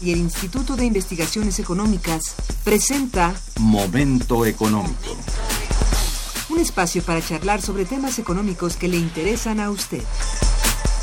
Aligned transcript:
y 0.00 0.12
el 0.12 0.18
Instituto 0.18 0.76
de 0.76 0.84
Investigaciones 0.84 1.58
Económicas 1.58 2.36
presenta 2.64 3.34
Momento 3.58 4.46
económico. 4.46 5.16
Un 6.50 6.60
espacio 6.60 7.02
para 7.02 7.20
charlar 7.20 7.60
sobre 7.60 7.84
temas 7.84 8.18
económicos 8.18 8.76
que 8.76 8.88
le 8.88 8.96
interesan 8.96 9.60
a 9.60 9.70
usted. 9.70 10.02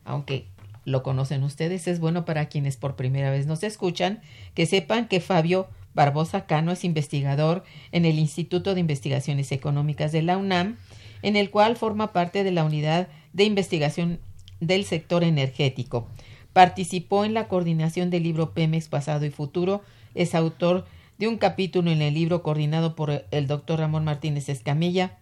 Aunque 0.05 0.45
lo 0.85 1.03
conocen 1.03 1.43
ustedes, 1.43 1.87
es 1.87 1.99
bueno 1.99 2.25
para 2.25 2.47
quienes 2.47 2.77
por 2.77 2.95
primera 2.95 3.31
vez 3.31 3.47
nos 3.47 3.63
escuchan 3.63 4.21
que 4.53 4.65
sepan 4.65 5.07
que 5.07 5.19
Fabio 5.19 5.67
Barbosa 5.93 6.45
Cano 6.45 6.71
es 6.71 6.83
investigador 6.83 7.63
en 7.91 8.05
el 8.05 8.19
Instituto 8.19 8.73
de 8.73 8.79
Investigaciones 8.79 9.51
Económicas 9.51 10.11
de 10.11 10.21
la 10.21 10.37
UNAM, 10.37 10.77
en 11.21 11.35
el 11.35 11.49
cual 11.49 11.75
forma 11.75 12.13
parte 12.13 12.43
de 12.43 12.51
la 12.51 12.63
unidad 12.63 13.07
de 13.33 13.43
investigación 13.43 14.19
del 14.59 14.85
sector 14.85 15.23
energético. 15.23 16.07
Participó 16.53 17.25
en 17.25 17.33
la 17.33 17.47
coordinación 17.47 18.09
del 18.09 18.23
libro 18.23 18.53
Pemex 18.53 18.87
Pasado 18.87 19.25
y 19.25 19.29
Futuro, 19.29 19.81
es 20.15 20.35
autor 20.35 20.85
de 21.19 21.27
un 21.27 21.37
capítulo 21.37 21.91
en 21.91 22.01
el 22.01 22.13
libro 22.13 22.41
coordinado 22.41 22.95
por 22.95 23.25
el 23.29 23.47
doctor 23.47 23.79
Ramón 23.79 24.05
Martínez 24.05 24.47
Escamilla, 24.47 25.17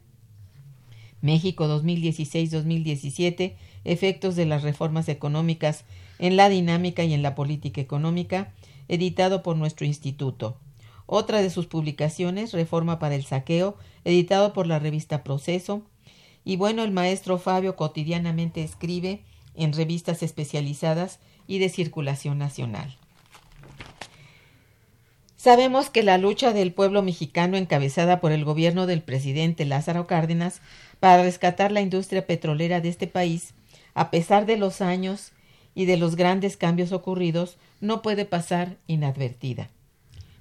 México 1.21 1.67
2016-2017, 1.67 3.55
efectos 3.83 4.35
de 4.35 4.45
las 4.45 4.61
reformas 4.61 5.09
económicas 5.09 5.85
en 6.19 6.37
la 6.37 6.49
dinámica 6.49 7.03
y 7.03 7.15
en 7.15 7.23
la 7.23 7.33
política 7.33 7.81
económica, 7.81 8.53
editado 8.87 9.41
por 9.41 9.57
nuestro 9.57 9.87
instituto. 9.87 10.59
Otra 11.07 11.41
de 11.41 11.49
sus 11.49 11.65
publicaciones, 11.65 12.53
Reforma 12.53 12.99
para 12.99 13.15
el 13.15 13.25
Saqueo, 13.25 13.75
editado 14.05 14.53
por 14.53 14.67
la 14.67 14.77
revista 14.77 15.23
Proceso, 15.23 15.81
y 16.45 16.57
bueno, 16.57 16.83
el 16.83 16.91
maestro 16.91 17.39
Fabio 17.39 17.75
cotidianamente 17.75 18.63
escribe 18.63 19.23
en 19.55 19.73
revistas 19.73 20.21
especializadas 20.21 21.19
y 21.47 21.57
de 21.57 21.69
circulación 21.69 22.37
nacional. 22.37 22.97
Sabemos 25.37 25.91
que 25.91 26.01
la 26.01 26.17
lucha 26.17 26.51
del 26.51 26.73
pueblo 26.73 27.03
mexicano 27.03 27.57
encabezada 27.57 28.19
por 28.19 28.31
el 28.31 28.43
gobierno 28.43 28.87
del 28.87 29.03
presidente 29.03 29.65
Lázaro 29.65 30.07
Cárdenas 30.07 30.61
para 30.99 31.21
rescatar 31.21 31.71
la 31.71 31.81
industria 31.81 32.25
petrolera 32.25 32.81
de 32.81 32.89
este 32.89 33.05
país, 33.05 33.53
a 33.93 34.09
pesar 34.09 34.47
de 34.47 34.57
los 34.57 34.81
años 34.81 35.33
y 35.75 35.85
de 35.85 35.97
los 35.97 36.15
grandes 36.15 36.57
cambios 36.57 36.91
ocurridos, 36.91 37.57
no 37.81 38.01
puede 38.01 38.25
pasar 38.25 38.77
inadvertida. 38.87 39.69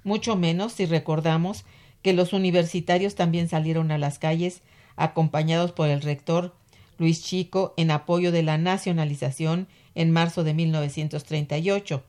Mucho 0.03 0.35
menos 0.35 0.73
si 0.73 0.87
recordamos 0.87 1.63
que 2.01 2.13
los 2.13 2.33
universitarios 2.33 3.13
también 3.13 3.49
salieron 3.49 3.91
a 3.91 3.99
las 3.99 4.17
calles 4.17 4.61
acompañados 4.95 5.73
por 5.73 5.89
el 5.89 6.01
rector 6.01 6.55
Luis 6.97 7.23
Chico 7.23 7.75
en 7.77 7.91
apoyo 7.91 8.31
de 8.31 8.41
la 8.41 8.57
nacionalización 8.57 9.67
en 9.93 10.09
marzo 10.09 10.43
de 10.43 10.55
1938. 10.55 12.03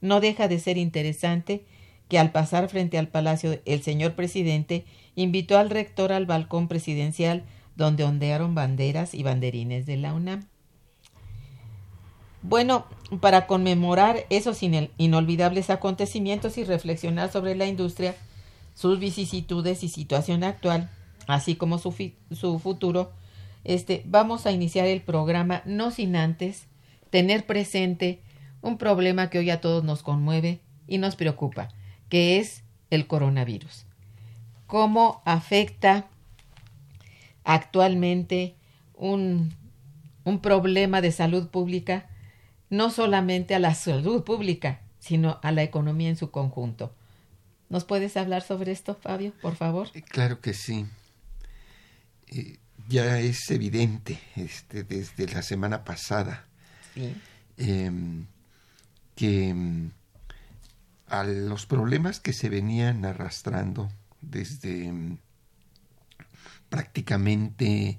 No 0.00 0.20
deja 0.20 0.48
de 0.48 0.58
ser 0.58 0.78
interesante 0.78 1.64
que 2.10 2.18
al 2.18 2.32
pasar 2.32 2.68
frente 2.68 2.98
al 2.98 3.08
palacio 3.08 3.58
el 3.64 3.82
señor 3.82 4.14
presidente 4.14 4.84
invitó 5.14 5.56
al 5.56 5.70
rector 5.70 6.12
al 6.12 6.26
balcón 6.26 6.68
presidencial 6.68 7.44
donde 7.76 8.04
ondearon 8.04 8.54
banderas 8.54 9.14
y 9.14 9.22
banderines 9.22 9.86
de 9.86 9.96
la 9.96 10.12
UNAM. 10.12 10.46
Bueno, 12.42 12.86
para 13.20 13.46
conmemorar 13.46 14.26
esos 14.28 14.62
inolvidables 14.62 15.70
acontecimientos 15.70 16.58
y 16.58 16.64
reflexionar 16.64 17.30
sobre 17.30 17.54
la 17.54 17.66
industria, 17.66 18.16
sus 18.74 18.98
vicisitudes 18.98 19.84
y 19.84 19.88
situación 19.88 20.42
actual, 20.42 20.90
así 21.26 21.54
como 21.54 21.78
su, 21.78 21.94
su 22.32 22.58
futuro, 22.58 23.12
este, 23.62 24.02
vamos 24.06 24.46
a 24.46 24.52
iniciar 24.52 24.86
el 24.86 25.02
programa 25.02 25.62
no 25.64 25.90
sin 25.90 26.16
antes 26.16 26.66
tener 27.10 27.46
presente 27.46 28.22
un 28.62 28.78
problema 28.78 29.30
que 29.30 29.38
hoy 29.38 29.50
a 29.50 29.60
todos 29.60 29.84
nos 29.84 30.02
conmueve 30.02 30.60
y 30.86 30.98
nos 30.98 31.16
preocupa, 31.16 31.68
que 32.10 32.38
es 32.38 32.62
el 32.90 33.06
coronavirus. 33.06 33.86
¿Cómo 34.66 35.22
afecta 35.24 36.08
actualmente 37.44 38.54
un, 38.94 39.54
un 40.24 40.40
problema 40.40 41.00
de 41.00 41.12
salud 41.12 41.48
pública 41.48 42.08
no 42.68 42.90
solamente 42.90 43.54
a 43.54 43.58
la 43.58 43.74
salud 43.74 44.22
pública, 44.22 44.82
sino 44.98 45.40
a 45.42 45.50
la 45.50 45.62
economía 45.62 46.10
en 46.10 46.16
su 46.16 46.30
conjunto? 46.30 46.94
¿Nos 47.70 47.84
puedes 47.84 48.16
hablar 48.16 48.42
sobre 48.42 48.72
esto, 48.72 48.94
Fabio, 48.94 49.32
por 49.40 49.54
favor? 49.56 49.88
Eh, 49.94 50.02
claro 50.02 50.40
que 50.40 50.52
sí. 50.52 50.86
Eh, 52.26 52.58
ya 52.88 53.20
es 53.20 53.50
evidente 53.50 54.18
este, 54.34 54.82
desde 54.82 55.28
la 55.28 55.42
semana 55.42 55.84
pasada 55.84 56.46
em, 57.56 58.26
que 59.14 59.48
em, 59.48 59.90
a 61.10 61.24
los 61.24 61.66
problemas 61.66 62.20
que 62.20 62.32
se 62.32 62.48
venían 62.48 63.04
arrastrando 63.04 63.90
desde 64.20 64.86
em, 64.86 65.18
prácticamente 66.68 67.98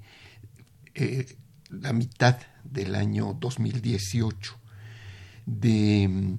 eh, 0.94 1.36
la 1.70 1.92
mitad 1.92 2.38
del 2.64 2.94
año 2.94 3.36
2018 3.38 4.56
de 5.46 6.38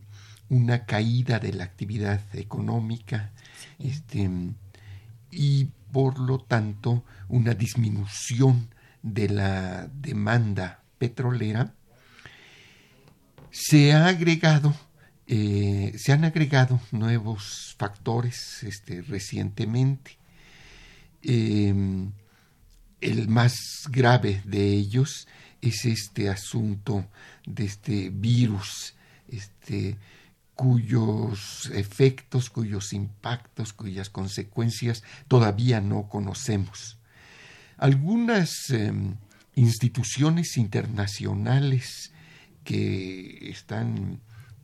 una 0.49 0.85
caída 0.85 1.39
de 1.39 1.53
la 1.53 1.63
actividad 1.63 2.21
económica 2.33 3.31
este, 3.79 4.29
y 5.31 5.65
por 5.91 6.19
lo 6.19 6.39
tanto 6.39 7.03
una 7.29 7.53
disminución 7.53 8.69
de 9.01 9.29
la 9.29 9.87
demanda 9.93 10.83
petrolera, 10.97 11.73
se 13.51 13.93
ha 13.93 14.07
agregado, 14.07 14.73
eh, 15.27 15.93
se 15.97 16.11
han 16.11 16.25
agregado 16.25 16.81
nuevos 16.91 17.75
factores 17.77 18.63
este, 18.63 19.01
recientemente. 19.01 20.17
Em, 21.21 22.11
el 22.99 23.27
más 23.29 23.55
grave 23.89 24.41
de 24.45 24.67
ellos 24.67 25.27
es 25.61 25.85
este 25.85 26.29
asunto 26.29 27.05
de 27.45 27.65
este 27.65 28.09
virus, 28.09 28.95
este, 29.29 29.97
cuyos 30.55 31.69
efectos, 31.73 32.49
cuyos 32.49 32.91
impactos, 32.93 33.71
cuyas 33.73 34.09
consecuencias 34.09 35.03
todavía 35.27 35.79
no 35.79 36.09
conocemos. 36.09 36.97
Algunas 37.77 38.69
em, 38.69 39.15
instituciones 39.55 40.57
internacionales 40.57 42.11
que 42.63 43.49
están 43.49 44.21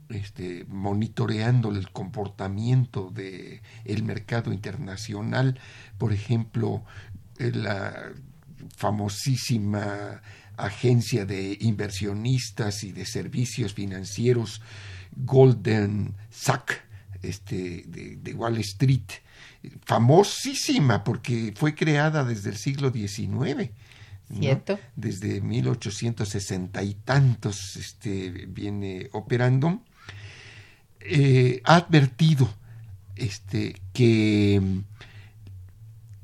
este, 0.09 0.65
monitoreando 0.67 1.71
el 1.71 1.91
comportamiento 1.91 3.11
del 3.11 3.61
el 3.85 4.03
mercado 4.03 4.51
internacional, 4.51 5.59
por 5.97 6.13
ejemplo, 6.13 6.83
eh, 7.37 7.51
la 7.53 8.11
famosísima 8.75 10.21
agencia 10.57 11.25
de 11.25 11.57
inversionistas 11.61 12.83
y 12.83 12.91
de 12.91 13.05
servicios 13.05 13.73
financieros 13.73 14.61
Golden 15.15 16.15
Sachs 16.29 16.77
este, 17.21 17.83
de, 17.87 18.33
Wall 18.33 18.57
Street, 18.59 19.09
famosísima 19.85 21.03
porque 21.03 21.53
fue 21.55 21.75
creada 21.75 22.23
desde 22.23 22.49
el 22.49 22.57
siglo 22.57 22.91
XIX. 22.91 23.71
¿Cierto? 24.31 24.79
Desde 24.95 25.41
1860 25.41 26.83
y 26.83 26.93
tantos 26.93 27.75
este, 27.75 28.45
viene 28.47 29.09
operando. 29.11 29.81
Eh, 31.01 31.61
ha 31.63 31.75
advertido 31.77 32.49
este, 33.15 33.81
que 33.93 34.61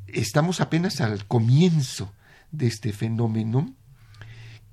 estamos 0.07 0.61
apenas 0.61 1.01
al 1.01 1.25
comienzo 1.25 2.11
de 2.51 2.67
este 2.67 2.93
fenómeno, 2.93 3.73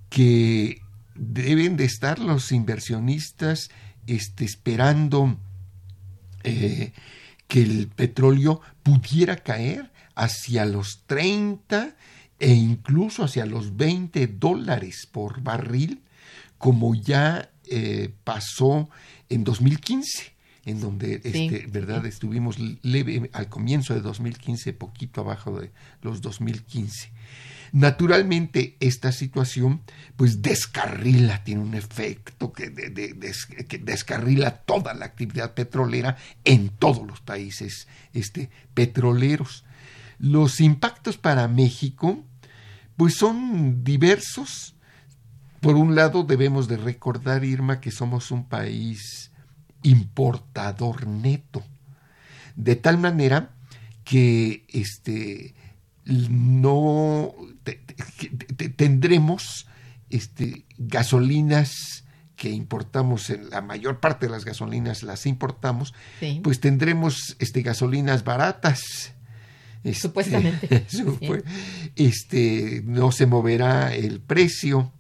que 0.09 0.83
deben 1.15 1.77
de 1.77 1.85
estar 1.85 2.19
los 2.19 2.53
inversionistas 2.53 3.71
este, 4.07 4.45
esperando 4.45 5.37
eh, 6.45 6.93
que 7.49 7.63
el 7.63 7.89
petróleo 7.89 8.61
pudiera 8.83 9.37
caer 9.37 9.93
hacia 10.15 10.65
los 10.65 11.05
30 11.07 11.95
e 12.39 12.53
incluso 12.53 13.25
hacia 13.25 13.47
los 13.47 13.77
20 13.77 14.27
dólares 14.27 15.09
por 15.11 15.43
barril, 15.43 16.03
como 16.59 16.95
ya 16.95 17.51
eh, 17.69 18.13
pasó 18.25 18.91
en 19.35 19.45
2015 19.45 20.33
en 20.65 20.81
donde 20.81 21.21
este, 21.25 21.67
verdad 21.67 22.07
estuvimos 22.07 22.57
leve 22.83 23.29
al 23.33 23.49
comienzo 23.49 23.95
de 23.95 24.01
2015 24.01 24.73
poquito 24.75 25.23
abajo 25.23 25.61
de 25.61 25.73
los 26.03 26.21
2015 26.21 27.11
Naturalmente, 27.73 28.77
esta 28.81 29.13
situación 29.13 29.81
pues 30.17 30.43
descarrila, 30.43 31.43
tiene 31.43 31.63
un 31.63 31.73
efecto 31.73 32.53
que, 32.53 32.69
descarrila 33.81 34.59
toda 34.59 34.93
la 34.93 35.07
actividad 35.07 35.55
petrolera 35.55 36.19
en 36.45 36.69
todos 36.69 37.07
los 37.07 37.23
países 37.23 37.89
este, 38.13 38.51
petroleros. 38.75 39.65
Los 40.19 40.61
impactos 40.61 41.17
para 41.17 41.49
México 41.49 42.23
pues 42.97 43.15
son 43.15 43.83
diversos. 43.83 44.75
Por 45.63 45.77
un 45.77 45.95
lado, 45.95 46.25
debemos 46.25 46.67
de 46.67 46.77
recordar, 46.77 47.45
Irma, 47.45 47.81
que 47.81 47.93
somos 47.93 48.33
un 48.33 48.49
país 48.49 49.31
importador 49.85 51.07
neto, 51.07 51.63
de 52.57 52.75
tal 52.75 52.99
manera 52.99 53.51
que 54.05 54.65
este, 54.69 55.55
no 56.05 57.33
tendremos 58.77 59.69
este, 60.11 60.67
gasolinas 60.79 62.05
que 62.35 62.51
importamos, 62.51 63.31
en 63.31 63.49
la 63.51 63.61
mayor 63.61 64.01
parte 64.01 64.27
de 64.27 64.33
las 64.33 64.45
gasolinas 64.45 65.05
las 65.05 65.27
importamos, 65.27 65.95
pues 66.43 66.59
tendremos 66.59 67.37
este, 67.39 67.63
gasolinas 67.63 68.25
baratas. 68.25 69.13
Este, 69.85 70.01
Supuestamente. 70.01 70.87
este, 71.95 72.83
no 72.85 73.13
se 73.13 73.27
moverá 73.27 73.95
el 73.95 74.21
precio. 74.21 74.93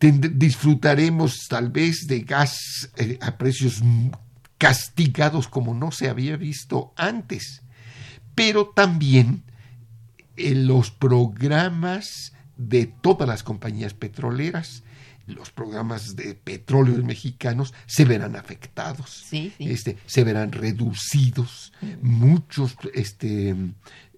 Disfrutaremos 0.00 1.46
tal 1.48 1.70
vez 1.70 2.06
de 2.06 2.20
gas 2.20 2.90
eh, 2.96 3.18
a 3.20 3.36
precios 3.36 3.82
castigados 4.56 5.48
como 5.48 5.74
no 5.74 5.90
se 5.90 6.08
había 6.08 6.36
visto 6.36 6.92
antes. 6.96 7.62
Pero 8.34 8.68
también 8.68 9.42
los 10.36 10.90
programas 10.90 12.32
de 12.56 12.86
todas 12.86 13.28
las 13.28 13.42
compañías 13.42 13.94
petroleras, 13.94 14.82
los 15.26 15.50
programas 15.50 16.16
de 16.16 16.34
petróleo 16.34 17.02
mexicanos 17.04 17.74
se 17.86 18.04
verán 18.04 18.36
afectados, 18.36 19.26
Este, 19.58 19.98
se 20.06 20.24
verán 20.24 20.52
reducidos, 20.52 21.72
muchos 22.00 22.76
este, 22.94 23.54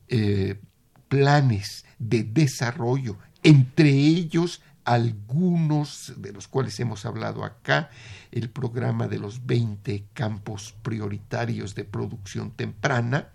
eh, 0.09 0.61
planes 1.09 1.85
de 1.99 2.23
desarrollo, 2.23 3.19
entre 3.43 3.91
ellos 3.91 4.63
algunos 4.91 6.15
de 6.17 6.33
los 6.33 6.49
cuales 6.49 6.81
hemos 6.81 7.07
hablado 7.07 7.45
acá, 7.45 7.91
el 8.33 8.51
programa 8.51 9.07
de 9.07 9.21
los 9.21 9.47
20 9.47 10.07
campos 10.13 10.75
prioritarios 10.83 11.77
de 11.77 11.85
producción 11.85 12.51
temprana, 12.51 13.29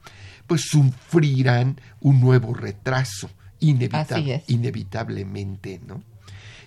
pues 0.47 0.65
sufrirán 0.69 1.79
un 2.01 2.19
nuevo 2.19 2.53
retraso, 2.53 3.29
inevitablemente, 3.59 5.79
¿no? 5.87 6.03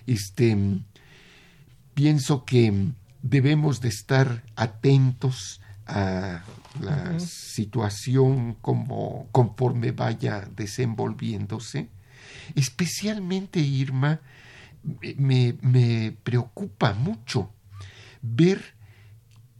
Este, 0.07 0.57
pienso 1.93 2.43
que 2.43 2.87
debemos 3.21 3.81
de 3.81 3.89
estar 3.89 4.43
atentos 4.55 5.61
a 5.85 6.41
la 6.81 7.19
situación 7.19 8.55
como 8.55 9.27
conforme 9.31 9.91
vaya 9.91 10.49
desenvolviéndose. 10.55 11.89
Especialmente, 12.55 13.59
Irma, 13.59 14.21
me, 14.83 15.57
me 15.61 16.17
preocupa 16.23 16.93
mucho 16.93 17.53
ver 18.21 18.75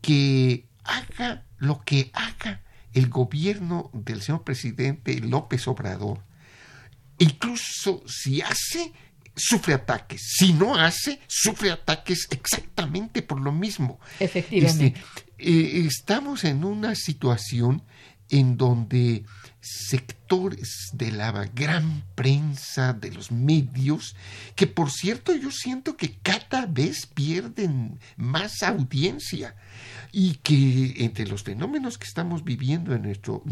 que 0.01 0.67
haga 0.83 1.45
lo 1.57 1.81
que 1.81 2.09
haga 2.13 2.63
el 2.93 3.09
gobierno 3.09 3.91
del 3.93 4.21
señor 4.21 4.43
presidente 4.43 5.19
López 5.19 5.67
Obrador, 5.67 6.23
incluso 7.19 8.03
si 8.07 8.41
hace, 8.41 8.93
sufre 9.35 9.73
ataques. 9.73 10.21
Si 10.37 10.53
no 10.53 10.75
hace, 10.75 11.19
sufre 11.27 11.71
ataques 11.71 12.27
exactamente 12.31 13.21
por 13.21 13.39
lo 13.39 13.51
mismo. 13.51 13.99
Efectivamente. 14.19 14.99
Este, 15.37 15.51
eh, 15.51 15.85
estamos 15.87 16.43
en 16.43 16.63
una 16.63 16.95
situación 16.95 17.83
en 18.29 18.57
donde 18.57 19.23
sectores 19.61 20.18
de 20.93 21.11
la 21.11 21.31
gran 21.55 22.03
prensa, 22.13 22.93
de 22.93 23.11
los 23.11 23.31
medios, 23.31 24.15
que 24.55 24.67
por 24.67 24.91
cierto 24.91 25.33
yo 25.33 25.49
siento 25.49 25.97
que 25.97 26.19
cada 26.21 26.67
vez 26.67 27.07
pierden 27.07 27.99
más 28.15 28.61
audiencia 28.61 29.55
y 30.11 30.35
que 30.35 31.03
entre 31.03 31.25
los 31.25 31.41
fenómenos 31.43 31.97
que 31.97 32.05
estamos 32.05 32.43
viviendo 32.43 32.93
en 32.93 33.03
nuestro, 33.03 33.43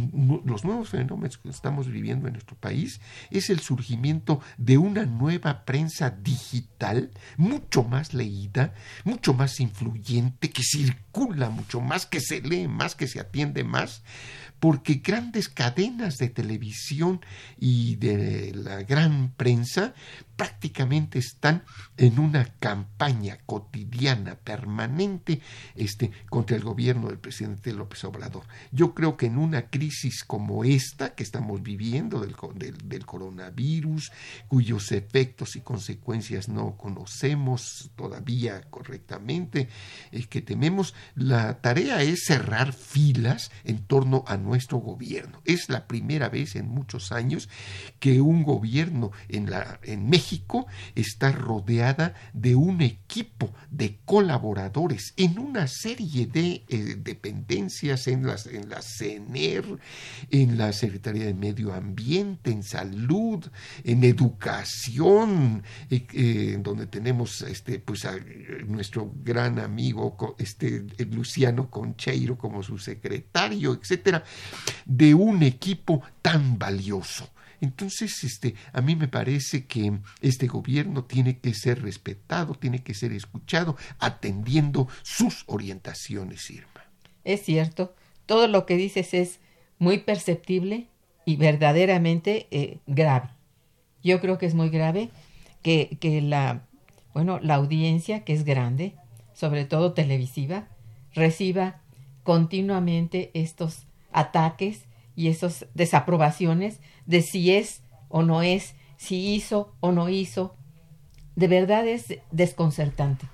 los 0.46 0.64
nuevos 0.66 0.90
fenómenos 0.90 1.40
que 1.40 1.50
estamos 1.50 1.88
viviendo 1.88 2.28
en 2.28 2.34
nuestro 2.34 2.56
país, 2.56 3.02
es 3.32 3.50
el 3.50 3.60
surgimiento 3.60 4.40
de 4.58 4.78
una 4.78 5.06
nueva 5.06 5.66
prensa 5.66 6.12
digital, 6.12 7.10
mucho 7.38 7.84
más 7.84 8.14
leída, 8.14 8.76
mucho 9.04 9.34
más 9.34 9.60
influyente, 9.60 10.52
que 10.52 10.62
circula 10.62 11.50
mucho 11.50 11.82
más, 11.82 12.06
que 12.06 12.20
se 12.22 12.42
lee 12.42 12.68
más, 12.68 12.94
que 12.94 13.08
se 13.08 13.20
atiende 13.20 13.64
más, 13.64 14.04
porque 14.60 14.96
grandes 14.96 15.50
cadenas 15.50 16.18
de 16.18 16.30
televisión 16.30 16.67
y 17.60 17.96
de 17.96 18.54
la 18.54 18.84
gran 18.84 19.34
prensa 19.36 19.94
prácticamente 20.38 21.18
están 21.18 21.64
en 21.98 22.20
una 22.20 22.46
campaña 22.60 23.40
cotidiana, 23.46 24.36
permanente, 24.36 25.42
este, 25.76 26.12
contra 26.30 26.56
el 26.56 26.64
gobierno 26.64 27.08
del 27.08 27.18
presidente 27.18 27.74
López 27.74 28.04
Obrador. 28.04 28.44
Yo 28.72 28.94
creo 28.94 29.18
que 29.18 29.26
en 29.26 29.40
una 29.40 29.70
crisis 29.70 30.24
como 30.24 30.64
esta 30.64 31.16
que 31.16 31.24
estamos 31.24 31.64
viviendo 31.64 32.22
del, 32.22 32.36
del, 32.84 33.06
coronavirus, 33.06 34.12
cuyos 34.48 34.92
efectos 34.92 35.56
y 35.56 35.62
consecuencias 35.62 36.50
no 36.50 36.78
conocemos 36.78 37.92
todavía 37.96 38.62
correctamente, 38.70 39.70
eh, 40.12 40.26
que 40.26 40.42
tememos, 40.42 40.94
la 41.16 41.62
tarea 41.62 42.04
es 42.04 42.26
cerrar 42.26 42.74
filas 42.74 43.52
en 43.64 43.84
torno 43.86 44.24
a 44.28 44.38
nuestro 44.38 44.78
gobierno. 44.78 45.42
Es 45.46 45.70
la 45.70 45.88
primera 45.88 46.30
vez 46.30 46.56
en 46.56 46.68
muchos 46.68 47.12
años 47.12 47.50
que 48.00 48.22
un 48.22 48.44
gobierno 48.44 49.12
en, 49.30 49.50
la, 49.50 49.80
en 49.82 50.08
México 50.08 50.27
México 50.28 50.68
está 50.94 51.32
rodeada 51.32 52.14
de 52.34 52.54
un 52.56 52.82
equipo 52.82 53.50
de 53.72 54.00
colaboradores 54.04 55.14
en 55.16 55.40
una 55.40 55.68
serie 55.68 56.28
de 56.28 56.66
eh, 56.68 56.98
dependencias 56.98 58.10
en, 58.10 58.28
en 58.52 58.70
la 58.70 58.82
CENER, 58.82 59.64
en 60.30 60.58
la 60.58 60.74
Secretaría 60.74 61.28
de 61.28 61.34
Medio 61.34 61.74
Ambiente, 61.74 62.52
en 62.52 62.64
salud, 62.64 63.46
en 63.86 64.04
educación, 64.04 65.64
eh, 65.90 66.06
eh, 66.12 66.60
donde 66.62 66.88
tenemos 66.88 67.42
este, 67.44 67.80
pues, 67.80 68.04
a 68.04 68.18
nuestro 68.66 69.10
gran 69.24 69.60
amigo 69.60 70.36
este, 70.40 70.88
Luciano 71.10 71.70
Concheiro 71.70 72.38
como 72.38 72.64
su 72.64 72.78
secretario, 72.78 73.80
etcétera, 73.82 74.26
de 74.86 75.14
un 75.14 75.42
equipo 75.44 76.02
tan 76.22 76.60
valioso. 76.60 77.30
Entonces, 77.62 78.24
este, 78.24 78.56
a 78.74 78.82
mí 78.82 78.96
me 78.96 79.08
parece 79.08 79.66
que 79.66 80.00
este 80.22 80.48
gobierno 80.48 81.04
tiene 81.06 81.40
que 81.40 81.54
ser 81.54 81.82
respetado, 81.82 82.54
tiene 82.54 82.84
que 82.84 82.94
ser 82.94 83.12
escuchado, 83.12 83.76
atendiendo 84.00 84.88
sus 85.04 85.44
orientaciones, 85.48 86.50
Irma. 86.50 86.86
Es 87.24 87.44
cierto, 87.44 87.96
todo 88.26 88.48
lo 88.48 88.66
que 88.66 88.78
dices 88.78 89.14
es 89.14 89.40
muy 89.80 90.00
perceptible 90.00 90.88
y 91.26 91.36
verdaderamente 91.36 92.48
eh, 92.52 92.80
grave. 92.88 93.30
Yo 94.04 94.22
creo 94.22 94.38
que 94.38 94.46
es 94.46 94.54
muy 94.54 94.70
grave 94.70 95.10
que, 95.62 95.98
que 96.00 96.22
la, 96.22 96.66
bueno, 97.14 97.40
la 97.42 97.56
audiencia, 97.56 98.24
que 98.24 98.34
es 98.34 98.44
grande, 98.46 98.94
sobre 99.34 99.66
todo 99.66 99.94
televisiva, 99.94 100.68
reciba 101.14 101.82
continuamente 102.24 103.32
estos 103.34 103.86
ataques 104.12 104.87
y 105.18 105.30
esas 105.30 105.66
desaprobaciones 105.74 106.80
de 107.08 107.24
si 107.24 107.52
es 107.52 107.82
o 108.08 108.22
no 108.22 108.44
es, 108.44 108.76
si 108.98 109.34
hizo 109.34 109.74
o 109.80 109.92
no 109.92 110.10
hizo. 110.10 110.56
De 111.36 111.48
verdad 111.48 111.88
es 111.88 112.20
desconcertante. 112.32 113.26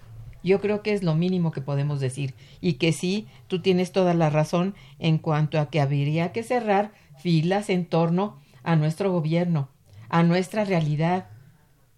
Yo 0.44 0.62
creo 0.62 0.82
que 0.82 0.94
es 0.94 1.04
lo 1.04 1.14
mínimo 1.14 1.52
que 1.52 1.62
podemos 1.62 2.00
decir 2.00 2.34
y 2.62 2.74
que 2.74 2.94
sí, 2.94 3.28
tú 3.48 3.62
tienes 3.62 3.92
toda 3.92 4.14
la 4.14 4.30
razón 4.30 4.76
en 4.98 5.18
cuanto 5.18 5.60
a 5.60 5.70
que 5.70 5.82
habría 5.82 6.32
que 6.32 6.44
cerrar 6.44 6.94
filas 7.20 7.70
en 7.70 7.86
torno 7.86 8.40
a 8.64 8.78
nuestro 8.78 9.12
gobierno, 9.12 9.68
a 10.08 10.24
nuestra 10.24 10.64
realidad, 10.64 11.28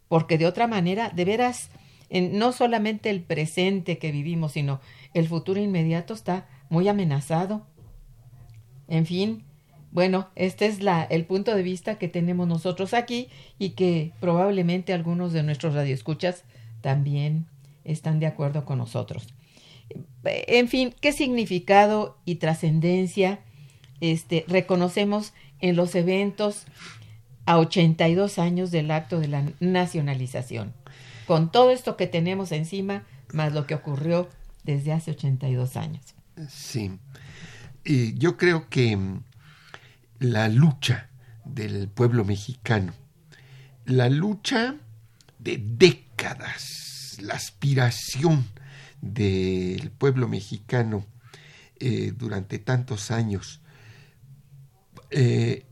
porque 0.07 0.39
de 0.39 0.47
otra 0.47 0.65
manera, 0.65 1.09
de 1.09 1.25
veras, 1.25 1.69
en, 2.09 2.39
no 2.39 2.51
solamente 2.53 3.11
el 3.11 3.21
presente 3.21 3.99
que 3.99 4.11
vivimos, 4.11 4.53
sino 4.53 4.79
el 5.13 5.27
futuro 5.27 5.59
inmediato 5.59 6.15
está 6.15 6.47
muy 6.69 6.87
amenazado. 6.87 7.67
En 8.87 9.05
fin, 9.05 9.43
bueno, 9.95 10.27
este 10.35 10.65
es 10.65 10.83
la, 10.83 11.03
el 11.03 11.23
punto 11.23 11.55
de 11.55 11.63
vista 11.63 11.97
que 11.97 12.09
tenemos 12.09 12.49
nosotros 12.49 12.93
aquí 12.93 13.29
y 13.57 13.69
que 13.69 14.11
probablemente 14.19 14.91
algunos 14.91 15.31
de 15.31 15.41
nuestros 15.41 15.73
radioescuchas 15.73 16.43
también 16.81 17.45
están 17.85 18.19
de 18.19 18.25
acuerdo 18.25 18.65
con 18.65 18.77
nosotros. 18.77 19.25
En 20.25 20.67
fin, 20.67 20.93
¿qué 20.99 21.13
significado 21.13 22.17
y 22.25 22.35
trascendencia 22.35 23.39
este, 24.01 24.43
reconocemos 24.49 25.31
en 25.61 25.77
los 25.77 25.95
eventos 25.95 26.65
a 27.45 27.57
82 27.57 28.37
años 28.37 28.71
del 28.71 28.91
acto 28.91 29.21
de 29.21 29.29
la 29.29 29.49
nacionalización? 29.61 30.73
Con 31.25 31.53
todo 31.53 31.71
esto 31.71 31.95
que 31.95 32.07
tenemos 32.07 32.51
encima, 32.51 33.05
más 33.31 33.53
lo 33.53 33.65
que 33.65 33.75
ocurrió 33.75 34.27
desde 34.65 34.91
hace 34.91 35.11
82 35.11 35.77
años. 35.77 36.03
Sí, 36.49 36.91
y 37.85 38.13
yo 38.17 38.35
creo 38.35 38.67
que 38.67 39.21
la 40.31 40.47
lucha 40.49 41.09
del 41.43 41.87
pueblo 41.87 42.25
mexicano, 42.25 42.93
la 43.85 44.09
lucha 44.09 44.75
de 45.39 45.57
décadas, 45.57 47.17
la 47.21 47.35
aspiración 47.35 48.45
del 49.01 49.91
pueblo 49.91 50.27
mexicano 50.27 51.05
eh, 51.79 52.13
durante 52.15 52.57
tantos 52.59 53.11
años 53.11 53.61
eh, 55.11 55.65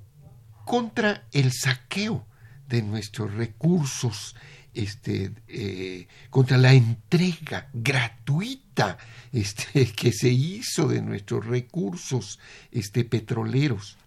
contra 0.66 1.28
el 1.32 1.52
saqueo 1.52 2.26
de 2.68 2.84
nuestros 2.84 3.34
recursos, 3.34 4.36
este, 4.74 5.34
eh, 5.48 6.08
contra 6.30 6.58
la 6.58 6.74
entrega 6.74 7.70
gratuita 7.74 8.98
este, 9.32 9.92
que 9.96 10.12
se 10.12 10.30
hizo 10.30 10.88
de 10.88 11.02
nuestros 11.02 11.46
recursos 11.46 12.40
este, 12.72 13.04
petroleros. 13.04 13.98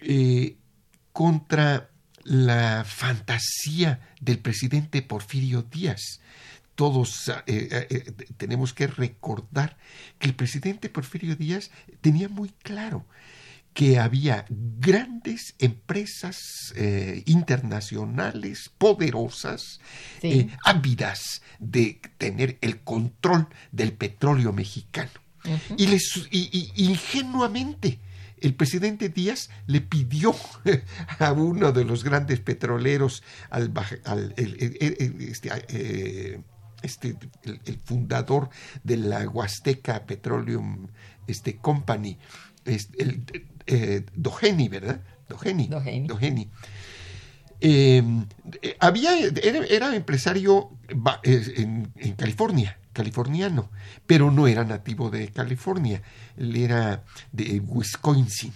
Eh, 0.00 0.56
contra 1.12 1.90
la 2.22 2.84
fantasía 2.86 4.00
del 4.20 4.38
presidente 4.38 5.02
Porfirio 5.02 5.62
Díaz. 5.62 6.20
Todos 6.76 7.28
eh, 7.46 7.88
eh, 7.90 8.12
tenemos 8.36 8.72
que 8.72 8.86
recordar 8.86 9.76
que 10.20 10.28
el 10.28 10.36
presidente 10.36 10.88
Porfirio 10.88 11.34
Díaz 11.34 11.72
tenía 12.00 12.28
muy 12.28 12.50
claro 12.62 13.04
que 13.74 13.98
había 13.98 14.46
grandes 14.48 15.54
empresas 15.58 16.74
internacionales 17.26 18.70
poderosas, 18.76 19.80
ávidas 20.64 21.42
de 21.60 22.00
tener 22.18 22.58
el 22.60 22.80
control 22.80 23.48
del 23.70 23.92
petróleo 23.92 24.52
mexicano. 24.52 25.10
y, 25.76 25.86
les, 25.86 26.16
y, 26.30 26.72
ingenuamente 26.76 28.00
el 28.42 28.54
presidente 28.54 29.08
Díaz 29.08 29.50
le 29.66 29.80
pidió 29.80 30.34
a 31.18 31.32
uno 31.32 31.72
de 31.72 31.84
los 31.84 32.04
grandes 32.04 32.40
petroleros, 32.40 33.22
al, 33.50 33.72
este, 34.36 35.50
eh, 35.68 36.40
este, 36.82 37.16
el, 37.44 37.78
fundador 37.84 38.50
de 38.84 38.96
la 38.96 39.28
Huasteca 39.28 40.04
Petroleum 40.06 40.88
este, 41.26 41.56
Company, 41.56 42.18
este, 42.64 43.02
el, 43.02 43.24
eh, 43.66 44.04
Dogeni, 44.14 44.68
¿verdad? 44.68 45.00
Dogeni. 45.28 45.68
Dogeni. 46.06 46.48
Em, 47.60 48.24
había, 48.78 49.18
era, 49.18 49.94
empresario 49.94 50.70
en, 51.24 51.92
en 51.96 52.12
California 52.14 52.78
californiano, 52.98 53.70
pero 54.08 54.32
no 54.32 54.48
era 54.48 54.64
nativo 54.64 55.08
de 55.08 55.28
California, 55.28 56.02
él 56.36 56.56
era 56.56 57.04
de 57.30 57.60
Wisconsin. 57.60 58.52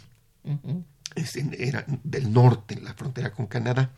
era 1.56 1.84
del 2.02 2.32
norte, 2.32 2.75
en 2.75 2.84
la 2.84 2.94
frontera 2.94 3.30
con 3.32 3.46
Canadá, 3.46 3.92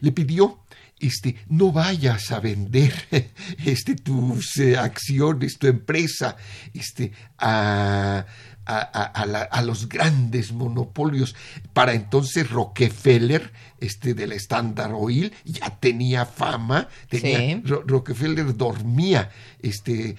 le 0.00 0.12
pidió, 0.12 0.60
este, 0.98 1.36
no 1.48 1.70
vayas 1.70 2.30
a 2.30 2.40
vender 2.40 2.94
este, 3.66 3.94
tus 3.96 4.56
eh, 4.56 4.78
acciones, 4.78 5.58
tu 5.58 5.66
empresa, 5.66 6.36
este, 6.72 7.12
a, 7.36 8.24
a, 8.66 9.62
los 9.64 9.88
grandes 9.88 10.52
monopolios. 10.52 11.34
Para 11.72 11.94
entonces 11.94 12.50
Rockefeller, 12.50 13.52
este 13.80 14.14
del 14.14 14.32
Standard 14.32 14.92
Oil, 14.94 15.32
ya 15.44 15.70
tenía 15.78 16.26
fama, 16.26 16.88
tenía, 17.08 17.60
Rockefeller 17.64 18.56
dormía, 18.56 19.30
este, 19.60 20.16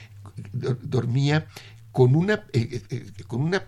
dormía 0.53 1.47
con 1.91 2.15
una, 2.15 2.45
eh, 2.53 2.81
eh, 2.89 3.11
con, 3.27 3.41
una 3.41 3.63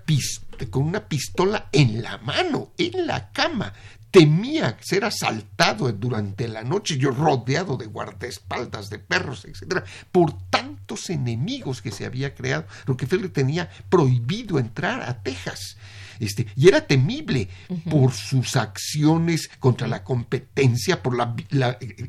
con 0.69 0.83
una 0.83 1.07
pistola 1.07 1.69
en 1.71 2.01
la 2.01 2.17
mano, 2.19 2.71
en 2.77 3.05
la 3.05 3.31
cama, 3.31 3.73
temía 4.13 4.77
ser 4.79 5.05
asaltado 5.05 5.91
durante 5.91 6.47
la 6.47 6.63
noche, 6.63 6.99
yo 6.99 7.09
rodeado 7.09 7.77
de 7.77 7.87
guardaespaldas, 7.87 8.91
de 8.91 8.99
perros, 8.99 9.43
etcétera, 9.43 9.83
por 10.11 10.33
tantos 10.51 11.09
enemigos 11.09 11.81
que 11.81 11.89
se 11.89 12.05
había 12.05 12.35
creado. 12.35 12.65
Rockefeller 12.85 13.33
tenía 13.33 13.71
prohibido 13.89 14.59
entrar 14.59 15.01
a 15.01 15.23
Texas. 15.23 15.77
Este, 16.19 16.47
y 16.55 16.67
era 16.67 16.85
temible 16.85 17.49
por 17.89 18.11
sus 18.11 18.55
acciones 18.55 19.49
contra 19.59 19.87
la 19.87 20.03
competencia, 20.03 21.01
por 21.01 21.15
la, 21.15 21.35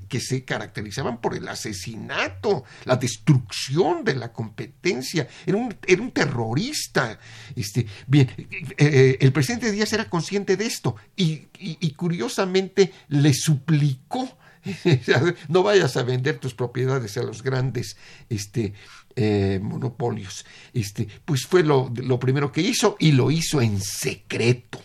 que 0.08 0.20
se 0.20 0.44
caracterizaban 0.44 1.20
por 1.20 1.34
el 1.34 1.48
asesinato, 1.48 2.64
la 2.84 2.96
destrucción 2.96 4.04
de 4.04 4.14
la 4.14 4.32
competencia. 4.32 5.28
Era 5.46 5.56
un, 5.56 5.74
era 5.86 6.02
un 6.02 6.10
terrorista. 6.10 7.18
Este, 7.56 7.86
bien, 8.06 8.30
eh, 8.38 8.74
eh, 8.78 9.18
el 9.20 9.32
presidente 9.32 9.70
Díaz 9.70 9.92
era 9.92 10.08
consciente 10.08 10.56
de 10.56 10.66
esto 10.66 10.96
y, 11.16 11.48
curiosamente 11.96 12.92
le 13.08 13.32
suplicó 13.32 14.38
no 15.48 15.62
vayas 15.62 15.96
a 15.96 16.02
vender 16.02 16.38
tus 16.38 16.54
propiedades 16.54 17.16
a 17.18 17.22
los 17.22 17.42
grandes 17.42 17.96
este, 18.30 18.72
eh, 19.16 19.60
monopolios. 19.62 20.44
Este, 20.72 21.06
pues 21.24 21.46
fue 21.46 21.62
lo, 21.62 21.92
primero 22.18 22.50
que 22.50 22.60
hizo 22.60 22.96
y 22.98 23.12
lo 23.12 23.30
hizo 23.30 23.60
en 23.60 23.80
secreto. 23.80 24.80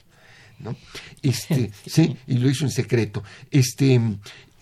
¿no? 0.60 0.76
Este, 1.22 1.72
sí, 1.86 2.16
y 2.28 2.38
lo 2.38 2.50
hizo 2.50 2.66
en 2.66 2.72
secreto. 2.72 3.24
Este, 3.50 3.96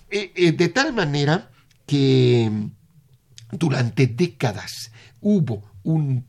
eh, 0.09 0.31
eh, 0.36 0.51
de 0.51 0.69
tal 0.69 0.93
manera 0.93 1.51
que 1.86 2.50
durante 3.51 4.07
décadas 4.07 4.91
hubo 5.21 5.63
un 5.83 6.25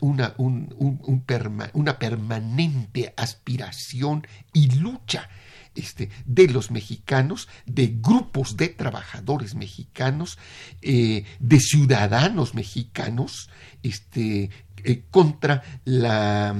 una, 0.00 0.34
una 0.38 1.98
permanente 1.98 3.12
aspiración 3.16 4.26
y 4.54 4.70
lucha 4.76 5.28
este, 5.76 6.10
de 6.24 6.48
los 6.48 6.70
mexicanos, 6.70 7.48
de 7.66 7.94
grupos 8.00 8.56
de 8.56 8.68
trabajadores 8.68 9.54
mexicanos, 9.54 10.38
eh, 10.82 11.24
de 11.38 11.60
ciudadanos 11.60 12.54
mexicanos, 12.54 13.50
este, 13.82 14.50
eh, 14.84 15.04
contra 15.10 15.62
la, 15.84 16.54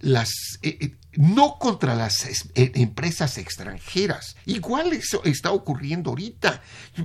las, 0.00 0.30
eh, 0.62 0.96
no 1.14 1.58
contra 1.58 1.94
las 1.94 2.48
empresas 2.54 3.36
extranjeras. 3.38 4.36
Igual 4.46 4.92
eso 4.92 5.22
está 5.24 5.50
ocurriendo 5.50 6.10
ahorita. 6.10 6.62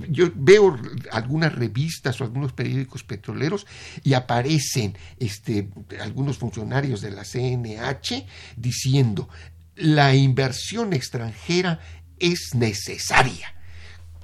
Yo 0.08 0.30
veo 0.34 0.78
algunas 1.10 1.52
revistas 1.52 2.20
o 2.20 2.24
algunos 2.24 2.52
periódicos 2.52 3.02
petroleros 3.02 3.66
y 4.04 4.14
aparecen 4.14 4.96
este, 5.18 5.68
algunos 6.00 6.38
funcionarios 6.38 7.00
de 7.00 7.10
la 7.10 7.24
CNH 7.24 8.26
diciendo 8.56 9.28
la 9.76 10.14
inversión 10.14 10.92
extranjera 10.92 11.80
es 12.18 12.54
necesaria 12.54 13.56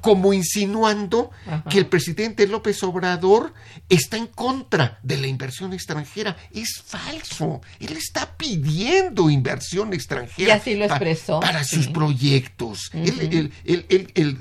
como 0.03 0.33
insinuando 0.33 1.31
que 1.71 1.79
el 1.79 1.87
presidente 1.87 2.47
López 2.49 2.83
Obrador 2.83 3.55
está 3.89 4.17
en 4.17 4.27
contra 4.27 4.99
de 5.05 5.17
la 5.17 5.29
inversión 5.29 5.73
extranjera. 5.73 6.37
Es 6.53 6.83
falso. 6.85 7.63
Él 7.79 7.97
está 7.97 8.37
pidiendo 8.37 9.31
inversión 9.31 9.93
extranjera 9.95 10.61
para 11.41 11.63
sus 11.63 11.87
proyectos. 11.87 12.91
él, 12.93 13.53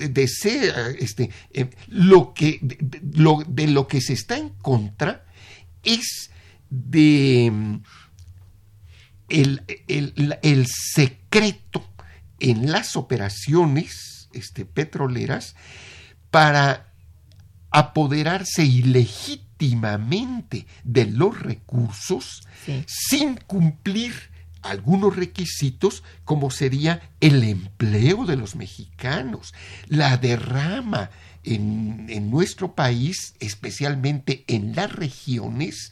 desea 0.09 0.89
este, 0.97 1.29
eh, 1.53 1.69
lo 1.87 2.33
que, 2.33 2.57
de, 2.61 2.99
lo, 3.13 3.43
de 3.47 3.67
lo 3.67 3.87
que 3.87 4.01
se 4.01 4.13
está 4.13 4.37
en 4.37 4.49
contra 4.49 5.25
es 5.83 6.31
de 6.71 7.79
mm, 9.31 9.57
el, 9.87 10.37
el 10.41 10.67
secreto 10.67 11.85
en 12.39 12.71
las 12.71 12.95
operaciones 12.95 14.29
este, 14.33 14.65
petroleras 14.65 15.55
para 16.29 16.93
apoderarse 17.69 18.65
ilegítimamente 18.65 20.65
de 20.83 21.05
los 21.05 21.39
recursos 21.39 22.41
sin 22.87 23.35
cumplir 23.35 24.13
algunos 24.61 25.15
requisitos 25.15 26.03
como 26.23 26.51
sería 26.51 27.09
el 27.19 27.43
empleo 27.43 28.25
de 28.25 28.35
los 28.35 28.55
mexicanos, 28.55 29.53
la 29.87 30.17
derrama 30.17 31.09
en, 31.43 32.05
en 32.09 32.29
nuestro 32.29 32.75
país, 32.75 33.33
especialmente 33.39 34.43
en 34.47 34.75
las 34.75 34.91
regiones, 34.91 35.91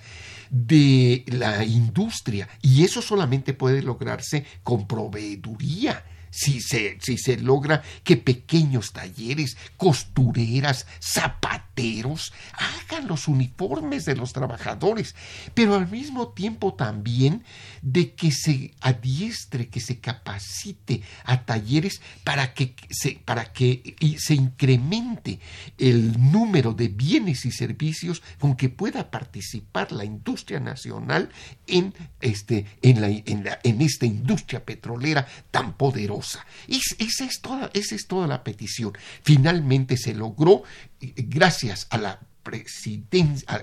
de 0.49 1.23
la 1.27 1.63
industria. 1.63 2.47
Y 2.61 2.83
eso 2.83 3.01
solamente 3.01 3.53
puede 3.53 3.81
lograrse 3.81 4.45
con 4.63 4.87
proveeduría 4.87 6.03
si 6.31 6.61
se, 6.61 6.97
si 7.01 7.17
se 7.17 7.37
logra 7.37 7.81
que 8.03 8.17
pequeños 8.17 8.91
talleres, 8.91 9.57
costureras, 9.77 10.85
zapateros 11.01 12.33
hagan 12.53 13.07
los 13.07 13.27
uniformes 13.27 14.05
de 14.05 14.15
los 14.15 14.33
trabajadores, 14.33 15.15
pero 15.53 15.75
al 15.75 15.89
mismo 15.89 16.29
tiempo 16.29 16.73
también 16.73 17.43
de 17.81 18.13
que 18.13 18.31
se 18.31 18.73
adiestre, 18.81 19.69
que 19.69 19.79
se 19.79 19.99
capacite 19.99 21.01
a 21.23 21.45
talleres 21.45 22.01
para 22.23 22.53
que 22.53 22.75
se, 22.89 23.21
para 23.25 23.51
que 23.51 23.95
se 24.17 24.33
incremente 24.33 25.39
el 25.77 26.31
número 26.31 26.73
de 26.73 26.89
bienes 26.89 27.45
y 27.45 27.51
servicios 27.51 28.21
con 28.39 28.55
que 28.55 28.69
pueda 28.69 29.09
participar 29.09 29.91
la 29.91 30.05
industria 30.05 30.59
nacional 30.59 31.29
en, 31.67 31.93
este, 32.21 32.65
en, 32.81 33.01
la, 33.01 33.09
en, 33.09 33.43
la, 33.43 33.59
en 33.63 33.81
esta 33.81 34.05
industria 34.05 34.65
petrolera 34.65 35.27
tan 35.51 35.73
poderosa 35.73 36.18
esa, 36.67 37.25
es 37.25 37.41
toda, 37.41 37.69
esa 37.73 37.95
es 37.95 38.07
toda 38.07 38.27
la 38.27 38.43
petición. 38.43 38.93
Finalmente 39.23 39.97
se 39.97 40.13
logró 40.13 40.63
eh, 41.01 41.13
gracias 41.17 41.87
a 41.89 41.97
la 41.97 42.19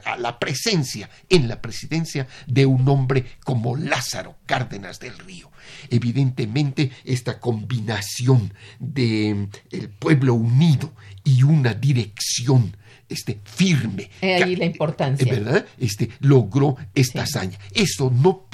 a 0.05 0.17
la 0.17 0.39
presencia 0.39 1.11
en 1.29 1.49
la 1.49 1.61
presidencia 1.61 2.29
de 2.47 2.67
un 2.67 2.89
hombre 2.89 3.25
como 3.43 3.77
Lázaro 3.77 4.37
Cárdenas 4.47 5.01
del 5.01 5.19
Río. 5.19 5.51
Evidentemente, 5.91 6.93
esta 7.05 7.41
combinación 7.41 8.53
de 8.79 9.35
mm, 9.35 9.75
el 9.75 9.89
pueblo 9.89 10.35
unido 10.35 10.93
y 11.25 11.43
una 11.43 11.75
dirección 11.75 12.77
este, 13.09 13.41
firme. 13.45 14.11
ahí 14.21 14.57
la 14.57 14.65
importancia. 14.65 15.33
¿Verdad? 15.33 15.67
Este, 15.79 16.11
logró 16.21 16.77
esta 16.95 17.23
hazaña. 17.23 17.59
Eso 17.73 18.11
no 18.11 18.46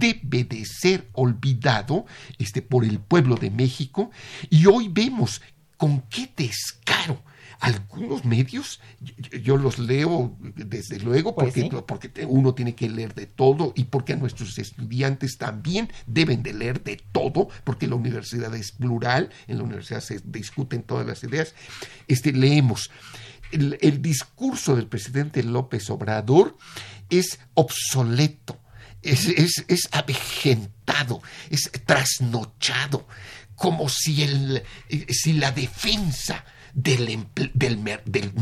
debe 0.00 0.44
de 0.44 0.64
ser 0.64 1.08
olvidado 1.12 2.06
este, 2.38 2.62
por 2.62 2.84
el 2.84 2.98
pueblo 2.98 3.36
de 3.36 3.50
México 3.50 4.10
y 4.48 4.66
hoy 4.66 4.88
vemos 4.88 5.40
con 5.76 6.02
qué 6.10 6.28
descaro 6.36 7.22
algunos 7.60 8.24
medios, 8.24 8.80
yo, 9.42 9.58
los 9.58 9.78
leo 9.78 10.34
desde 10.40 10.98
luego 10.98 11.34
pues 11.34 11.52
porque, 11.54 12.10
porque 12.10 12.26
uno 12.26 12.54
tiene 12.54 12.74
que 12.74 12.88
leer 12.88 13.14
de 13.14 13.26
todo 13.26 13.74
y 13.76 13.84
porque 13.84 14.16
nuestros 14.16 14.58
estudiantes 14.58 15.36
también 15.36 15.90
deben 16.06 16.42
de 16.42 16.54
leer 16.54 16.82
de 16.82 16.98
todo, 17.12 17.48
porque 17.64 17.86
la 17.86 17.96
universidad 17.96 18.54
es 18.54 18.72
plural, 18.72 19.28
en 19.46 19.58
la 19.58 19.64
universidad 19.64 20.00
se 20.00 20.20
discuten 20.24 20.82
todas 20.82 21.06
las 21.06 21.22
ideas. 21.22 21.54
Este, 22.08 22.32
leemos, 22.32 22.90
el, 23.52 23.76
el 23.82 24.00
discurso 24.00 24.74
del 24.74 24.86
presidente 24.86 25.42
López 25.42 25.90
Obrador 25.90 26.56
es 27.10 27.40
obsoleto 27.54 28.58
es, 29.02 29.26
es, 29.26 29.64
es 29.68 29.88
avejentado, 29.92 31.22
es 31.50 31.70
trasnochado, 31.84 33.06
como 33.54 33.88
si, 33.88 34.22
el, 34.22 34.62
si 35.08 35.34
la 35.34 35.52
defensa 35.52 36.44
del, 36.72 37.26
del, 37.34 37.84
del 38.04 38.32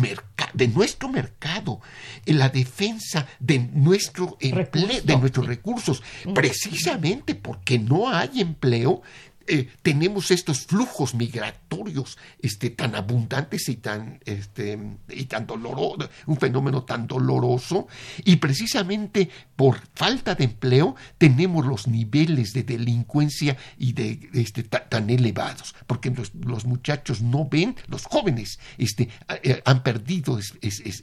de 0.55 0.69
nuestro 0.69 1.09
mercado, 1.09 1.81
la 2.27 2.49
defensa 2.49 3.27
de 3.39 3.59
nuestro 3.59 4.37
empleo, 4.41 5.03
de 5.03 5.17
nuestros 5.17 5.47
recursos, 5.47 6.03
precisamente 6.35 7.35
porque 7.35 7.79
no 7.79 8.09
hay 8.09 8.41
empleo, 8.41 9.03
eh, 9.49 9.69
tenemos 9.83 10.31
estos 10.31 10.67
flujos 10.67 11.15
migratorios 11.15 12.19
este, 12.41 12.71
tan 12.71 12.95
abundantes 12.95 13.69
y 13.69 13.77
tan, 13.77 14.21
este, 14.25 14.79
y 15.09 15.25
tan 15.25 15.47
doloroso, 15.47 16.09
un 16.27 16.37
fenómeno 16.37 16.85
tan 16.85 17.07
doloroso, 17.07 17.89
y 18.25 18.37
precisamente 18.37 19.31
por 19.57 19.81
falta 19.95 20.35
de 20.35 20.45
empleo 20.45 20.97
tenemos 21.17 21.67
los 21.67 21.89
niveles 21.89 22.53
de 22.53 22.63
delincuencia 22.63 23.57
y 23.79 23.93
de 23.95 24.29
este, 24.35 24.65
tan 24.65 25.09
elevados, 25.11 25.75
porque 25.87 26.11
los, 26.11 26.65
muchachos 26.65 27.23
no 27.23 27.49
ven, 27.49 27.75
los 27.87 28.05
jóvenes 28.05 28.59
este, 28.77 29.09
eh, 29.43 29.63
han 29.65 29.83
perdido 29.83 30.39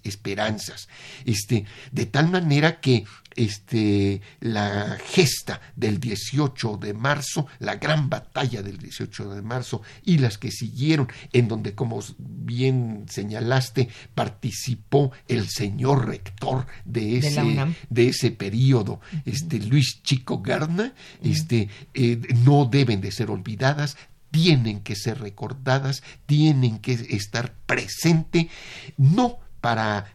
esperanzas, 0.03 0.87
este, 1.25 1.65
de 1.91 2.05
tal 2.05 2.29
manera 2.29 2.79
que 2.79 3.05
este, 3.35 4.21
la 4.39 4.97
gesta 5.05 5.61
del 5.75 5.99
18 5.99 6.77
de 6.77 6.93
marzo, 6.93 7.47
la 7.59 7.75
gran 7.75 8.09
batalla 8.09 8.61
del 8.61 8.77
18 8.77 9.29
de 9.35 9.41
marzo 9.41 9.81
y 10.03 10.17
las 10.17 10.37
que 10.37 10.51
siguieron, 10.51 11.07
en 11.33 11.47
donde, 11.47 11.75
como 11.75 12.01
bien 12.17 13.05
señalaste, 13.09 13.89
participó 14.13 15.11
el 15.27 15.49
señor 15.49 16.07
rector 16.07 16.65
de 16.85 17.17
ese, 17.17 17.75
de, 17.89 18.07
ese 18.07 18.31
periodo, 18.31 19.01
este, 19.25 19.59
Luis 19.59 20.01
Chico 20.03 20.41
Garna, 20.41 20.93
este, 21.21 21.69
eh, 21.93 22.21
no 22.43 22.65
deben 22.65 23.01
de 23.01 23.11
ser 23.11 23.29
olvidadas, 23.29 23.97
tienen 24.31 24.81
que 24.81 24.95
ser 24.95 25.19
recordadas, 25.19 26.03
tienen 26.25 26.79
que 26.79 26.93
estar 26.93 27.53
presente, 27.65 28.49
no 28.97 29.39
para 29.61 30.13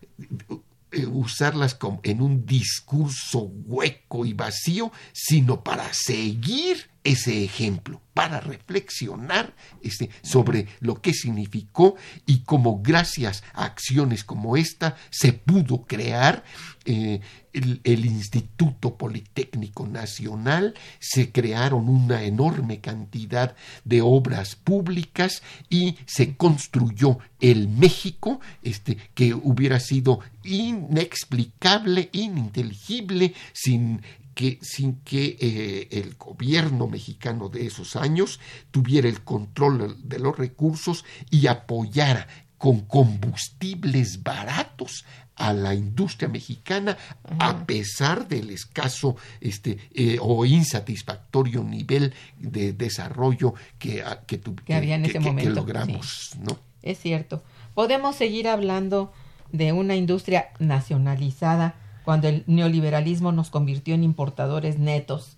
usarlas 1.08 1.78
en 2.02 2.20
un 2.20 2.44
discurso 2.44 3.40
hueco 3.40 4.24
y 4.24 4.32
vacío, 4.32 4.92
sino 5.12 5.62
para 5.62 5.92
seguir 5.92 6.89
ese 7.04 7.44
ejemplo, 7.44 8.00
para 8.14 8.40
reflexionar 8.40 9.54
este, 9.82 10.10
sobre 10.22 10.66
lo 10.80 11.00
que 11.00 11.14
significó 11.14 11.96
y 12.26 12.40
cómo 12.40 12.82
gracias 12.82 13.42
a 13.54 13.64
acciones 13.64 14.24
como 14.24 14.56
esta 14.56 14.96
se 15.10 15.32
pudo 15.32 15.86
crear 15.86 16.44
eh, 16.84 17.20
el, 17.52 18.04
Instituto 18.04 18.96
Politécnico 18.96 19.86
Nacional, 19.86 20.74
se 20.98 21.32
crearon 21.32 21.88
una 21.88 22.22
enorme 22.22 22.80
cantidad 22.80 23.56
de 23.84 24.02
obras 24.02 24.54
públicas 24.54 25.42
y 25.68 25.96
se 26.06 26.36
construyó 26.36 27.18
el 27.40 27.68
México, 27.68 28.40
este, 28.62 28.96
que 29.14 29.34
hubiera 29.34 29.80
sido 29.80 30.20
inexplicable, 30.44 32.08
ininteligible, 32.12 33.34
sin 33.52 34.02
que, 34.40 34.58
sin 34.62 35.02
que 35.02 35.36
eh, 35.38 35.88
el 35.90 36.14
gobierno 36.14 36.86
mexicano 36.86 37.50
de 37.50 37.66
esos 37.66 37.94
años 37.94 38.40
tuviera 38.70 39.06
el 39.06 39.20
control 39.20 39.98
de 40.02 40.18
los 40.18 40.38
recursos 40.38 41.04
y 41.30 41.46
apoyara 41.46 42.26
con 42.56 42.80
combustibles 42.80 44.22
baratos 44.22 45.04
a 45.36 45.52
la 45.52 45.74
industria 45.74 46.30
mexicana 46.30 46.96
a 47.38 47.66
pesar 47.66 48.28
del 48.28 48.48
escaso 48.48 49.16
este, 49.42 49.76
eh, 49.92 50.16
o 50.18 50.46
insatisfactorio 50.46 51.62
nivel 51.62 52.14
de 52.38 52.72
desarrollo 52.72 53.52
que, 53.78 54.02
que, 54.26 54.74
había 54.74 54.94
en 54.94 55.04
ese 55.04 55.20
momento. 55.20 55.50
logramos. 55.50 56.30
¿no? 56.38 56.58
Es 56.82 56.98
cierto. 56.98 57.42
Podemos 57.74 58.16
seguir 58.16 58.48
hablando 58.48 59.12
de 59.52 59.74
una 59.74 59.96
industria 59.96 60.48
nacionalizada 60.58 61.74
cuando 62.10 62.26
el 62.26 62.42
neoliberalismo 62.48 63.30
nos 63.30 63.50
convirtió 63.50 63.94
en 63.94 64.02
importadores 64.02 64.80
netos, 64.80 65.36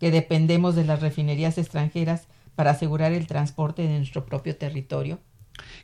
que 0.00 0.10
dependemos 0.10 0.74
de 0.74 0.86
las 0.86 1.02
refinerías 1.02 1.58
extranjeras 1.58 2.28
para 2.54 2.70
asegurar 2.70 3.12
el 3.12 3.26
transporte 3.26 3.82
de 3.82 3.98
nuestro 3.98 4.24
propio 4.24 4.56
territorio? 4.56 5.20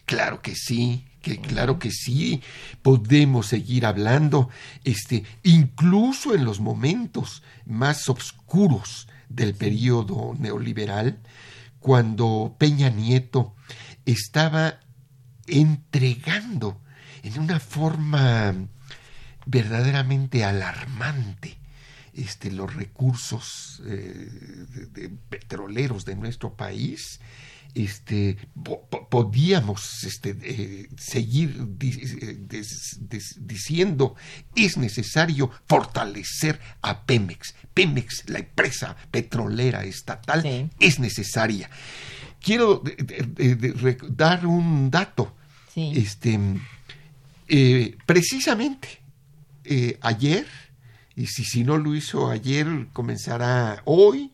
Claro 0.06 0.40
que 0.40 0.54
sí, 0.54 1.04
que 1.20 1.42
claro 1.42 1.78
que 1.78 1.90
sí, 1.90 2.40
podemos 2.80 3.48
seguir 3.48 3.84
hablando, 3.84 4.48
este, 4.82 5.24
incluso 5.42 6.34
en 6.34 6.46
los 6.46 6.58
momentos 6.58 7.42
más 7.66 8.08
oscuros 8.08 9.08
del 9.28 9.54
periodo 9.54 10.34
neoliberal, 10.38 11.18
cuando 11.80 12.56
Peña 12.56 12.88
Nieto 12.88 13.54
estaba 14.06 14.80
entregando 15.46 16.80
en 17.22 17.38
una 17.38 17.60
forma 17.60 18.54
verdaderamente 19.46 20.44
alarmante 20.44 21.60
este, 22.14 22.50
los 22.50 22.74
recursos 22.74 23.82
eh, 23.86 24.28
petroleros 25.28 26.04
de 26.04 26.16
nuestro 26.16 26.54
país, 26.54 27.20
este, 27.74 28.36
podíamos 29.08 30.02
este, 30.02 30.36
eh, 30.42 30.88
seguir 30.98 31.68
eh, 31.80 32.62
diciendo 33.38 34.16
es 34.56 34.76
necesario 34.76 35.50
fortalecer 35.68 36.60
a 36.82 37.06
Pemex. 37.06 37.54
Pemex, 37.72 38.28
la 38.28 38.40
empresa 38.40 38.96
petrolera 39.12 39.84
estatal, 39.84 40.70
es 40.80 40.98
necesaria. 40.98 41.70
Quiero 42.40 42.82
dar 44.10 44.46
un 44.46 44.90
dato. 44.90 45.36
Este, 45.76 46.38
precisamente 48.04 48.99
ayer 50.00 50.46
y 51.20 51.26
si, 51.26 51.44
si 51.44 51.64
no 51.64 51.76
lo 51.76 51.94
hizo 51.94 52.30
ayer, 52.30 52.88
comenzará 52.92 53.82
hoy, 53.84 54.32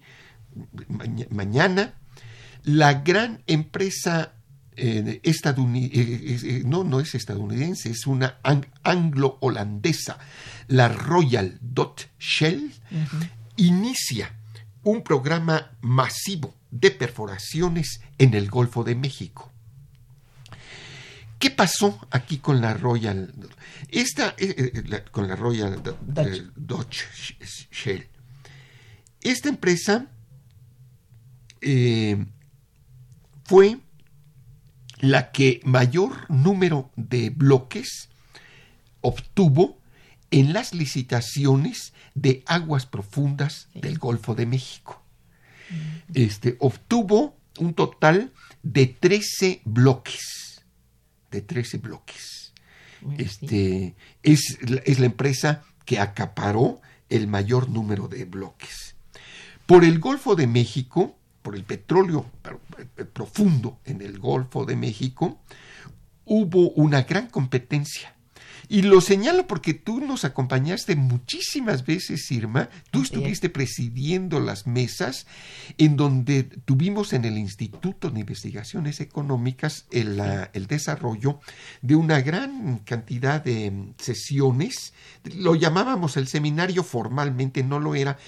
mañana. 1.31 1.95
La 2.63 2.95
gran 2.95 3.43
empresa 3.47 4.35
eh, 4.77 5.21
estadounidense, 5.23 6.01
eh, 6.01 6.39
eh, 6.59 6.63
no, 6.65 6.85
no 6.85 7.01
es 7.01 7.15
estadounidense, 7.15 7.91
es 7.91 8.07
una 8.07 8.39
anglo-holandesa, 8.83 10.19
la 10.69 10.89
Royal 10.89 11.59
Dutch 11.61 12.07
Shell, 12.19 12.73
inicia 13.57 14.33
un 14.83 15.03
programa 15.03 15.73
masivo 15.81 16.55
de 16.71 16.91
perforaciones 16.91 18.01
en 18.19 18.35
el 18.35 18.49
Golfo 18.49 18.85
de 18.85 18.95
México. 18.95 19.51
¿Qué 21.39 21.51
pasó 21.51 22.07
aquí 22.11 22.39
con 22.39 22.61
la 22.61 22.75
Royal? 22.75 23.33
Esta, 23.89 24.35
eh, 24.39 24.73
eh, 24.75 25.05
con 25.11 25.29
la 25.29 25.37
Royal 25.37 25.83
Dutch, 26.57 27.03
Shell. 27.71 28.09
Esta 29.21 29.49
empresa 29.49 30.07
eh, 31.61 32.25
fue 33.45 33.79
la 35.01 35.31
que 35.31 35.61
mayor 35.65 36.31
número 36.31 36.91
de 36.97 37.31
bloques 37.31 38.09
obtuvo 39.03 39.79
en 40.31 40.55
las 40.55 40.73
licitaciones 40.73 41.93
de 42.15 42.45
aguas 42.47 42.87
profundas 42.87 43.69
del 43.75 43.99
Golfo 43.99 44.35
de 44.35 44.47
México. 44.47 45.03
Este, 46.15 46.57
obtuvo 46.61 47.37
un 47.59 47.75
total 47.75 48.33
de 48.63 48.87
13 48.87 49.61
bloques 49.65 50.46
de 51.37 51.43
13 51.43 51.79
bloques. 51.79 52.53
Este, 53.19 53.95
es, 54.23 54.59
es 54.85 54.99
la 54.99 55.07
empresa 55.07 55.63
que 55.85 56.01
acaparó 56.01 56.81
el 57.09 57.29
mayor 57.29 57.69
número 57.69 58.09
de 58.09 58.25
bloques. 58.25 58.97
Por 59.67 59.85
el 59.85 59.99
Golfo 59.99 60.35
de 60.35 60.47
México, 60.47 61.17
por 61.43 61.55
el 61.55 61.65
petróleo 61.65 62.27
eh, 62.99 63.05
profundo 63.05 63.79
en 63.85 64.01
el 64.01 64.19
Golfo 64.19 64.65
de 64.65 64.77
México, 64.77 65.39
hubo 66.25 66.71
una 66.71 67.03
gran 67.03 67.29
competencia 67.29 68.16
y 68.69 68.83
lo 68.83 69.01
señalo 69.01 69.47
porque 69.47 69.75
tú 69.75 70.01
nos 70.01 70.25
acompañaste 70.25 70.97
muchísimas 70.97 71.85
veces, 71.85 72.31
Irma. 72.31 72.69
Tú 72.91 73.03
estuviste 73.03 73.49
presidiendo 73.49 74.41
las 74.41 74.67
mesas 74.67 75.27
en 75.79 75.97
donde 75.97 76.45
tuvimos 76.45 77.13
en 77.13 77.25
el 77.25 77.39
Instituto 77.39 78.11
de 78.11 78.21
Investigaciones 78.21 79.01
Económicas 79.01 79.87
el, 79.91 80.21
el 80.53 80.67
desarrollo 80.67 81.41
de 81.83 81.95
una 81.97 82.21
gran 82.21 82.79
cantidad 82.79 83.43
de 83.43 83.93
sesiones. 83.99 84.93
Lo 85.37 85.55
llamábamos 85.55 86.17
el 86.17 86.29
seminario 86.29 86.83
formalmente, 86.83 87.63
no 87.63 87.79
lo 87.79 87.95
era 87.95 88.19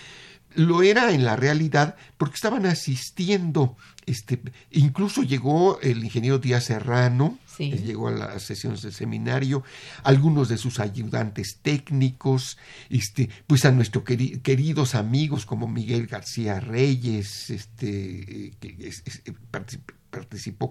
lo 0.54 0.82
era 0.82 1.12
en 1.12 1.24
la 1.24 1.36
realidad 1.36 1.96
porque 2.16 2.34
estaban 2.34 2.66
asistiendo, 2.66 3.76
este, 4.08 4.40
incluso 4.70 5.22
llegó 5.22 5.80
el 5.80 6.02
ingeniero 6.02 6.38
Díaz 6.38 6.64
Serrano, 6.64 7.38
llegó 7.58 8.08
a 8.08 8.12
las 8.12 8.42
sesiones 8.42 8.82
del 8.82 8.92
seminario, 8.92 9.64
algunos 10.02 10.48
de 10.48 10.56
sus 10.56 10.80
ayudantes 10.80 11.58
técnicos, 11.60 12.56
este, 12.88 13.28
pues 13.46 13.64
a 13.64 13.72
nuestros 13.72 14.04
queridos 14.04 14.94
amigos 14.94 15.44
como 15.44 15.68
Miguel 15.68 16.06
García 16.06 16.60
Reyes, 16.60 17.50
este, 17.50 18.46
eh, 18.46 18.52
que 18.60 19.32
participó 19.50 19.97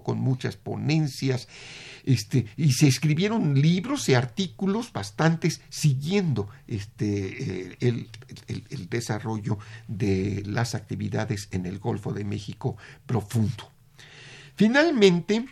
con 0.02 0.18
muchas 0.18 0.56
ponencias, 0.56 1.48
este, 2.04 2.46
y 2.56 2.72
se 2.72 2.88
escribieron 2.88 3.60
libros 3.60 4.08
y 4.08 4.14
artículos 4.14 4.92
bastantes 4.92 5.60
siguiendo 5.68 6.48
este, 6.66 7.72
eh, 7.72 7.76
el, 7.80 8.88
desarrollo 8.88 9.58
de 9.86 10.42
las 10.46 10.74
actividades 10.74 11.48
en 11.50 11.66
el 11.66 11.78
Golfo 11.78 12.12
de 12.12 12.24
México 12.24 12.76
profundo. 13.06 13.70
Finalmente, 14.54 15.46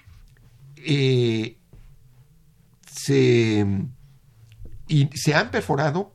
eh, 0.76 1.56
se, 2.90 3.66
y 4.88 5.08
se 5.14 5.34
han 5.34 5.50
perforado 5.50 6.12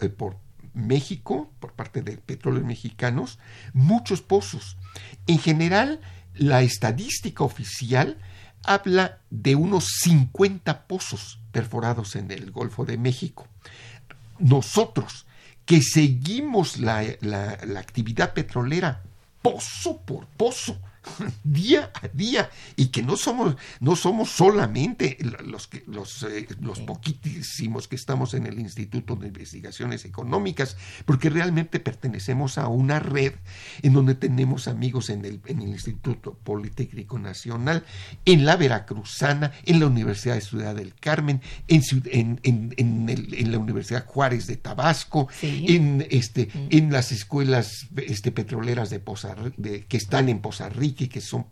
eh, 0.00 0.08
por, 0.08 0.36
México, 0.74 1.50
por 1.58 1.72
parte 1.72 2.02
de 2.02 2.18
petróleos 2.18 2.64
mexicanos, 2.64 3.38
muchos 3.72 4.22
pozos. 4.22 4.76
En 5.26 5.38
general, 5.38 6.00
la 6.38 6.62
estadística 6.62 7.44
oficial 7.44 8.18
habla 8.64 9.18
de 9.30 9.54
unos 9.54 9.86
50 10.02 10.86
pozos 10.86 11.38
perforados 11.52 12.16
en 12.16 12.30
el 12.30 12.50
Golfo 12.50 12.84
de 12.84 12.98
México. 12.98 13.46
Nosotros, 14.38 15.26
que 15.64 15.82
seguimos 15.82 16.78
la, 16.78 17.04
la 17.20 17.80
actividad 17.80 18.32
petrolera 18.32 19.02
pozo 19.42 19.98
por 19.98 20.26
pozo, 20.26 20.78
día 21.44 21.90
a 21.94 22.08
día. 22.08 22.50
Y 22.76 22.86
que 22.86 23.02
no 23.02 23.16
somos 23.16 23.56
no 23.80 23.96
somos 23.96 24.30
solamente 24.30 25.16
los 25.44 25.66
que 25.66 25.84
los, 25.86 26.22
eh, 26.22 26.46
los 26.60 26.80
poquitísimos 26.80 27.88
que 27.88 27.96
estamos 27.96 28.34
en 28.34 28.46
el 28.46 28.58
Instituto 28.58 29.16
de 29.16 29.28
Investigaciones 29.28 30.04
Económicas 30.04 30.76
porque 31.04 31.30
realmente 31.30 31.80
pertenecemos 31.80 32.58
a 32.58 32.68
una 32.68 32.98
red 32.98 33.34
en 33.82 33.92
donde 33.92 34.14
tenemos 34.14 34.68
amigos 34.68 35.10
en 35.10 35.24
el, 35.24 35.40
en 35.46 35.62
el 35.62 35.68
Instituto 35.68 36.34
Politécnico 36.44 37.18
Nacional 37.18 37.84
en 38.24 38.44
la 38.44 38.56
Veracruzana 38.56 39.52
en 39.64 39.80
la 39.80 39.86
Universidad 39.86 40.34
de 40.34 40.40
Ciudad 40.40 40.74
del 40.74 40.94
Carmen 40.94 41.40
en, 41.68 41.82
en, 42.42 42.74
en, 42.76 43.52
la 43.52 43.58
Universidad 43.58 44.06
Juárez 44.06 44.46
de 44.46 44.56
Tabasco 44.56 45.28
en 45.42 46.06
este 46.10 46.48
en 46.70 46.92
las 46.92 47.12
escuelas 47.12 47.88
este, 47.96 48.32
petroleras 48.32 48.90
de, 48.90 49.00
Poza, 49.00 49.34
de 49.56 49.84
que 49.86 49.96
están 49.96 50.28
en 50.28 50.40
Poza 50.40 50.68
Rica 50.68 50.87
que 50.92 51.20
son 51.20 51.46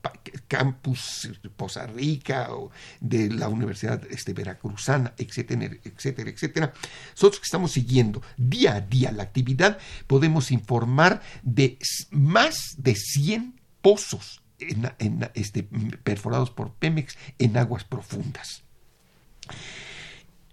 campus 0.49 1.31
Poza 1.57 1.87
Rica 1.87 2.49
o 2.51 2.71
de 3.01 3.31
la 3.31 3.49
Universidad 3.49 4.03
este, 4.11 4.33
Veracruzana, 4.33 5.15
etcétera, 5.17 5.77
etcétera, 5.85 6.31
etcétera. 6.31 6.73
Nosotros 7.11 7.41
que 7.41 7.45
estamos 7.45 7.73
siguiendo 7.73 8.23
día 8.37 8.77
a 8.77 8.81
día 8.81 9.13
la 9.13 9.25
actividad, 9.25 9.79
podemos 10.07 10.51
informar 10.51 11.23
de 11.43 11.79
más 12.11 12.75
de 12.79 12.95
100 12.95 13.61
pozos 13.83 14.43
este, 15.35 15.63
perforados 16.03 16.51
por 16.51 16.73
Pemex 16.75 17.17
en 17.39 17.57
aguas 17.57 17.85
profundas. 17.85 18.63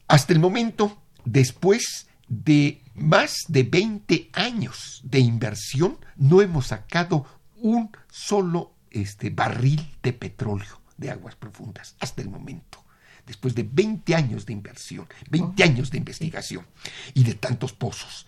Hasta 0.08 0.34
el 0.34 0.40
momento, 0.40 1.02
después 1.26 2.08
de 2.28 2.82
más 2.94 3.36
de 3.48 3.64
20 3.64 4.30
años 4.34 5.02
de 5.04 5.20
inversión, 5.20 5.98
no 6.16 6.42
hemos 6.42 6.68
sacado 6.68 7.26
un 7.56 7.90
solo 8.12 8.73
este 8.94 9.30
barril 9.30 9.98
de 10.02 10.14
petróleo 10.14 10.82
de 10.98 11.12
aguas 11.12 11.36
profundas 11.36 11.96
hasta 12.00 12.22
el 12.22 12.30
momento. 12.30 12.80
después 13.26 13.56
de 13.56 13.64
20 13.64 14.16
años 14.16 14.46
de 14.46 14.52
inversión, 14.52 15.08
20 15.30 15.64
años 15.64 15.90
de 15.90 15.98
investigación 15.98 16.66
y 17.14 17.24
de 17.24 17.36
tantos 17.36 17.72
pozos. 17.72 18.28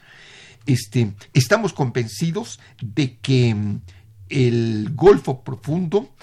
Este, 0.66 1.14
estamos 1.34 1.74
convencidos 1.74 2.62
de 2.82 3.18
que 3.18 3.54
mm, 3.54 3.82
el 4.30 4.92
Golfo 4.96 5.44
Profundo 5.44 6.16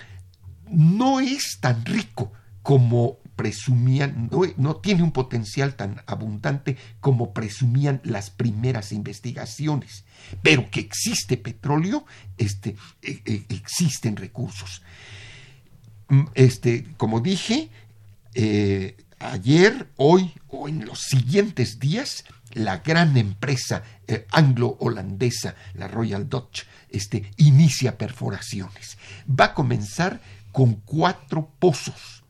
no 0.71 1.21
es 1.21 1.59
tan 1.61 1.85
rico 1.85 2.33
como 2.63 3.19
presumían, 3.43 4.31
no, 4.57 4.77
tiene 4.77 5.03
un 5.03 5.11
potencial 5.11 5.75
tan 5.75 6.01
abundante 6.07 6.77
como 7.01 7.33
presumían 7.33 8.01
las 8.05 8.31
primeras 8.31 8.93
investigaciones, 8.93 10.05
pero 10.43 10.71
que 10.71 10.79
existe 10.79 11.37
petróleo, 11.37 12.07
este, 12.39 12.77
e, 13.03 13.21
e, 13.27 13.45
existen 13.49 14.15
recursos. 14.15 14.83
Mm, 16.09 16.23
este, 16.35 16.85
como 16.97 17.19
dije, 17.19 17.69
eh, 18.35 18.97
ayer, 19.19 19.89
hoy 19.97 20.31
o 20.47 20.69
en 20.69 20.85
los 20.85 21.01
siguientes 21.01 21.81
días, 21.81 22.23
la 22.53 22.77
gran 22.77 23.17
empresa 23.17 23.83
eh, 24.07 24.25
anglo-holandesa, 24.31 25.57
la 25.75 25.89
Royal 25.89 26.29
Dutch, 26.29 26.63
este, 26.91 27.29
inicia 27.39 27.99
perforaciones. 27.99 28.99
Va 29.29 29.47
a 29.47 29.55
comenzar 29.55 30.21
con 30.53 30.75
cuatro 30.75 31.51
pozos. 31.59 32.22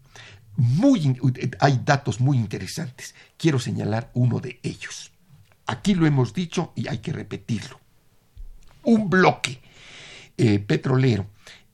Muy, 0.56 1.18
hay 1.60 1.80
datos 1.84 2.20
muy 2.20 2.36
interesantes. 2.36 3.14
Quiero 3.36 3.58
señalar 3.58 4.10
uno 4.14 4.38
de 4.38 4.60
ellos. 4.62 5.12
Aquí 5.66 5.94
lo 5.94 6.06
hemos 6.06 6.34
dicho 6.34 6.72
y 6.76 6.88
hay 6.88 6.98
que 6.98 7.12
repetirlo. 7.12 7.80
Un 8.82 9.08
bloque 9.08 9.60
eh, 10.36 10.58
petrolero 10.58 11.26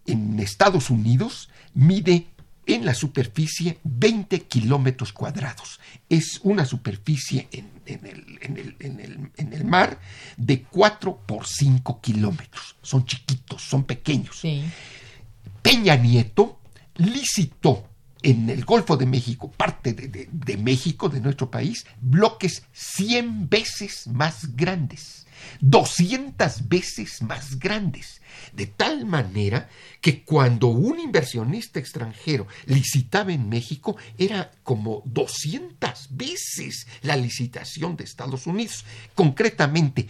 en 0.07 0.38
Estados 0.41 0.91
Unidos 0.91 1.49
mide 1.75 2.27
en 2.67 2.85
la 2.85 2.93
superficie 2.93 3.79
20 3.83 4.43
kilómetros 4.43 5.12
cuadrados. 5.12 5.81
Es 6.09 6.41
una 6.43 6.67
superficie 6.67 7.49
en, 7.51 7.71
el, 9.53 9.64
mar 9.64 9.99
de 10.37 10.62
4 10.62 11.23
por 11.27 11.47
5 11.47 12.01
kilómetros. 12.01 12.77
Son 12.83 13.07
chiquitos, 13.07 13.62
son 13.62 13.85
pequeños. 13.85 14.43
Peña 15.62 15.97
Nieto 15.97 16.61
licitó 16.97 17.88
en 18.22 18.50
el 18.50 18.64
Golfo 18.64 18.96
de 18.96 19.07
México, 19.07 19.50
parte 19.57 19.92
de, 19.92 20.28
de 20.31 20.57
México, 20.57 21.09
de 21.09 21.20
nuestro 21.20 21.50
país, 21.50 21.87
bloques 22.00 22.62
100 22.72 23.48
veces 23.48 24.07
más 24.07 24.57
grandes. 24.57 25.26
200 25.61 26.68
veces 26.68 27.22
más 27.22 27.59
grandes, 27.59 28.20
de 28.52 28.66
tal 28.66 29.04
manera 29.07 29.68
que 30.00 30.22
cuando 30.22 30.68
un 30.68 31.00
inversionista 31.00 31.78
extranjero 31.78 32.46
licitaba 32.66 33.33
en 33.33 33.48
México 33.48 33.96
era 34.16 34.50
como 34.62 35.02
200 35.07 36.09
veces 36.11 36.87
la 37.02 37.16
licitación 37.16 37.96
de 37.96 38.04
Estados 38.04 38.46
Unidos. 38.46 38.85
Concretamente, 39.14 40.09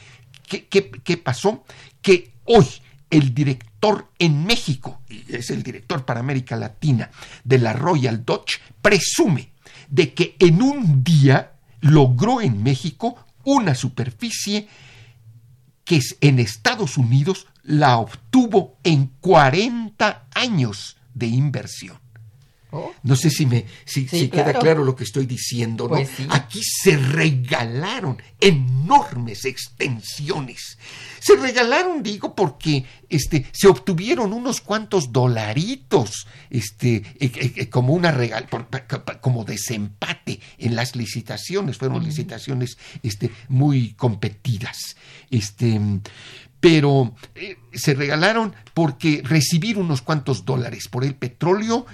¿qué, 0.49 1.16
pasó? 1.16 1.64
Que 2.03 2.33
hoy 2.44 2.66
el 3.11 3.35
director 3.35 4.11
en 4.18 4.44
México, 4.44 5.01
y 5.09 5.25
es 5.29 5.51
el 5.51 5.62
director 5.62 6.05
para 6.05 6.21
América 6.21 6.57
Latina 6.57 7.11
de 7.44 7.59
la 7.59 7.73
Royal 7.73 8.25
Dutch, 8.25 8.61
presume 8.83 9.53
de 9.88 10.14
que 10.14 10.37
en 10.38 10.62
un 10.62 11.03
día 11.03 11.53
logró 11.81 12.40
en 12.40 12.62
México 12.62 13.16
una 13.44 13.75
superficie 13.75 14.68
que 15.85 16.01
en 16.21 16.38
Estados 16.38 16.99
Unidos 16.99 17.47
la 17.62 17.99
obtuvo 17.99 18.79
en 18.85 19.07
40 19.21 20.29
años 20.35 20.97
de 21.14 21.27
inversión. 21.27 21.99
Oh. 22.71 22.93
No 23.03 23.17
sé 23.17 23.31
si 23.31 23.47
me 23.47 23.65
si, 23.87 24.07
queda 24.29 24.53
claro 24.53 24.85
lo 24.85 24.95
que 24.95 25.05
estoy 25.05 25.25
diciendo. 25.25 25.89
Pues 25.89 26.11
Aquí 26.29 26.61
se 26.63 26.97
regalaron 26.97 28.21
enormes 28.41 29.47
extensiones. 29.47 30.79
Se 31.19 31.37
regalaron, 31.37 32.03
digo, 32.03 32.35
porque 32.35 32.85
este, 33.09 33.47
se 33.53 33.69
obtuvieron 33.69 34.33
unos 34.33 34.61
cuantos 34.61 35.13
dolaritos, 35.13 36.27
este, 36.51 36.97
e, 37.19 37.27
e, 37.27 37.53
e, 37.57 37.71
como 37.71 37.95
una 37.95 38.11
regal, 38.11 38.47
como 39.23 39.45
desempate 39.45 40.41
en 40.59 40.77
las 40.77 40.95
licitaciones. 40.95 41.79
Fueron 41.79 42.05
licitaciones 42.05 42.77
este, 43.03 43.31
muy 43.49 43.95
competidas. 43.95 44.97
Este, 45.31 45.81
pero 46.61 47.15
eh, 47.35 47.57
se 47.73 47.95
regalaron 47.95 48.55
porque 48.75 49.23
recibir 49.25 49.79
unos 49.79 50.03
cuantos 50.03 50.45
dólares 50.45 50.89
por 50.89 51.05
el 51.05 51.15
petróleo 51.15 51.87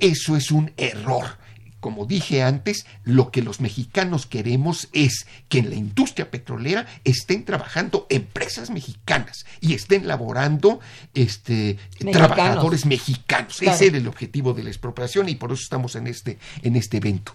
eso 0.00 0.36
es 0.36 0.50
un 0.50 0.72
error. 0.76 1.38
Como 1.80 2.06
dije 2.06 2.42
antes, 2.42 2.86
lo 3.04 3.30
que 3.30 3.40
los 3.40 3.60
mexicanos 3.60 4.26
queremos 4.26 4.88
es 4.92 5.28
que 5.48 5.60
en 5.60 5.70
la 5.70 5.76
industria 5.76 6.28
petrolera 6.28 6.86
estén 7.04 7.44
trabajando 7.44 8.06
empresas 8.10 8.70
mexicanas 8.70 9.46
y 9.60 9.74
estén 9.74 10.08
laborando 10.08 10.80
este, 11.14 11.78
trabajadores 12.10 12.84
mexicanos. 12.84 13.62
Ese 13.62 13.86
era 13.86 13.96
el 13.96 14.08
objetivo 14.08 14.54
de 14.54 14.64
la 14.64 14.70
expropiación 14.70 15.28
y 15.28 15.36
por 15.36 15.52
eso 15.52 15.62
estamos 15.62 15.94
en 15.94 16.08
este, 16.08 16.38
en 16.62 16.74
este 16.74 16.96
evento. 16.96 17.32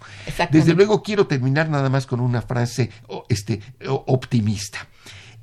Desde 0.50 0.74
luego 0.74 1.02
quiero 1.02 1.26
terminar 1.26 1.70
nada 1.70 1.88
más 1.88 2.06
con 2.06 2.20
una 2.20 2.42
frase 2.42 2.90
este, 3.30 3.60
optimista. 3.86 4.86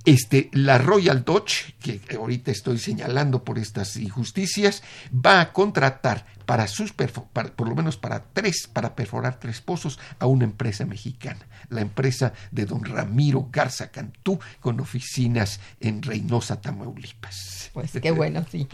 Este, 0.05 0.49
la 0.53 0.79
Royal 0.79 1.23
Dutch, 1.23 1.73
que 1.79 2.01
ahorita 2.15 2.51
estoy 2.51 2.79
señalando 2.79 3.43
por 3.43 3.59
estas 3.59 3.95
injusticias, 3.97 4.81
va 5.13 5.41
a 5.41 5.53
contratar 5.53 6.25
para 6.45 6.67
sus 6.67 6.91
por 6.91 7.69
lo 7.69 7.75
menos 7.75 7.97
para 7.97 8.23
tres, 8.33 8.67
para 8.67 8.95
perforar 8.95 9.39
tres 9.39 9.61
pozos 9.61 9.99
a 10.19 10.25
una 10.25 10.43
empresa 10.43 10.85
mexicana, 10.85 11.47
la 11.69 11.81
empresa 11.81 12.33
de 12.51 12.65
don 12.65 12.83
Ramiro 12.83 13.47
Garza 13.51 13.91
Cantú, 13.91 14.39
con 14.59 14.79
oficinas 14.79 15.59
en 15.79 16.01
Reynosa, 16.01 16.59
Tamaulipas. 16.59 17.69
Pues 17.73 17.91
qué 18.01 18.11
bueno, 18.11 18.45
sí. 18.51 18.67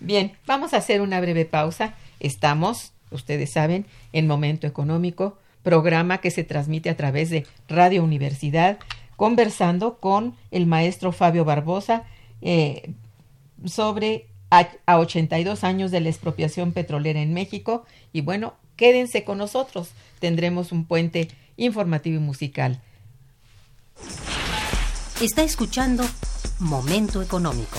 Bien, 0.00 0.36
vamos 0.46 0.74
a 0.74 0.76
hacer 0.76 1.00
una 1.00 1.20
breve 1.20 1.44
pausa. 1.44 1.94
Estamos, 2.20 2.92
ustedes 3.10 3.52
saben, 3.52 3.86
en 4.12 4.26
Momento 4.26 4.66
Económico, 4.66 5.38
programa 5.62 6.18
que 6.18 6.30
se 6.30 6.44
transmite 6.44 6.90
a 6.90 6.96
través 6.96 7.30
de 7.30 7.46
Radio 7.68 8.04
Universidad 8.04 8.78
conversando 9.16 9.98
con 9.98 10.34
el 10.50 10.66
maestro 10.66 11.12
Fabio 11.12 11.44
Barbosa 11.44 12.04
eh, 12.40 12.92
sobre 13.64 14.28
a, 14.50 14.68
a 14.86 14.98
82 14.98 15.64
años 15.64 15.90
de 15.90 16.00
la 16.00 16.08
expropiación 16.08 16.72
petrolera 16.72 17.20
en 17.20 17.34
México. 17.34 17.84
Y 18.12 18.20
bueno, 18.20 18.54
quédense 18.76 19.24
con 19.24 19.38
nosotros. 19.38 19.90
Tendremos 20.18 20.72
un 20.72 20.84
puente 20.84 21.28
informativo 21.56 22.16
y 22.16 22.20
musical. 22.20 22.80
Está 25.20 25.42
escuchando 25.42 26.04
Momento 26.58 27.22
Económico. 27.22 27.78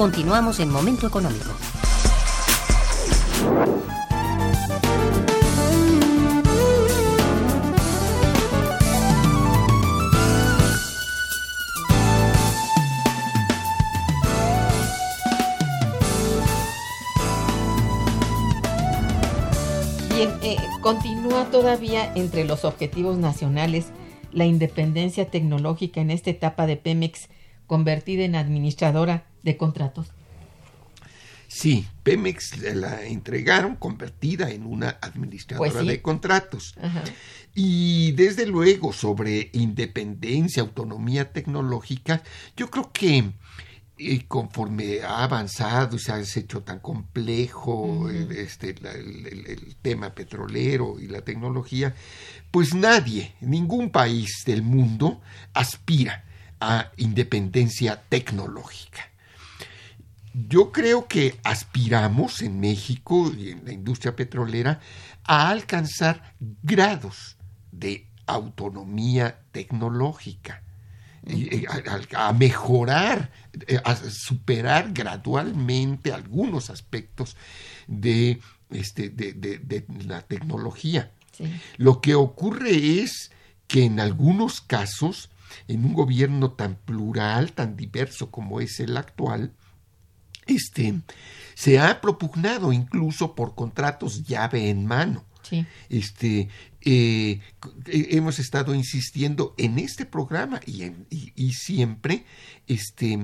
Continuamos 0.00 0.58
en 0.60 0.70
Momento 0.70 1.06
Económico. 1.06 1.50
Bien, 20.08 20.30
eh, 20.40 20.56
continúa 20.80 21.44
todavía 21.50 22.10
entre 22.14 22.46
los 22.46 22.64
objetivos 22.64 23.18
nacionales 23.18 23.88
la 24.32 24.46
independencia 24.46 25.30
tecnológica 25.30 26.00
en 26.00 26.10
esta 26.10 26.30
etapa 26.30 26.66
de 26.66 26.78
Pemex 26.78 27.28
convertida 27.66 28.24
en 28.24 28.34
administradora 28.34 29.26
de 29.42 29.56
contratos. 29.56 30.08
Sí, 31.48 31.86
Pemex 32.04 32.58
la 32.58 33.04
entregaron 33.04 33.74
convertida 33.74 34.50
en 34.50 34.64
una 34.66 34.90
administradora 35.00 35.70
Pues 35.72 35.82
sí. 35.82 35.88
de 35.88 36.00
contratos. 36.00 36.74
Ajá. 36.80 37.02
Y 37.54 38.12
desde 38.12 38.46
luego 38.46 38.92
sobre 38.92 39.50
independencia, 39.52 40.62
autonomía 40.62 41.32
tecnológica, 41.32 42.22
yo 42.56 42.70
creo 42.70 42.92
que 42.92 43.32
eh, 44.02 44.24
conforme 44.28 45.02
ha 45.02 45.24
avanzado 45.24 45.96
y 45.96 45.98
se 45.98 46.12
ha 46.12 46.20
hecho 46.20 46.62
tan 46.62 46.78
complejo 46.78 48.08
este, 48.08 48.74
la- 48.80 48.92
el- 48.92 49.26
el- 49.26 49.46
el 49.46 49.76
tema 49.82 50.14
petrolero 50.14 50.98
y 51.00 51.06
la 51.08 51.20
tecnología, 51.22 51.94
pues 52.50 52.72
nadie, 52.74 53.34
ningún 53.42 53.90
país 53.90 54.44
del 54.46 54.62
mundo 54.62 55.20
aspira 55.52 56.24
a 56.60 56.92
independencia 56.96 58.00
tecnológica. 58.08 59.02
Yo 60.32 60.70
creo 60.72 61.08
que 61.08 61.38
aspiramos 61.44 62.42
en 62.42 62.60
México 62.60 63.32
y 63.36 63.50
en 63.50 63.64
la 63.64 63.72
industria 63.72 64.14
petrolera 64.14 64.80
a 65.24 65.50
alcanzar 65.50 66.34
grados 66.62 67.36
de 67.72 68.06
autonomía 68.26 69.40
tecnológica, 69.52 70.62
y, 71.26 71.54
eh, 71.54 71.66
a, 72.16 72.32
mejorar, 72.32 73.30
eh, 73.66 73.78
a 73.84 73.94
superar 73.96 74.92
gradualmente 74.92 76.12
algunos 76.12 76.70
aspectos 76.70 77.36
de, 77.86 78.40
este, 78.70 79.10
de- 79.10 79.32
de- 79.34 79.58
de 79.58 79.84
la 80.06 80.22
tecnología. 80.22 81.10
Sí. 81.32 81.44
Lo 81.76 82.00
que 82.00 82.14
ocurre 82.14 83.00
es 83.02 83.32
que 83.66 83.84
en 83.84 84.00
algunos 84.00 84.60
casos, 84.60 85.30
en 85.68 85.84
un 85.84 85.92
gobierno 85.92 86.52
tan 86.52 86.76
plural, 86.76 87.52
tan 87.52 87.76
diverso 87.76 88.30
como 88.30 88.60
es 88.60 88.80
el 88.80 88.96
actual, 88.96 89.52
este, 90.46 91.00
se 91.54 91.78
ha 91.78 92.00
propugnado 92.00 92.72
incluso 92.72 93.34
por 93.34 93.54
contratos 93.54 94.24
llave 94.24 94.70
en 94.70 94.86
mano. 94.86 95.24
Sí. 95.42 95.64
Este, 95.88 96.48
eh, 96.82 97.40
eh, 97.86 98.06
hemos 98.10 98.38
estado 98.38 98.74
insistiendo 98.74 99.54
en 99.58 99.78
este 99.78 100.04
programa 100.06 100.60
y, 100.66 100.82
en- 100.82 101.06
y- 101.10 101.32
y 101.34 101.52
siempre 101.54 102.24
este, 102.66 103.18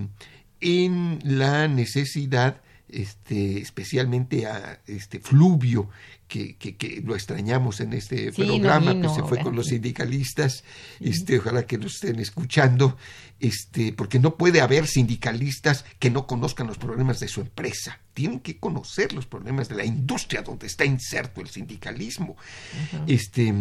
en 0.61 1.19
la 1.25 1.69
necesidad, 1.69 2.61
este, 2.89 3.59
especialmente 3.61 4.47
a 4.47 4.81
este 4.87 5.21
Fluvio, 5.21 5.89
que, 6.29 6.57
que- 6.57 6.77
que 6.77 7.01
lo 7.05 7.15
extrañamos 7.15 7.81
en 7.81 7.93
este 7.93 8.33
Sí, 8.33 8.43
no 8.43 8.47
programa, 8.49 8.93
vino 8.93 9.09
pues 9.09 9.17
se 9.23 9.29
fue 9.29 9.39
con 9.43 9.55
los 9.57 9.67
sindicalistas, 9.69 10.65
este, 11.01 11.39
ojalá 11.39 11.67
que 11.67 11.79
nos 11.79 11.95
estén 11.95 12.19
escuchando, 12.21 12.97
este, 13.39 13.93
porque 13.93 14.19
no 14.19 14.37
puede 14.37 14.61
haber 14.61 14.87
sindicalistas 14.87 15.85
que 15.99 16.11
no 16.11 16.27
conozcan 16.27 16.67
los 16.67 16.79
problemas 16.79 17.21
de 17.21 17.29
su 17.29 17.41
empresa. 17.41 18.01
Tienen 18.15 18.41
que 18.41 18.59
conocer 18.59 19.13
los 19.13 19.27
problemas 19.27 19.69
de 19.69 19.77
la 19.77 19.85
industria 19.85 20.43
donde 20.43 20.67
está 20.67 20.85
inserto 20.85 21.41
el 21.41 21.49
sindicalismo. 21.49 22.37
Este, 23.07 23.53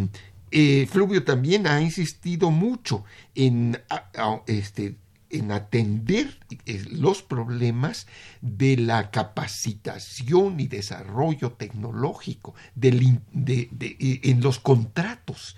eh, 0.52 0.88
Fluvio 0.90 1.24
también 1.24 1.68
ha 1.68 1.82
insistido 1.82 2.50
mucho 2.52 3.04
en, 3.36 3.80
a- 3.90 4.10
a- 4.16 4.42
este, 4.48 4.96
en 5.30 5.52
atender 5.52 6.38
eh, 6.66 6.84
los 6.92 7.22
problemas 7.24 8.08
de 8.42 8.78
la 8.78 9.12
capacitación 9.12 10.60
y 10.60 10.68
desarrollo 10.68 11.52
tecnológico, 11.54 12.54
del 12.76 13.20
de- 13.32 13.68
de- 13.72 13.98
eh, 14.00 14.20
en 14.24 14.42
los 14.42 14.60
contratos. 14.60 15.56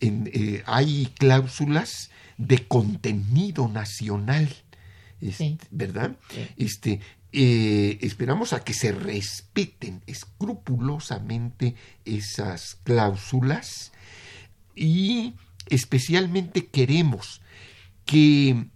En, 0.00 0.30
eh, 0.32 0.62
hay 0.66 1.06
cláusulas 1.18 2.10
de 2.38 2.66
contenido 2.66 3.68
nacional, 3.68 4.48
este, 5.20 5.36
Sí. 5.50 5.58
¿verdad? 5.70 6.16
Sí. 6.30 6.46
Este, 6.56 7.00
eh, 7.32 7.98
esperamos 8.00 8.52
a 8.52 8.62
que 8.62 8.74
se 8.74 8.92
respeten 8.92 10.02
escrupulosamente 10.06 11.74
esas 12.04 12.76
cláusulas 12.84 13.92
y 14.76 15.34
especialmente 15.68 16.66
queremos 16.66 17.40
que 18.04 18.66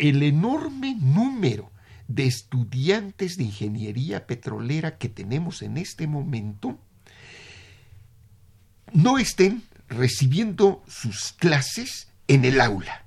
el 0.00 0.22
enorme 0.22 0.96
número 0.98 1.70
de 2.08 2.26
estudiantes 2.26 3.36
de 3.36 3.44
ingeniería 3.44 4.26
petrolera 4.26 4.98
que 4.98 5.08
tenemos 5.08 5.62
en 5.62 5.76
este 5.76 6.06
momento 6.06 6.78
no 8.92 9.18
estén 9.18 9.62
recibiendo 9.88 10.82
sus 10.88 11.32
clases 11.32 12.08
en 12.28 12.44
el 12.44 12.60
aula, 12.60 13.04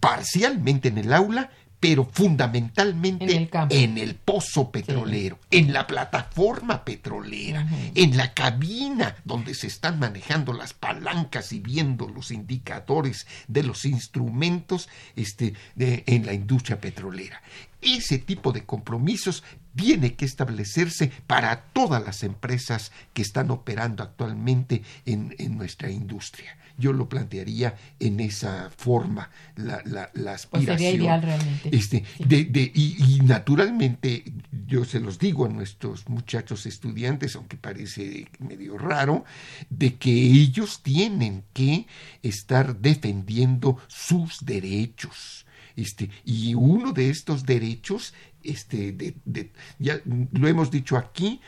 parcialmente 0.00 0.88
en 0.88 0.98
el 0.98 1.12
aula, 1.12 1.50
pero 1.80 2.04
fundamentalmente 2.12 3.24
En 3.24 3.30
el 3.30 3.48
campo. 3.48 3.74
en 3.74 3.96
el 3.96 4.14
pozo 4.14 4.70
petrolero, 4.70 5.38
en 5.50 5.72
la 5.72 5.86
plataforma 5.86 6.84
petrolera, 6.84 7.66
en 7.94 8.16
la 8.18 8.34
cabina 8.34 9.16
donde 9.24 9.54
se 9.54 9.66
están 9.66 9.98
manejando 9.98 10.52
las 10.52 10.74
palancas 10.74 11.52
y 11.52 11.60
viendo 11.60 12.06
los 12.06 12.30
indicadores 12.30 13.26
de 13.48 13.62
los 13.62 13.86
instrumentos 13.86 14.88
este, 15.16 15.54
de- 15.74 16.04
en 16.06 16.26
la 16.26 16.34
industria 16.34 16.80
petrolera. 16.80 17.40
Ese 17.82 18.18
tipo 18.18 18.52
de 18.52 18.64
compromisos 18.64 19.42
tiene 19.74 20.14
que 20.14 20.24
establecerse 20.24 21.10
para 21.26 21.62
todas 21.72 22.04
las 22.04 22.22
empresas 22.24 22.90
que 23.14 23.22
están 23.22 23.50
operando 23.50 24.02
actualmente 24.02 24.82
en, 25.06 25.34
en 25.38 25.56
nuestra 25.56 25.90
industria. 25.90 26.56
Yo 26.76 26.92
lo 26.94 27.08
plantearía 27.08 27.76
en 28.00 28.20
esa 28.20 28.70
forma, 28.74 29.30
la, 29.56 29.82
la, 29.84 30.10
la 30.14 30.32
Pues 30.32 30.44
aspiración. 30.44 30.78
sería 30.78 30.94
ideal 30.94 31.22
realmente. 31.22 31.76
Este, 31.76 32.04
Sí. 32.16 32.24
de, 32.24 32.44
de- 32.44 32.72
y, 32.74 32.96
y 33.16 33.20
naturalmente, 33.20 34.24
yo 34.66 34.84
se 34.84 34.98
los 34.98 35.18
digo 35.18 35.44
a 35.44 35.48
nuestros 35.50 36.08
muchachos 36.08 36.64
estudiantes, 36.66 37.36
aunque 37.36 37.56
parece 37.58 38.28
medio 38.38 38.78
raro, 38.78 39.24
de 39.68 39.96
que 39.96 40.10
ellos 40.10 40.82
tienen 40.82 41.44
que 41.52 41.86
estar 42.22 42.76
defendiendo 42.78 43.76
sus 43.88 44.44
derechos. 44.44 45.44
Este, 45.76 46.10
y 46.24 46.54
uno 46.54 46.92
de 46.92 47.10
estos 47.10 47.44
derechos, 47.46 48.14
este, 48.42 48.92
de, 48.92 49.14
de- 49.24 49.52
ya 49.78 50.00
lo 50.32 50.48
hemos 50.48 50.70
dicho 50.70 50.96
aquí, 50.96 51.40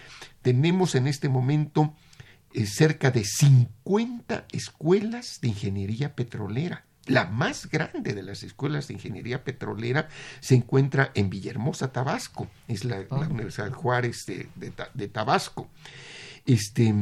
tenemos 0.42 0.94
en 0.94 1.06
este 1.08 1.28
momento 1.28 1.94
eh, 2.54 2.66
cerca 2.66 3.11
de 3.11 3.24
50 3.24 4.46
escuelas 4.52 5.38
de 5.40 5.48
ingeniería 5.48 6.14
petrolera. 6.14 6.85
La 7.06 7.24
más 7.24 7.68
grande 7.68 8.12
de 8.14 8.23
las 8.23 8.42
escuelas 8.44 8.87
de 8.87 8.94
ingeniería 8.94 9.42
petrolera 9.42 10.08
se 10.40 10.54
encuentra 10.54 11.10
en 11.14 11.31
Villahermosa, 11.31 11.90
Tabasco. 11.92 12.48
Es 12.68 12.85
la, 12.85 12.98
la 13.00 13.06
Ah. 13.10 13.29
Universidad 13.29 13.73
Juárez 13.73 14.25
de, 14.27 14.48
de 14.54 14.70
Ta- 14.70 14.90
de 14.94 15.08
Tabasco. 15.08 15.68
Este, 16.46 16.94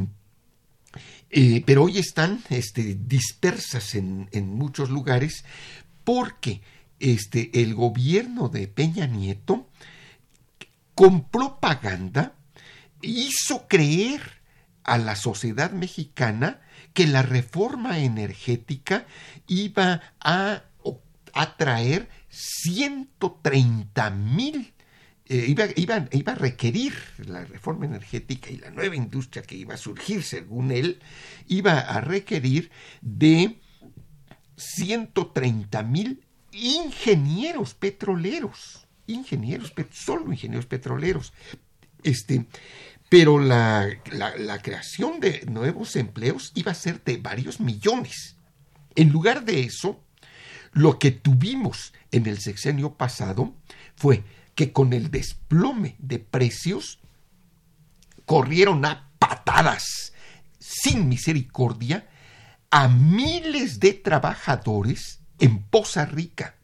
eh, 1.31 1.63
pero 1.67 1.85
hoy 1.85 1.99
están 1.99 2.43
este, 2.51 2.97
dispersas 3.07 3.95
en, 3.95 4.29
en 4.33 4.49
muchos 4.49 4.91
lugares 4.91 5.45
porque 6.05 6.61
este, 7.01 7.63
el 7.63 7.75
gobierno 7.75 8.49
de 8.49 8.69
Peña 8.69 9.07
Nieto 9.07 9.69
con 10.95 11.25
propaganda 11.29 12.35
hizo 13.03 13.67
creer 13.67 14.21
a 14.85 14.99
la 14.99 15.17
sociedad 15.17 15.73
mexicana 15.73 16.61
que 16.93 17.07
la 17.07 17.23
reforma 17.23 17.99
energética 17.99 19.07
iba 19.47 20.03
a 20.21 20.65
atraer 21.33 22.09
130 22.29 24.11
mil, 24.11 24.75
eh, 25.27 25.45
iba, 25.49 25.65
iba, 25.77 26.09
iba 26.11 26.33
a 26.33 26.37
requerir 26.37 26.93
la 27.19 27.45
reforma 27.45 27.87
energética 27.87 28.51
y 28.51 28.59
la 28.59 28.71
nueva 28.71 28.97
industria 28.97 29.43
que 29.43 29.55
iba 29.55 29.75
a 29.75 29.79
surgir, 29.79 30.23
según 30.23 30.71
él, 30.73 31.01
iba 31.47 31.79
a 31.79 32.01
requerir 32.01 32.71
de 33.01 33.61
130 34.57 35.83
mil 35.85 36.27
ingenieros 36.53 37.75
petroleros, 37.75 38.87
ingenieros, 39.07 39.73
solo 39.93 40.33
ingenieros 40.33 40.67
petroleros. 40.67 41.33
Este, 42.03 42.47
pero 43.09 43.39
la, 43.39 43.89
la- 44.13 44.37
la 44.37 44.63
creación 44.63 45.21
de 45.21 45.45
nuevos 45.47 45.97
empleos 45.97 46.53
iba 46.55 46.73
a 46.73 46.77
ser 46.77 47.03
de 47.05 47.17
varios 47.17 47.61
millones. 47.61 48.37
En 48.95 49.11
lugar 49.11 49.45
de 49.45 49.61
eso, 49.65 50.01
lo 50.73 50.99
que 50.99 51.11
tuvimos 51.11 51.93
en 52.13 52.27
el 52.27 52.41
sexenio 52.41 52.95
pasado 52.95 53.55
fue 53.97 54.25
que 54.55 54.73
con 54.73 54.93
el 54.93 55.11
desplome 55.11 55.97
de 55.99 56.19
precios 56.19 56.99
corrieron 58.27 58.85
a 58.85 59.09
patadas 59.19 60.13
sin 60.59 61.09
misericordia 61.09 62.09
a 62.71 62.89
miles 62.89 63.81
de 63.81 63.95
trabajadores 63.95 65.20
en 65.41 65.63
Poza 65.63 66.05
Rica, 66.07 66.55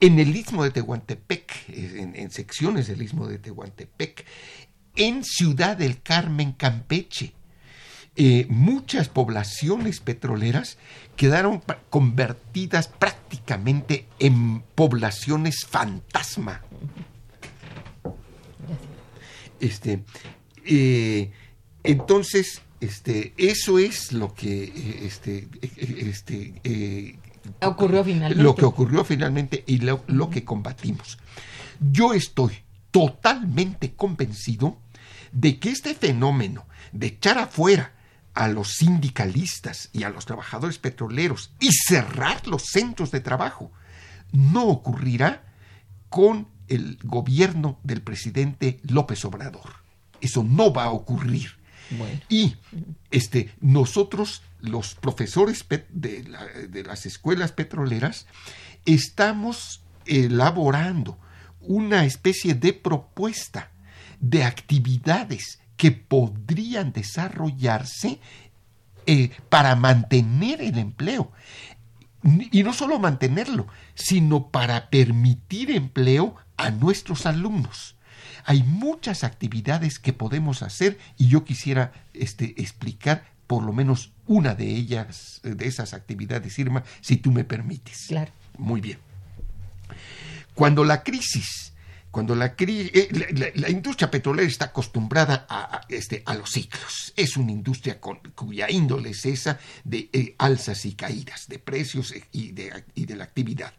en 0.00 0.18
el 0.18 0.34
istmo 0.34 0.64
de 0.64 0.70
Tehuantepec, 0.70 1.68
en, 1.68 2.30
secciones 2.30 2.88
del 2.88 3.02
istmo 3.02 3.28
de 3.28 3.38
Tehuantepec, 3.38 4.24
en 4.96 5.24
Ciudad 5.24 5.76
del 5.76 6.02
Carmen, 6.02 6.52
Campeche. 6.52 7.34
Eh, 8.20 8.46
muchas 8.48 9.08
poblaciones 9.08 10.00
petroleras 10.00 10.76
quedaron 11.14 11.62
convertidas 11.88 12.88
prácticamente 12.88 14.06
en 14.18 14.60
poblaciones 14.74 15.64
fantasma. 15.68 16.62
Este, 19.60 20.04
eh, 20.64 21.30
entonces, 21.84 22.62
este, 22.80 23.34
eso 23.36 23.78
es 23.78 24.12
lo 24.12 24.34
que 24.34 24.64
eh, 24.64 25.00
este, 25.04 25.48
este, 25.62 27.18
ocurrió 27.62 28.04
finalmente. 28.04 28.42
Lo 28.42 28.54
que 28.54 28.64
ocurrió 28.64 29.04
finalmente 29.04 29.64
y 29.66 29.78
lo, 29.78 30.30
que 30.30 30.44
combatimos. 30.44 31.18
Yo 31.80 32.14
estoy 32.14 32.58
totalmente 32.90 33.94
convencido 33.94 34.78
de 35.32 35.58
que 35.58 35.70
este 35.70 35.94
fenómeno 35.94 36.66
de 36.92 37.08
echar 37.08 37.38
afuera 37.38 37.92
a 38.34 38.48
los 38.48 38.74
sindicalistas 38.74 39.90
y 39.92 40.04
a 40.04 40.10
los 40.10 40.26
trabajadores 40.26 40.78
petroleros 40.78 41.52
y 41.60 41.70
cerrar 41.72 42.46
los 42.46 42.62
centros 42.64 43.10
de 43.10 43.20
trabajo 43.20 43.72
no 44.32 44.64
ocurrirá 44.64 45.44
con 46.08 46.48
el 46.68 46.98
gobierno 47.02 47.78
del 47.82 48.02
presidente 48.02 48.80
López 48.84 49.24
Obrador. 49.24 49.70
Eso 50.20 50.42
no 50.42 50.72
va 50.72 50.84
a 50.84 50.90
ocurrir. 50.90 51.58
Y 52.28 52.56
este, 53.10 53.54
nosotros, 53.60 54.42
los 54.60 54.94
profesores 54.94 55.64
de, 55.90 56.84
las 56.84 57.06
escuelas 57.06 57.52
petroleras, 57.52 58.26
estamos 58.84 59.82
elaborando 60.06 61.18
una 61.60 62.04
especie 62.04 62.54
de 62.54 62.72
propuesta 62.72 63.70
de 64.20 64.44
actividades 64.44 65.60
que 65.76 65.92
podrían 65.92 66.92
desarrollarse 66.92 68.20
eh, 69.06 69.30
para 69.48 69.76
mantener 69.76 70.60
el 70.60 70.78
empleo. 70.78 71.30
Y 72.50 72.64
no 72.64 72.72
solo 72.72 72.98
mantenerlo, 72.98 73.68
sino 73.94 74.48
para 74.48 74.90
permitir 74.90 75.70
empleo 75.70 76.34
a 76.56 76.70
nuestros 76.70 77.26
alumnos. 77.26 77.96
Hay 78.44 78.62
muchas 78.64 79.24
actividades 79.24 79.98
que 79.98 80.12
podemos 80.12 80.62
hacer 80.62 80.98
y 81.16 81.28
yo 81.28 81.44
quisiera 81.44 81.92
este, 82.12 82.60
explicar 82.60 83.24
por 83.48 83.64
lo 83.64 83.72
menos 83.72 84.12
una 84.26 84.54
de 84.54 84.66
ellas, 84.66 85.40
de 85.42 85.66
esas 85.66 85.94
actividades, 85.94 86.56
Irma, 86.58 86.84
si 87.00 87.16
tú 87.16 87.32
me 87.32 87.42
permites. 87.44 88.04
Claro. 88.06 88.30
Muy 88.58 88.80
bien. 88.80 88.98
Cuando 90.54 90.84
la 90.84 91.02
crisis, 91.02 91.72
cuando 92.10 92.34
la, 92.34 92.54
eh, 92.58 93.52
la, 93.54 93.70
industria 93.70 94.10
petrolera 94.10 94.46
está 94.46 94.66
acostumbrada 94.66 95.46
a, 95.48 95.80
este, 95.88 96.22
a 96.26 96.34
los 96.34 96.50
ciclos, 96.50 97.14
es 97.16 97.38
una 97.38 97.50
industria 97.50 97.98
cuya 98.00 98.70
índole 98.70 99.10
es 99.10 99.24
esa 99.24 99.58
de 99.82 100.10
eh, 100.12 100.34
alzas 100.36 100.84
y 100.84 100.92
caídas 100.92 101.48
de 101.48 101.58
precios 101.58 102.12
y 102.30 102.52
de, 102.52 102.84
y 102.94 103.06
de 103.06 103.16
la 103.16 103.24
actividad. 103.24 103.72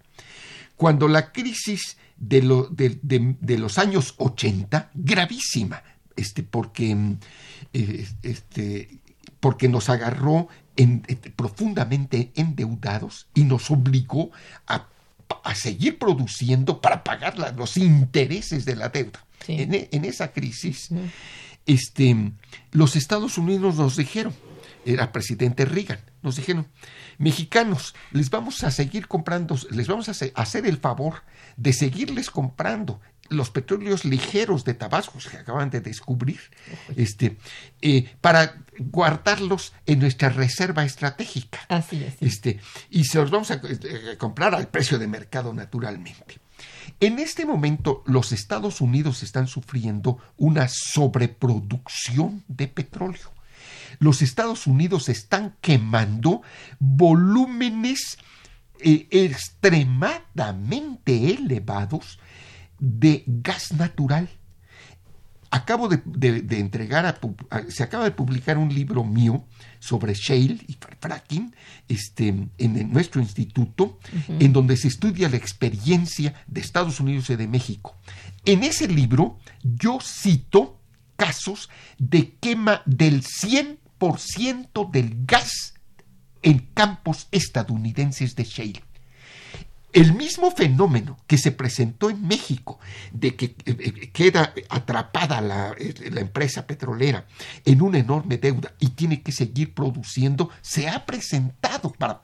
Cuando 0.75 1.07
la 1.07 1.31
crisis 1.31 1.97
de, 2.17 2.41
de, 2.41 3.57
los 3.59 3.77
años 3.77 4.15
80, 4.17 4.89
gravísima, 4.95 5.83
este, 6.15 6.41
porque, 6.41 6.95
mm, 6.95 7.19
eh, 7.73 8.07
este, 8.23 8.99
porque 9.39 9.67
nos 9.67 9.89
agarró 9.89 10.47
en, 10.75 11.01
profundamente 11.35 12.31
endeudados 12.35 13.27
y 13.33 13.43
nos 13.43 13.69
obligó 13.71 14.31
a, 14.67 14.87
a, 15.43 15.55
seguir 15.55 15.99
produciendo 15.99 16.81
para 16.81 17.03
pagar 17.03 17.37
los 17.55 17.77
intereses 17.77 18.65
de 18.65 18.75
la 18.75 18.89
deuda. 18.89 19.25
En, 19.47 19.87
en, 19.91 20.05
esa 20.05 20.31
crisis, 20.31 20.89
este, 21.65 22.31
los 22.71 22.95
Estados 22.95 23.37
Unidos 23.37 23.75
nos 23.75 23.95
dijeron, 23.95 24.33
era 24.85 25.11
presidente 25.11 25.65
Reagan, 25.65 25.99
nos 26.21 26.35
dijeron, 26.35 26.67
mexicanos, 27.17 27.95
les 28.11 28.29
vamos 28.29 28.63
a 28.63 28.71
seguir 28.71 29.07
comprando, 29.07 29.57
les 29.71 29.87
vamos 29.87 30.09
a 30.09 30.13
hacer 30.35 30.65
el 30.65 30.77
favor 30.77 31.23
de 31.57 31.73
seguirles 31.73 32.29
comprando 32.29 32.99
los 33.29 33.51
petróleos 33.51 34.05
ligeros 34.05 34.65
de 34.65 34.73
Tabasco 34.73 35.19
que 35.29 35.37
acaban 35.37 35.69
de 35.69 35.81
descubrir, 35.81 36.39
este, 36.95 37.37
eh, 37.81 38.11
para 38.21 38.63
guardarlos 38.79 39.73
en 39.85 39.99
nuestra 39.99 40.29
reserva 40.29 40.83
estratégica. 40.83 41.59
Así 41.67 42.03
es. 42.03 42.15
Este, 42.21 42.59
y 42.89 43.05
se 43.05 43.19
los 43.19 43.31
vamos 43.31 43.51
a 43.51 43.61
eh, 43.63 44.17
comprar 44.17 44.55
al 44.55 44.67
precio 44.67 44.97
de 44.97 45.07
mercado 45.07 45.53
naturalmente. 45.53 46.39
En 46.99 47.19
este 47.19 47.45
momento 47.45 48.03
los 48.05 48.31
Estados 48.31 48.81
Unidos 48.81 49.23
están 49.23 49.47
sufriendo 49.47 50.17
una 50.37 50.67
sobreproducción 50.67 52.43
de 52.47 52.67
petróleo 52.67 53.31
los 53.99 54.21
Estados 54.21 54.67
Unidos 54.67 55.09
están 55.09 55.55
quemando 55.61 56.41
volúmenes 56.79 58.17
eh, 58.79 59.07
extremadamente 59.11 61.33
elevados 61.33 62.19
de 62.79 63.23
gas 63.27 63.73
natural. 63.73 64.29
Acabo 65.69 65.87
de, 65.87 66.57
entregar, 66.57 67.05
a, 67.05 67.19
se 67.69 67.83
acaba 67.83 68.03
de 68.03 68.09
publicar 68.09 68.57
un 68.57 68.73
libro 68.73 69.03
mío 69.03 69.45
sobre 69.77 70.15
shale 70.15 70.57
y 70.67 70.75
fracking 70.99 71.55
este, 71.87 72.29
en, 72.57 72.91
nuestro 72.91 73.21
instituto, 73.21 73.99
en 74.39 74.51
donde 74.51 74.75
se 74.77 74.87
estudia 74.87 75.29
la 75.29 75.37
experiencia 75.37 76.33
de 76.47 76.61
Estados 76.61 76.99
Unidos 76.99 77.29
y 77.29 77.35
de 77.35 77.47
México. 77.47 77.95
En 78.45 78.63
ese 78.63 78.87
libro 78.87 79.37
yo 79.61 79.99
cito 80.01 80.79
casos 81.15 81.69
de 81.99 82.31
quema 82.39 82.81
del 82.87 83.21
100% 83.21 84.89
del 84.89 85.23
gas 85.27 85.75
en 86.41 86.67
campos 86.73 87.27
estadounidenses 87.29 88.35
de 88.35 88.43
shale. 88.43 88.88
El 89.91 90.13
mismo 90.13 90.51
fenómeno 90.51 91.17
que 91.25 91.39
se 91.39 91.51
presentó 91.51 92.11
en 92.11 92.27
México, 92.27 92.79
de 93.11 93.35
que 93.35 93.45
eh, 93.45 93.55
eh, 93.65 94.11
queda 94.11 94.53
atrapada 94.69 95.41
la, 95.41 95.73
eh, 95.79 96.11
la, 96.11 96.21
empresa 96.21 96.67
petrolera 96.67 97.25
en 97.65 97.81
una 97.81 97.97
enorme 97.97 98.37
deuda 98.37 98.73
y 98.79 98.89
tiene 98.89 99.23
que 99.23 99.31
seguir 99.31 99.73
produciendo, 99.73 100.51
se 100.61 100.87
ha 100.87 101.05
presentado 101.07 101.91
para, 101.91 102.21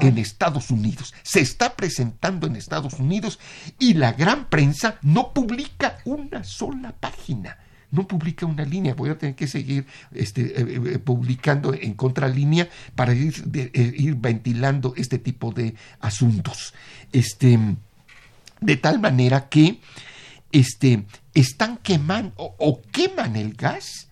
en 0.00 0.18
Estados 0.18 0.70
Unidos. 0.70 1.14
Se 1.22 1.40
está 1.40 1.74
presentando 1.74 2.46
en 2.46 2.56
Estados 2.56 2.94
Unidos 2.94 3.38
y 3.78 3.94
la 3.94 4.12
gran 4.12 4.50
prensa 4.50 4.98
no 5.00 5.32
publica 5.32 5.98
una 6.04 6.44
sola 6.44 6.92
página 6.92 7.56
no 7.90 8.06
publica 8.06 8.46
una 8.46 8.64
línea, 8.64 8.94
voy 8.94 9.10
a 9.10 9.18
tener 9.18 9.34
que 9.34 9.46
seguir 9.46 9.86
este, 10.12 10.60
eh, 10.60 10.80
eh, 10.94 10.98
publicando 10.98 11.74
en 11.74 11.94
contralínea 11.94 12.68
para 12.94 13.14
ir, 13.14 13.34
eh, 13.54 13.94
ir, 13.96 14.16
ventilando 14.16 14.94
este 14.96 15.18
tipo 15.18 15.52
de 15.52 15.74
asuntos. 16.00 16.74
Este, 17.12 17.58
de 18.60 18.76
tal 18.76 19.00
manera 19.00 19.48
que 19.48 19.80
este, 20.52 21.06
están 21.34 21.78
quemando 21.78 22.34
o, 22.36 22.82
queman 22.92 23.36
el 23.36 23.54
gas, 23.54 24.08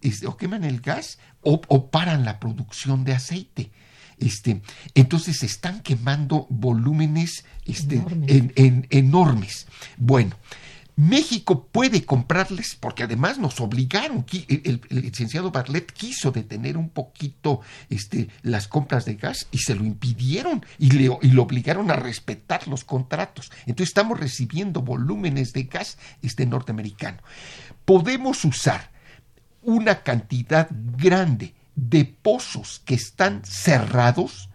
este, 0.00 0.26
o 0.26 0.36
queman 0.36 0.64
el 0.64 0.80
gas 0.80 1.18
o, 1.42 1.90
paran 1.90 2.24
la 2.24 2.40
producción 2.40 3.04
de 3.04 3.14
aceite. 3.14 3.70
Este, 4.18 4.62
entonces 4.94 5.38
se 5.38 5.46
están 5.46 5.82
quemando 5.82 6.46
volúmenes 6.48 7.44
este, 7.66 8.02
enormes. 8.90 9.66
Bueno, 9.98 10.36
México 10.96 11.68
puede 11.70 12.04
comprarles, 12.06 12.74
porque 12.74 13.02
además 13.02 13.38
nos 13.38 13.60
obligaron, 13.60 14.24
el, 14.48 14.80
licenciado 14.88 15.50
Barlet 15.50 15.92
quiso 15.92 16.32
detener 16.32 16.78
un 16.78 16.88
poquito 16.88 17.60
este, 17.90 18.28
las 18.40 18.66
compras 18.66 19.04
de 19.04 19.16
gas 19.16 19.46
y 19.50 19.58
se 19.58 19.74
lo 19.74 19.84
impidieron 19.84 20.64
y, 20.78 20.92
le, 20.92 21.14
y 21.20 21.28
lo 21.28 21.42
obligaron 21.42 21.90
a 21.90 21.96
respetar 21.96 22.66
los 22.66 22.84
contratos. 22.84 23.52
Entonces 23.66 23.88
estamos 23.88 24.18
recibiendo 24.18 24.80
volúmenes 24.80 25.52
de 25.52 25.64
gas 25.64 25.98
este, 26.22 26.46
norteamericano. 26.46 27.18
Podemos 27.84 28.42
usar 28.46 28.90
una 29.62 30.02
cantidad 30.02 30.68
grande 30.96 31.54
de 31.74 32.06
pozos 32.06 32.80
que 32.86 32.94
están 32.94 33.44
cerrados 33.44 34.48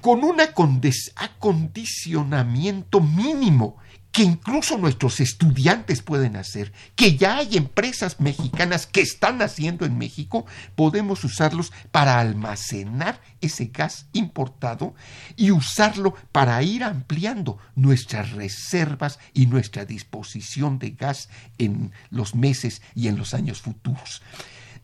con 0.00 0.22
un 0.22 0.40
acondicionamiento 0.40 3.00
mínimo 3.00 3.78
que 4.12 4.22
incluso 4.22 4.78
nuestros 4.78 5.20
estudiantes 5.20 6.02
pueden 6.02 6.36
hacer, 6.36 6.72
que 6.96 7.16
ya 7.16 7.38
hay 7.38 7.56
empresas 7.56 8.20
mexicanas 8.20 8.86
que 8.86 9.00
están 9.00 9.42
haciendo 9.42 9.84
en 9.84 9.98
México, 9.98 10.46
podemos 10.74 11.22
usarlos 11.24 11.72
para 11.90 12.18
almacenar 12.18 13.20
ese 13.40 13.66
gas 13.66 14.06
importado 14.12 14.94
y 15.36 15.50
usarlo 15.50 16.14
para 16.32 16.62
ir 16.62 16.84
ampliando 16.84 17.58
nuestras 17.74 18.32
reservas 18.32 19.18
y 19.34 19.46
nuestra 19.46 19.84
disposición 19.84 20.78
de 20.78 20.90
gas 20.90 21.28
en 21.58 21.92
los 22.10 22.34
meses 22.34 22.82
y 22.94 23.08
en 23.08 23.16
los 23.16 23.34
años 23.34 23.60
futuros. 23.60 24.22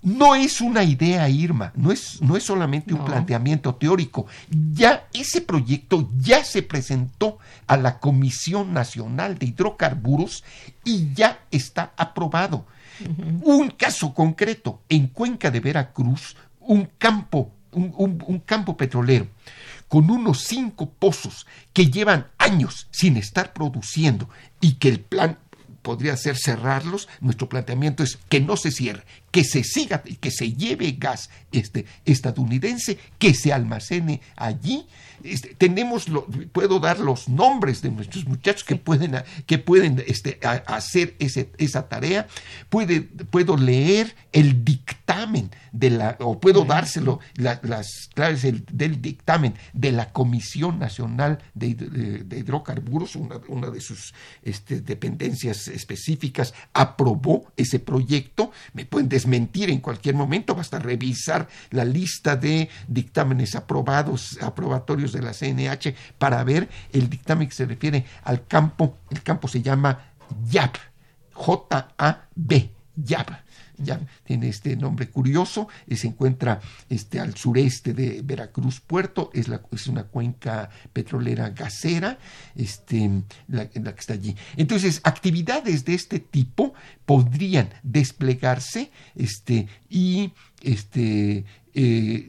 No 0.04 0.34
es 0.34 0.60
una 0.60 0.84
idea, 0.84 1.28
Irma, 1.30 1.72
no 1.74 1.90
es, 1.90 2.20
no 2.20 2.36
es 2.36 2.44
solamente 2.44 2.92
un 2.92 3.04
planteamiento 3.04 3.74
teórico. 3.74 4.26
Ya 4.50 5.08
ese 5.14 5.40
proyecto 5.40 6.10
ya 6.18 6.44
se 6.44 6.62
presentó 6.62 7.38
a 7.66 7.78
la 7.78 7.98
Comisión 7.98 8.74
Nacional 8.74 9.38
de 9.38 9.46
Hidrocarburos 9.46 10.44
y 10.84 11.14
ya 11.14 11.40
está 11.50 11.94
aprobado. 11.96 12.66
Un 13.42 13.70
caso 13.70 14.12
concreto, 14.12 14.82
en 14.88 15.08
Cuenca 15.08 15.50
de 15.50 15.60
Veracruz, 15.60 16.36
un 16.60 16.88
campo, 16.98 17.50
un 17.72 18.42
campo 18.44 18.76
petrolero 18.76 19.26
con 19.88 20.10
unos 20.10 20.42
cinco 20.42 20.90
pozos 20.90 21.46
que 21.72 21.90
llevan 21.90 22.26
años 22.38 22.88
sin 22.90 23.16
estar 23.16 23.52
produciendo 23.52 24.28
y 24.60 24.74
que 24.74 24.88
el 24.88 25.00
plan 25.00 25.38
podría 25.82 26.16
ser 26.16 26.36
cerrarlos. 26.36 27.08
Nuestro 27.20 27.48
planteamiento 27.48 28.02
es 28.02 28.18
que 28.28 28.40
no 28.40 28.56
se 28.56 28.70
cierre, 28.70 29.04
que 29.34 29.42
se 29.42 29.64
siga, 29.64 30.00
que 30.00 30.30
se 30.30 30.52
lleve 30.52 30.92
gas 30.92 31.28
este, 31.50 31.86
estadounidense, 32.04 32.98
que 33.18 33.34
se 33.34 33.52
almacene 33.52 34.20
allí. 34.36 34.86
Este, 35.24 35.56
tenemos, 35.56 36.08
lo, 36.08 36.26
puedo 36.52 36.78
dar 36.78 37.00
los 37.00 37.28
nombres 37.28 37.82
de 37.82 37.90
nuestros 37.90 38.26
muchachos 38.26 38.62
que 38.62 38.76
pueden, 38.76 39.16
que 39.46 39.58
pueden 39.58 40.04
este, 40.06 40.38
hacer 40.66 41.16
ese, 41.18 41.50
esa 41.58 41.88
tarea. 41.88 42.28
Puede, 42.68 43.00
puedo 43.00 43.56
leer 43.56 44.14
el 44.30 44.64
dictamen 44.64 45.50
de 45.72 45.90
la, 45.90 46.16
o 46.20 46.38
puedo 46.38 46.64
dárselo 46.64 47.18
las 47.34 48.10
claves 48.14 48.42
del, 48.42 49.02
dictamen 49.02 49.54
de 49.72 49.90
la 49.90 50.12
Comisión 50.12 50.78
Nacional 50.78 51.40
de, 51.54 51.70
Hidrocarburos, 52.30 53.16
una, 53.16 53.40
una, 53.48 53.70
de 53.70 53.80
sus 53.80 54.14
este, 54.42 54.80
dependencias 54.80 55.66
específicas, 55.66 56.54
aprobó 56.72 57.52
ese 57.56 57.80
proyecto. 57.80 58.52
Me 58.72 58.84
pueden 58.84 59.08
desmentir 59.24 59.70
en 59.70 59.80
cualquier 59.80 60.14
momento, 60.14 60.54
basta 60.54 60.78
revisar 60.78 61.48
la 61.70 61.84
lista 61.84 62.36
de 62.36 62.68
dictámenes 62.86 63.54
aprobados, 63.54 64.38
aprobatorios 64.42 65.12
de 65.12 65.22
la 65.22 65.32
CNH 65.32 65.94
para 66.18 66.44
ver 66.44 66.68
el 66.92 67.08
dictamen 67.08 67.48
que 67.48 67.54
se 67.54 67.64
refiere 67.64 68.04
al 68.24 68.46
campo. 68.46 68.98
El 69.10 69.22
campo 69.22 69.48
se 69.48 69.62
llama 69.62 70.12
YAB, 70.50 70.72
J-A-B, 71.32 72.70
YAB 72.96 73.43
ya 73.78 74.00
tiene 74.24 74.48
este 74.48 74.76
nombre 74.76 75.08
curioso, 75.08 75.68
se 75.90 76.06
encuentra 76.06 76.60
este, 76.88 77.20
al 77.20 77.36
sureste 77.36 77.94
de 77.94 78.20
Veracruz 78.22 78.80
Puerto, 78.80 79.30
es, 79.32 79.48
la, 79.48 79.60
es 79.72 79.86
una 79.86 80.04
cuenca 80.04 80.70
petrolera 80.92 81.50
gasera, 81.50 82.18
este, 82.56 83.22
la, 83.48 83.68
que 83.68 83.78
está 83.78 84.14
allí. 84.14 84.36
Entonces, 84.56 85.00
actividades 85.04 85.84
de 85.84 85.94
este 85.94 86.18
tipo 86.18 86.74
podrían 87.06 87.70
desplegarse 87.82 88.90
este, 89.14 89.68
y 89.88 90.32
este, 90.62 91.44
eh, 91.74 92.28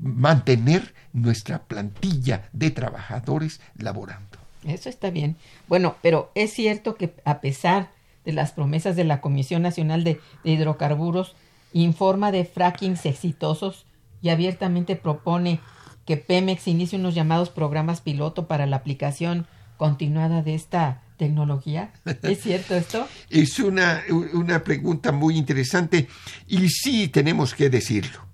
mantener 0.00 0.94
nuestra 1.12 1.64
plantilla 1.64 2.48
de 2.52 2.70
trabajadores 2.70 3.60
laborando. 3.76 4.38
Eso 4.64 4.88
está 4.88 5.10
bien. 5.10 5.36
Bueno, 5.68 5.96
pero 6.02 6.30
es 6.34 6.52
cierto 6.52 6.96
que 6.96 7.14
a 7.24 7.40
pesar 7.40 7.90
de 8.28 8.34
las 8.34 8.52
promesas 8.52 8.94
de 8.94 9.04
la 9.04 9.22
Comisión 9.22 9.62
Nacional 9.62 10.04
de, 10.04 10.20
Hidrocarburos, 10.44 11.34
informa 11.72 12.30
de 12.30 12.44
frackings 12.44 13.06
exitosos 13.06 13.86
y 14.20 14.28
abiertamente 14.28 14.96
propone 14.96 15.60
que 16.04 16.18
Pemex 16.18 16.68
inicie 16.68 16.98
unos 16.98 17.14
llamados 17.14 17.48
programas 17.48 18.02
piloto 18.02 18.46
para 18.46 18.66
la 18.66 18.76
aplicación 18.76 19.46
continuada 19.78 20.42
de 20.42 20.54
esta 20.54 21.00
tecnología. 21.16 21.90
¿Es 22.22 22.42
cierto 22.42 22.74
esto? 22.74 23.08
es 23.30 23.58
una, 23.60 24.02
una 24.34 24.62
pregunta 24.62 25.10
muy 25.10 25.38
interesante 25.38 26.06
y 26.46 26.68
sí 26.68 27.08
tenemos 27.08 27.54
que 27.54 27.70
decirlo. 27.70 28.26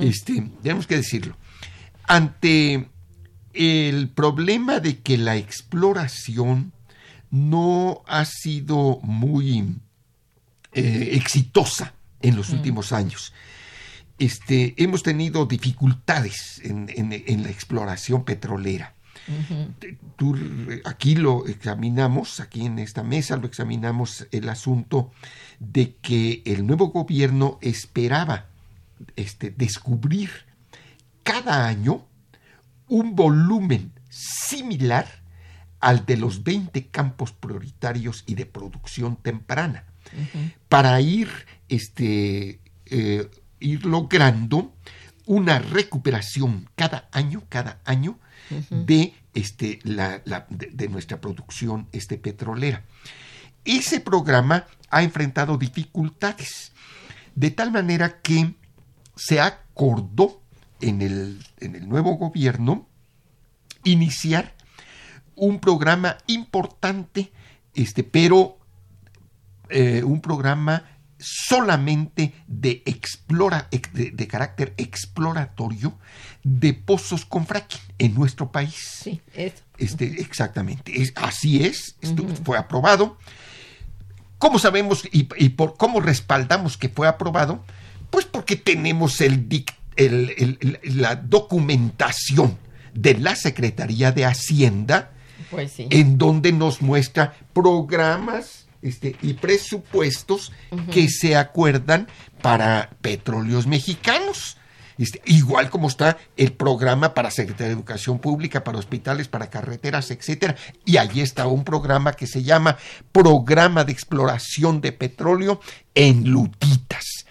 este, 0.00 0.42
tenemos 0.62 0.86
que 0.86 0.96
decirlo. 0.96 1.36
Ante 2.04 2.88
el 3.52 4.08
problema 4.08 4.80
de 4.80 5.00
que 5.00 5.18
la 5.18 5.36
exploración 5.36 6.72
no 7.34 8.04
ha 8.06 8.24
sido 8.26 9.00
muy 9.02 9.76
eh, 10.72 11.08
exitosa 11.14 11.92
en 12.22 12.36
los 12.36 12.50
mm. 12.50 12.54
últimos 12.54 12.92
años. 12.92 13.32
Este, 14.20 14.80
hemos 14.80 15.02
tenido 15.02 15.44
dificultades 15.44 16.60
en, 16.62 16.86
la 17.42 17.50
exploración 17.50 18.24
petrolera. 18.24 18.94
aquí 20.84 21.16
lo 21.16 21.48
examinamos, 21.48 22.38
aquí 22.38 22.66
en 22.66 22.78
esta 22.78 23.02
mesa 23.02 23.36
lo 23.36 23.48
examinamos 23.48 24.28
el 24.30 24.48
asunto 24.48 25.10
de 25.58 25.96
que 25.96 26.40
el 26.44 26.64
nuevo 26.64 26.92
gobierno 26.92 27.58
esperaba 27.62 28.46
este, 29.16 29.50
descubrir 29.50 30.30
cada 31.24 31.66
año 31.66 32.06
un 32.86 33.16
volumen 33.16 33.90
similar 34.08 35.23
al 35.84 36.06
de 36.06 36.16
los 36.16 36.44
20 36.44 36.86
campos 36.86 37.32
prioritarios 37.32 38.24
y 38.26 38.36
de 38.36 38.46
producción 38.46 39.16
temprana, 39.16 39.84
para 40.70 40.98
ir, 41.02 41.28
este, 41.68 42.58
eh, 42.86 43.30
ir 43.60 43.84
logrando 43.84 44.72
una 45.26 45.58
recuperación 45.58 46.70
cada 46.74 47.10
año, 47.12 47.42
cada 47.50 47.82
año, 47.84 48.18
de, 48.70 49.12
este, 49.34 49.78
la, 49.82 50.22
de, 50.48 50.88
nuestra 50.88 51.20
producción 51.20 51.86
este, 51.92 52.16
petrolera. 52.16 52.82
Ese 53.66 54.00
programa 54.00 54.66
ha 54.88 55.02
enfrentado 55.02 55.58
dificultades, 55.58 56.72
de 57.34 57.50
tal 57.50 57.72
manera 57.72 58.22
que 58.22 58.54
se 59.16 59.38
acordó 59.38 60.40
en 60.80 61.02
el, 61.02 61.46
en 61.60 61.74
el 61.74 61.86
nuevo 61.86 62.14
gobierno 62.14 62.88
iniciar 63.84 64.53
un 65.36 65.60
programa 65.60 66.18
importante, 66.26 67.32
este, 67.74 68.04
pero 68.04 68.58
eh, 69.70 70.02
un 70.04 70.20
programa 70.20 70.84
solamente 71.18 72.34
de, 72.46 72.82
explora, 72.84 73.68
de, 73.92 74.28
carácter 74.28 74.74
exploratorio 74.76 75.98
de 76.42 76.74
pozos 76.74 77.24
con 77.24 77.46
fracking 77.46 77.80
en 77.98 78.14
nuestro 78.14 78.52
país. 78.52 78.74
Sí, 79.02 79.20
eso. 79.34 79.62
Este, 79.78 80.20
exactamente. 80.20 81.00
Es, 81.00 81.12
así 81.16 81.64
es, 81.64 81.96
esto 82.00 82.26
fue 82.44 82.58
aprobado. 82.58 83.16
¿Cómo 84.38 84.58
sabemos 84.58 85.08
y, 85.10 85.24
por 85.50 85.76
cómo 85.76 86.00
respaldamos 86.00 86.76
que 86.76 86.90
fue 86.90 87.08
aprobado? 87.08 87.64
Pues 88.10 88.26
porque 88.26 88.56
tenemos 88.56 89.22
el, 89.22 89.48
la 90.82 91.16
documentación 91.16 92.58
de 92.92 93.14
la 93.14 93.34
Secretaría 93.34 94.12
de 94.12 94.26
Hacienda 94.26 95.13
pues 95.54 95.74
en 95.78 96.18
donde 96.18 96.52
nos 96.52 96.82
muestra 96.82 97.34
programas 97.52 98.66
este, 98.82 99.16
y 99.22 99.32
presupuestos 99.32 100.52
que 100.92 101.08
se 101.08 101.36
acuerdan 101.36 102.06
para 102.42 102.90
petróleos 103.00 103.66
mexicanos. 103.66 104.58
Este, 104.98 105.20
igual 105.24 105.70
como 105.70 105.88
está 105.88 106.18
el 106.36 106.52
programa 106.52 107.14
para 107.14 107.30
Secretaría 107.30 107.68
de 107.68 107.72
Educación 107.72 108.18
Pública, 108.18 108.62
para 108.62 108.78
hospitales, 108.78 109.26
para 109.26 109.50
carreteras, 109.50 110.10
etcétera. 110.10 110.54
Y 110.84 110.98
allí 110.98 111.20
está 111.20 111.46
un 111.46 111.64
programa 111.64 112.12
que 112.12 112.26
se 112.26 112.42
llama 112.42 112.76
Programa 113.10 113.84
de 113.84 113.92
Exploración 113.92 114.80
de 114.80 114.92
Petróleo 114.92 115.60
en 115.94 116.30
Lutitas. 116.30 117.24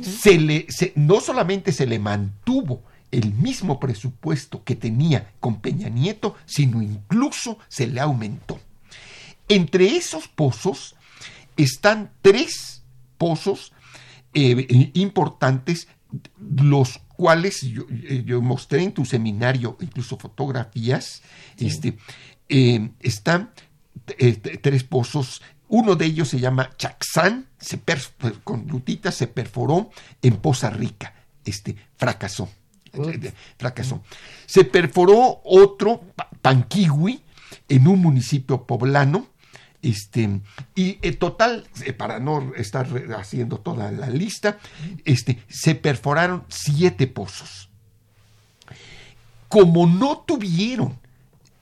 Se 0.00 0.38
le, 0.38 0.66
no 0.96 1.20
solamente 1.20 1.70
se 1.70 1.86
le 1.86 1.98
mantuvo 1.98 2.82
el 3.14 3.32
mismo 3.32 3.78
presupuesto 3.78 4.64
que 4.64 4.74
tenía 4.74 5.30
con 5.40 5.60
Peña 5.60 5.88
Nieto, 5.88 6.34
sino 6.46 6.82
incluso 6.82 7.58
se 7.68 7.86
le 7.86 8.00
aumentó. 8.00 8.60
Entre 9.48 9.96
esos 9.96 10.28
pozos 10.28 10.96
están 11.56 12.10
tres 12.22 12.82
pozos 13.18 13.72
eh, 14.32 14.90
importantes, 14.94 15.88
los 16.38 16.98
cuales 17.16 17.62
eh, 17.62 18.22
yo, 18.26 18.42
mostré 18.42 18.82
en 18.82 18.92
tu 18.92 19.04
seminario, 19.04 19.76
incluso 19.80 20.16
fotografías, 20.18 21.22
este, 21.58 21.96
eh, 22.48 22.90
están 23.00 23.52
tres 24.60 24.84
pozos. 24.84 25.40
Uno 25.68 25.94
de 25.94 26.06
ellos 26.06 26.28
se 26.28 26.40
llama 26.40 26.70
Chaxán, 26.76 27.46
se 27.58 27.80
con 28.42 28.66
lutita 28.66 29.12
se 29.12 29.26
perforó 29.26 29.90
en 30.20 30.36
Poza 30.36 30.70
Rica, 30.70 31.14
este, 31.44 31.76
fracasó 31.96 32.48
fracasó. 33.56 34.02
Se 34.46 34.64
perforó 34.64 35.40
otro, 35.44 36.02
Panquiwi, 36.42 37.22
en 37.68 37.88
un 37.88 38.00
municipio 38.00 38.66
poblano, 38.66 39.28
Este, 39.82 40.40
y 40.74 40.98
en 41.02 41.18
total, 41.18 41.66
eh, 41.84 41.92
para 41.92 42.18
no 42.18 42.54
estar 42.56 42.86
haciendo 43.18 43.58
toda 43.58 43.92
la 43.92 44.08
lista, 44.08 44.56
este, 45.04 45.42
se 45.46 45.74
perforaron 45.74 46.44
siete 46.48 47.06
pozos. 47.06 47.68
Como 49.48 49.86
no 49.86 50.24
tuvieron 50.26 50.98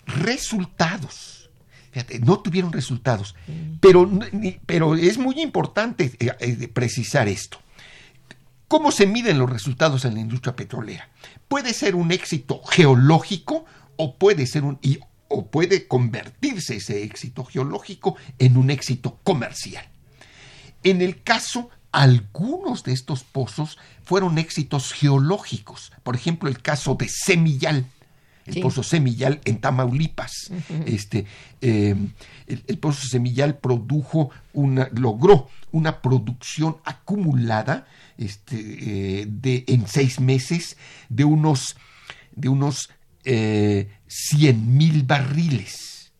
resultados, 0.06 1.50
fíjate, 1.90 2.20
no 2.20 2.38
tuvieron 2.38 2.72
resultados, 2.72 3.34
pero, 3.80 4.08
pero 4.66 4.94
es 4.94 5.18
muy 5.18 5.40
importante 5.40 6.12
eh, 6.20 6.30
eh, 6.38 6.68
precisar 6.68 7.26
esto. 7.26 7.58
¿Cómo 8.72 8.90
se 8.90 9.06
miden 9.06 9.38
los 9.38 9.50
resultados 9.50 10.06
en 10.06 10.14
la 10.14 10.20
industria 10.20 10.56
petrolera? 10.56 11.10
Puede 11.46 11.74
ser 11.74 11.94
un 11.94 12.10
éxito 12.10 12.62
geológico 12.64 13.66
o 13.98 14.16
puede 14.16 14.46
ser 14.46 14.64
un 14.64 14.80
o 15.28 15.50
puede 15.50 15.86
convertirse 15.86 16.76
ese 16.76 17.02
éxito 17.02 17.44
geológico 17.44 18.16
en 18.38 18.56
un 18.56 18.70
éxito 18.70 19.20
comercial. 19.24 19.84
En 20.84 21.02
el 21.02 21.22
caso, 21.22 21.68
algunos 21.90 22.82
de 22.82 22.94
estos 22.94 23.24
pozos 23.24 23.76
fueron 24.04 24.38
éxitos 24.38 24.94
geológicos. 24.94 25.92
Por 26.02 26.16
ejemplo, 26.16 26.48
el 26.48 26.62
caso 26.62 26.94
de 26.94 27.10
Semillal, 27.10 27.84
el 28.46 28.60
pozo 28.60 28.82
Semillal 28.82 29.40
en 29.44 29.60
Tamaulipas. 29.60 30.50
este, 30.86 31.26
em, 31.60 32.10
el, 32.46 32.78
pozo 32.78 33.06
Semillal 33.06 33.58
produjo 33.58 34.30
una, 34.52 34.88
logró 34.92 35.48
una 35.70 36.00
producción 36.02 36.76
acumulada 36.84 37.86
este, 38.18 38.56
eh, 39.20 39.26
de, 39.28 39.64
en 39.68 39.86
seis 39.86 40.20
meses 40.20 40.76
de 41.08 41.24
unos, 41.24 41.76
de 42.34 42.48
unos 42.48 42.90
eh, 43.24 43.88
cien 44.06 44.76
mil 44.76 45.04
barriles. 45.04 46.12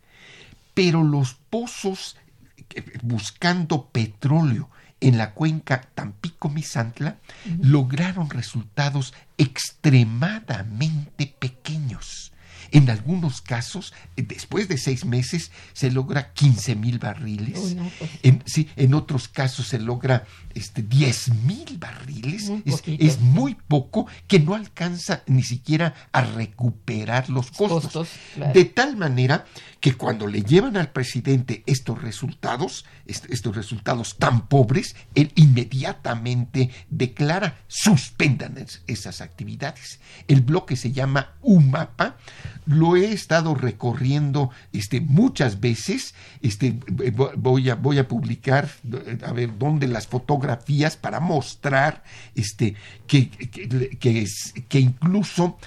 Pero 0.75 1.03
los 1.03 1.35
pozos 1.51 2.17
eh, 2.57 2.83
buscando 3.03 3.89
petróleo 3.89 4.71
en 5.03 5.19
la 5.19 5.33
cuenca 5.33 5.83
Tampico-Misantla 5.95 7.19
lograron 7.61 8.31
resultados 8.31 9.13
extremadamente 9.37 11.35
pequeños. 11.39 12.33
En 12.71 12.89
algunos 12.89 13.43
casos, 13.43 13.93
después 14.17 14.67
de 14.69 14.79
seis 14.79 15.05
meses, 15.05 15.51
se 15.75 15.91
logra 15.91 16.33
15 16.33 16.75
mil 16.77 16.99
barriles. 16.99 17.59
Pues. 17.99 18.11
en, 18.23 18.43
sí, 18.47 18.71
en 18.77 18.95
otros 18.95 19.29
casos 19.29 19.67
se 19.67 19.79
logra 19.79 20.25
este, 20.55 20.83
10 20.83 21.45
mil 21.45 21.79
barriles. 21.79 22.51
Es, 22.65 23.21
muy 23.21 23.55
poco 23.55 24.07
que 24.27 24.41
no 24.41 24.55
alcanza 24.55 25.23
ni 25.27 25.43
siquiera 25.43 25.95
a 26.13 26.23
recuperar 26.23 27.29
los 27.31 27.51
costos. 27.51 28.09
De 28.53 28.65
tal 28.65 28.97
manera 28.97 29.45
que 29.81 29.95
cuando 29.95 30.27
le 30.27 30.43
llevan 30.43 30.77
al 30.77 30.91
presidente 30.91 31.63
estos 31.67 32.01
resultados, 32.01 32.85
estos 33.07 33.57
resultados 33.57 34.17
tan 34.19 34.47
pobres, 34.49 34.95
él 35.15 35.33
inmediatamente 35.35 36.71
declara 36.89 37.59
suspendan 37.67 38.55
esas 38.87 39.21
actividades. 39.21 40.01
El 40.29 40.43
bloque 40.43 40.77
se 40.77 40.93
llama 40.93 41.33
UMAPA 41.43 42.17
lo 42.67 42.97
he 42.97 43.13
estado 43.13 43.55
recorriendo 43.55 44.51
este, 44.73 45.01
muchas 45.01 45.61
veces. 45.61 46.15
Este, 46.41 46.79
voy, 47.37 47.71
a, 47.71 47.75
voy 47.75 47.99
a 47.99 48.09
publicar, 48.09 48.71
a 49.25 49.33
ver, 49.33 49.59
dónde 49.59 49.89
las 49.89 50.07
fotografías 50.07 50.42
para 51.01 51.21
mostrar 51.21 52.03
este, 52.35 52.75
que, 53.07 53.31
que, 53.31 54.81
incluso 54.81 55.59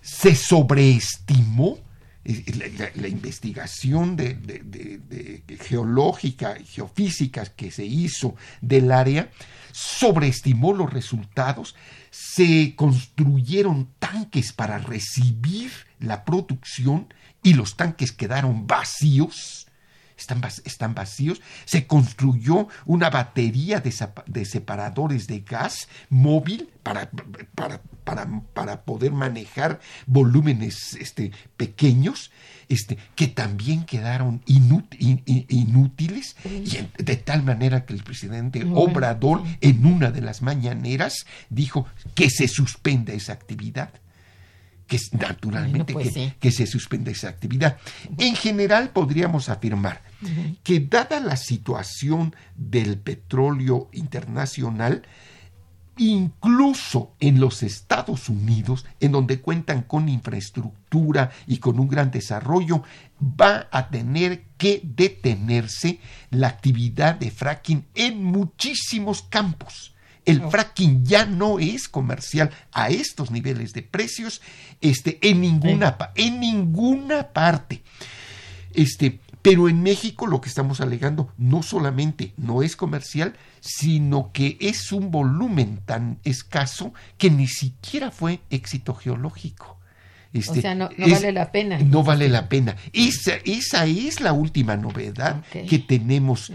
se 0.00 0.34
sobreestimó 0.34 1.78
eh, 2.24 2.90
la, 2.96 3.08
investigación 3.08 4.16
de, 4.16 5.42
geológica 5.60 6.58
y 6.58 6.64
geofísica 6.64 7.44
que 7.46 7.70
se 7.70 7.84
hizo 7.84 8.34
del 8.60 8.92
área 8.92 9.30
sobreestimó 9.74 10.72
los 10.72 10.92
resultados, 10.92 11.74
se 12.10 12.74
construyeron 12.76 13.88
tanques 13.98 14.52
para 14.52 14.78
recibir 14.78 15.72
la 15.98 16.24
producción 16.24 17.12
y 17.42 17.54
los 17.54 17.76
tanques 17.76 18.12
quedaron 18.12 18.68
vacíos, 18.68 19.66
están, 20.16 20.42
están 20.64 20.94
vacíos, 20.94 21.40
se 21.64 21.86
construyó 21.86 22.68
una 22.86 23.10
batería 23.10 23.80
de, 23.80 24.44
separadores 24.44 25.26
de 25.26 25.40
gas 25.40 25.88
móvil 26.08 26.70
para, 26.82 27.10
para, 27.54 27.80
para, 28.54 28.82
poder 28.82 29.12
manejar 29.12 29.80
volúmenes 30.06 30.94
este, 30.94 31.32
pequeños, 31.56 32.30
este, 32.68 32.98
que 33.14 33.28
también 33.28 33.84
quedaron 33.84 34.42
inútiles, 34.46 36.36
y 36.44 37.02
de 37.02 37.16
tal 37.16 37.42
manera 37.42 37.84
que 37.86 37.94
el 37.94 38.02
presidente 38.02 38.64
Obrador 38.74 39.42
en 39.60 39.86
una 39.86 40.10
de 40.10 40.20
las 40.20 40.42
mañaneras 40.42 41.26
dijo 41.48 41.86
que 42.14 42.30
se 42.30 42.48
suspenda 42.48 43.12
esa 43.12 43.32
actividad 43.32 43.90
que 44.86 44.98
naturalmente 45.12 45.92
pues 45.92 46.12
que, 46.38 46.50
se 46.50 46.66
suspende 46.66 47.12
esa 47.12 47.28
actividad. 47.28 47.78
En 48.18 48.36
general 48.36 48.90
podríamos 48.90 49.48
afirmar 49.48 50.02
que 50.62 50.80
dada 50.80 51.20
la 51.20 51.36
situación 51.36 52.34
del 52.56 52.98
petróleo 52.98 53.88
internacional, 53.92 55.02
incluso 55.96 57.12
en 57.20 57.40
los 57.40 57.62
Estados 57.62 58.28
Unidos, 58.28 58.84
en 59.00 59.12
donde 59.12 59.40
cuentan 59.40 59.82
con 59.82 60.08
infraestructura 60.08 61.30
y 61.46 61.58
con 61.58 61.78
un 61.78 61.88
gran 61.88 62.10
desarrollo, 62.10 62.82
va 63.20 63.68
a 63.70 63.88
tener 63.88 64.44
que 64.56 64.80
detenerse 64.82 66.00
la 66.30 66.48
actividad 66.48 67.14
de 67.16 67.30
fracking 67.30 67.86
en 67.94 68.22
muchísimos 68.22 69.22
campos. 69.22 69.93
El 70.24 70.42
fracking 70.48 71.04
ya 71.04 71.26
no 71.26 71.58
es 71.58 71.88
comercial 71.88 72.50
a 72.72 72.88
estos 72.88 73.30
niveles 73.30 73.72
de 73.72 73.82
precios 73.82 74.40
este, 74.80 75.18
en, 75.22 75.40
ninguna, 75.40 75.96
en 76.14 76.40
ninguna 76.40 77.28
parte. 77.28 77.82
Este, 78.72 79.20
pero 79.44 79.68
en 79.68 79.82
México 79.82 80.26
lo 80.26 80.40
que 80.40 80.48
estamos 80.48 80.80
alegando 80.80 81.30
no 81.36 81.62
solamente 81.62 82.32
no 82.38 82.62
es 82.62 82.76
comercial, 82.76 83.36
sino 83.60 84.32
que 84.32 84.56
es 84.58 84.90
un 84.90 85.10
volumen 85.10 85.80
tan 85.84 86.18
escaso 86.24 86.94
que 87.18 87.30
ni 87.30 87.46
siquiera 87.46 88.10
fue 88.10 88.40
éxito 88.48 88.94
geológico. 88.94 89.78
Este, 90.32 90.58
o 90.58 90.62
sea, 90.62 90.74
no, 90.74 90.88
vale 90.96 91.30
la 91.30 91.52
pena. 91.52 91.78
No 91.78 92.02
vale 92.02 92.30
la 92.30 92.48
pena. 92.48 92.74
Esa, 92.92 93.34
esa 93.44 93.84
es 93.84 94.22
la 94.22 94.32
última 94.32 94.76
novedad 94.76 95.44
que 95.68 95.78
tenemos 95.78 96.50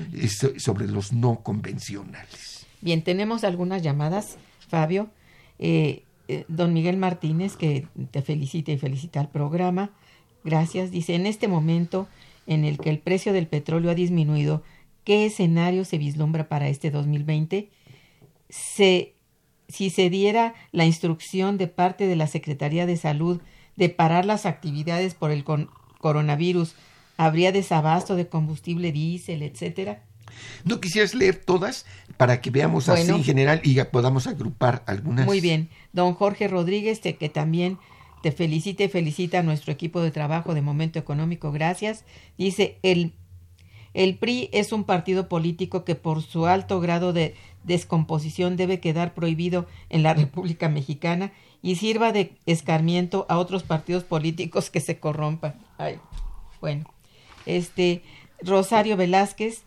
sobre 0.58 0.88
los 0.88 1.14
no 1.14 1.42
convencionales. 1.44 2.49
Bien, 2.82 3.04
tenemos 3.04 3.44
algunas 3.44 3.82
llamadas, 3.82 4.38
Fabio. 4.68 5.10
Eh, 5.58 6.04
eh, 6.30 6.46
don 6.48 6.74
Miguel 6.74 6.98
Martínez, 6.98 7.58
que 7.58 7.88
te 8.12 8.22
felicita 8.22 8.72
y 8.72 8.78
felicita 8.78 9.20
al 9.20 9.30
programa. 9.30 9.92
Gracias. 10.44 10.92
Dice, 10.92 11.16
en 11.16 11.26
este 11.26 11.48
momento 11.48 12.08
en 12.48 12.64
el 12.64 12.78
que 12.78 12.90
el 12.90 13.00
precio 13.00 13.34
del 13.34 13.48
petróleo 13.48 13.92
ha 13.92 13.96
disminuido, 13.96 14.64
¿qué 15.04 15.26
escenario 15.26 15.86
se 15.86 15.98
vislumbra 15.98 16.48
para 16.48 16.70
este 16.70 16.92
2020? 16.92 17.70
Se, 18.50 19.16
si 19.68 19.90
se 19.90 20.10
diera 20.10 20.54
la 20.72 20.86
instrucción 20.86 21.58
de 21.58 21.68
parte 21.68 22.08
de 22.08 22.16
la 22.16 22.28
Secretaría 22.28 22.86
de 22.86 22.98
Salud 22.98 23.42
de 23.76 23.90
parar 23.90 24.26
las 24.26 24.46
actividades 24.46 25.16
por 25.16 25.32
el 25.32 25.44
coronavirus, 26.00 26.76
¿habría 27.18 27.52
desabasto 27.52 28.16
de 28.16 28.28
combustible 28.28 28.92
diésel, 28.92 29.44
etcétera? 29.44 30.04
¿No 30.66 30.80
quisieras 30.80 31.14
leer 31.14 31.36
todas 31.36 31.86
para 32.18 32.42
que 32.42 32.52
veamos 32.52 32.90
así 32.90 33.10
en 33.10 33.24
general 33.24 33.62
y 33.64 33.82
podamos 33.86 34.28
agrupar 34.28 34.84
algunas? 34.88 35.26
Muy 35.26 35.42
bien. 35.42 35.70
Don 35.94 36.14
Jorge 36.14 36.48
Rodríguez, 36.48 37.00
que 37.00 37.30
también 37.30 37.78
te 38.22 38.32
felicita 38.32 38.84
y 38.84 38.90
felicita 38.90 39.40
a 39.40 39.44
nuestro 39.44 39.72
equipo 39.72 40.02
de 40.02 40.12
trabajo 40.12 40.54
de 40.54 40.62
Momento 40.62 41.00
Económico. 41.00 41.52
Gracias. 41.52 42.04
Dice, 42.38 42.78
el, 42.84 43.14
el 43.94 44.18
PRI 44.18 44.50
es 44.52 44.72
un 44.72 44.84
partido 44.84 45.30
político 45.30 45.86
que 45.86 45.96
por 45.96 46.22
su 46.22 46.46
alto 46.46 46.80
grado 46.80 47.14
de 47.14 47.36
descomposición 47.64 48.58
debe 48.58 48.80
quedar 48.80 49.14
prohibido 49.14 49.68
en 49.90 50.04
la 50.04 50.14
República 50.14 50.70
Mexicana 50.70 51.32
y 51.62 51.76
sirva 51.76 52.12
de 52.12 52.34
escarmiento 52.46 53.26
a 53.30 53.38
otros 53.38 53.64
partidos 53.64 54.04
políticos 54.04 54.70
que 54.70 54.80
se 54.80 55.00
corrompan. 55.00 55.56
Ay, 55.78 56.00
bueno. 56.62 56.86
Este, 57.46 58.04
Rosario 58.42 58.96
Velázquez, 58.96 59.64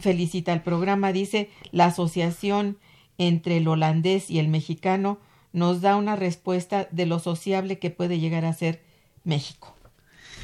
felicita 0.00 0.52
el 0.52 0.62
programa, 0.62 1.12
dice, 1.12 1.50
la 1.72 1.86
asociación 1.86 2.78
entre 3.18 3.58
el 3.58 3.68
holandés 3.68 4.30
y 4.30 4.38
el 4.38 4.48
mexicano 4.48 5.18
nos 5.52 5.80
da 5.80 5.96
una 5.96 6.16
respuesta 6.16 6.88
de 6.90 7.06
lo 7.06 7.18
sociable 7.18 7.78
que 7.78 7.90
puede 7.90 8.18
llegar 8.18 8.44
a 8.44 8.52
ser 8.52 8.82
México. 9.24 9.74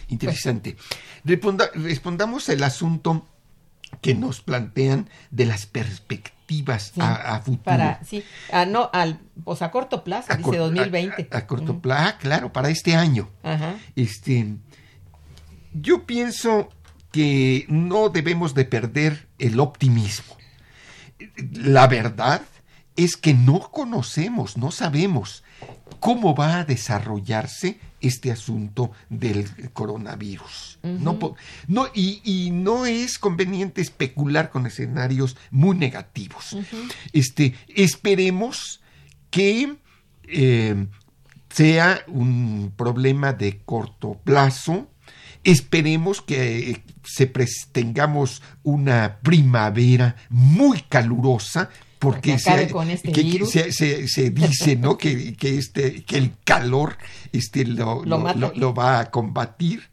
Interesante. 0.09 0.77
respondamos 1.25 2.49
el 2.49 2.63
asunto 2.63 3.27
que 4.01 4.15
nos 4.15 4.41
plantean 4.41 5.09
de 5.31 5.47
las 5.47 5.67
perspectivas 5.67 6.93
a, 6.99 7.41
futuro. 7.41 7.63
Para, 7.65 8.05
sí, 8.05 8.23
a, 8.53 8.67
no, 8.67 8.91
al, 8.93 9.21
pues 9.45 9.63
a 9.63 9.71
corto 9.71 10.05
plazo, 10.05 10.35
dice 10.37 10.57
2020. 10.57 11.29
A, 11.31 11.47
corto 11.47 11.81
plazo, 11.81 12.17
claro, 12.21 12.53
para 12.53 12.69
este 12.71 12.95
año. 12.95 13.29
Este, 13.97 14.57
yo 15.73 16.05
pienso 16.05 16.69
que 17.17 17.65
no 17.71 18.11
debemos 18.11 18.53
de 18.53 18.67
perder 18.67 19.27
el 19.39 19.59
optimismo. 19.59 20.37
La 21.55 21.87
verdad 21.87 22.43
es 22.95 23.17
que 23.17 23.33
no 23.33 23.71
conocemos, 23.73 24.59
no 24.59 24.71
sabemos 24.71 25.43
cómo 25.99 26.35
va 26.35 26.59
a 26.59 26.65
desarrollarse 26.67 27.81
este 28.03 28.31
asunto 28.31 28.91
del 29.09 29.49
coronavirus. 29.73 30.79
no, 30.83 31.19
no, 31.69 31.87
y, 31.95 32.51
no 32.53 32.85
es 32.85 33.19
conveniente 33.19 33.81
especular 33.81 34.51
con 34.51 34.67
escenarios 34.67 35.39
muy 35.51 35.75
negativos. 35.75 36.55
este, 37.15 37.55
esperemos 37.69 38.83
que 39.31 39.75
eh, 40.25 40.87
sea 41.49 42.05
un 42.09 42.75
problema 42.77 43.33
de 43.33 43.61
corto 43.65 44.21
plazo. 44.23 44.91
Esperemos 45.47 46.23
que 46.23 46.83
se 47.05 47.33
tengamos 47.71 48.43
una 48.65 49.21
primavera 49.23 50.17
muy 50.29 50.81
calurosa, 50.81 51.71
porque 52.01 52.37
se, 52.41 53.73
se, 54.09 54.31
dice 54.31 54.75
¿no? 54.75 54.99
que, 54.99 55.35
que, 55.35 55.57
este, 55.57 56.03
que 56.03 56.19
el 56.19 56.33
calor 56.43 56.99
este, 57.33 57.65
lo, 57.65 58.05
lo, 58.05 58.75
va 58.75 58.99
a 58.99 59.11
combatir. 59.13 59.85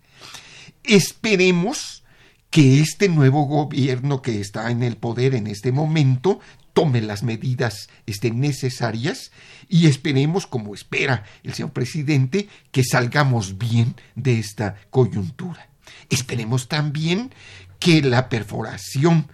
Esperemos 0.84 2.04
que 2.50 2.80
este 2.80 3.08
nuevo 3.08 3.46
gobierno 3.46 4.24
que 4.24 4.42
está 4.42 4.72
en 4.72 4.82
el 4.82 4.98
poder 4.98 5.36
en 5.36 5.46
este 5.46 5.72
momento 5.72 6.40
tome 6.74 7.02
las 7.02 7.24
medidas 7.24 7.90
este, 8.06 8.32
necesarias 8.32 9.32
y 9.70 9.88
esperemos, 9.88 10.48
como 10.48 10.74
espera 10.74 11.24
el 11.44 11.54
señor 11.54 11.72
presidente, 11.72 12.50
que 12.72 12.84
salgamos 12.84 13.58
bien 13.58 13.96
de 14.16 14.40
esta 14.40 14.76
coyuntura. 14.90 15.70
Esperemos 16.10 16.68
también 16.68 17.32
que 17.80 18.02
la 18.02 18.30
perforación 18.30 19.28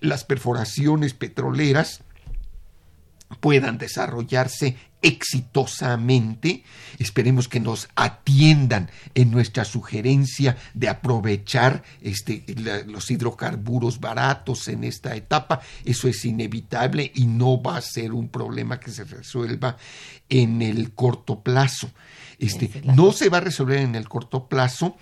las 0.00 0.24
perforaciones 0.24 1.14
petroleras 1.14 2.03
puedan 3.40 3.78
desarrollarse 3.78 4.76
exitosamente. 5.04 6.64
Esperemos 6.98 7.46
que 7.46 7.60
nos 7.60 7.88
atiendan 7.94 8.90
en 9.14 9.30
nuestra 9.30 9.64
sugerencia 9.66 10.56
de 10.72 10.88
aprovechar 10.88 11.82
este, 12.00 12.44
los 12.86 13.10
hidrocarburos 13.10 14.00
baratos 14.00 14.68
en 14.68 14.82
esta 14.82 15.14
etapa. 15.14 15.60
Eso 15.84 16.08
es 16.08 16.24
inevitable 16.24 17.12
y 17.14 17.26
no 17.26 17.62
va 17.62 17.76
a 17.76 17.82
ser 17.82 18.12
un 18.12 18.28
problema 18.28 18.80
que 18.80 18.90
se 18.90 19.04
resuelva 19.04 19.76
en 20.30 20.62
el 20.62 20.92
corto 20.94 21.42
plazo. 21.42 21.90
Este, 22.38 22.70
no 22.84 23.12
se 23.12 23.28
va 23.28 23.38
a 23.38 23.42
resolver 23.42 23.78
en 23.78 23.94
el 23.94 24.08
corto 24.08 24.48
plazo 24.48 24.96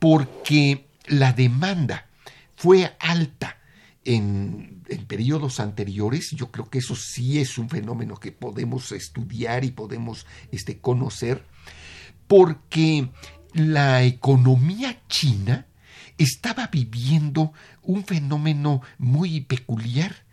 porque 0.00 0.88
la 1.06 1.32
demanda 1.32 2.08
fue 2.56 2.96
alta 2.98 3.58
en, 4.04 4.82
periodos 5.06 5.60
anteriores, 5.60 6.30
yo 6.32 6.50
creo 6.50 6.68
que 6.68 6.78
eso 6.78 6.94
sí 6.94 7.38
es 7.38 7.58
un 7.58 7.68
fenómeno 7.68 8.16
que 8.16 8.32
podemos 8.32 8.92
estudiar 8.92 9.64
y 9.64 9.70
podemos 9.70 10.26
este, 10.52 10.78
conocer, 10.78 11.44
porque 12.26 13.08
la 13.52 14.02
economía 14.02 15.02
china 15.08 15.66
estaba 16.18 16.68
viviendo 16.68 17.52
un 17.82 18.04
fenómeno 18.04 18.82
muy 18.98 19.40
peculiar. 19.40 20.24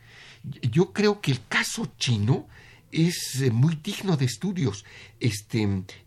Yo 0.43 0.91
creo 0.93 1.21
que 1.21 1.31
el 1.31 1.45
caso 1.47 1.93
chino 1.97 2.47
es 2.91 3.41
eh, 3.41 3.51
muy 3.51 3.75
digno 3.75 4.17
de 4.17 4.25
estudios. 4.25 4.85
Este, 5.19 5.61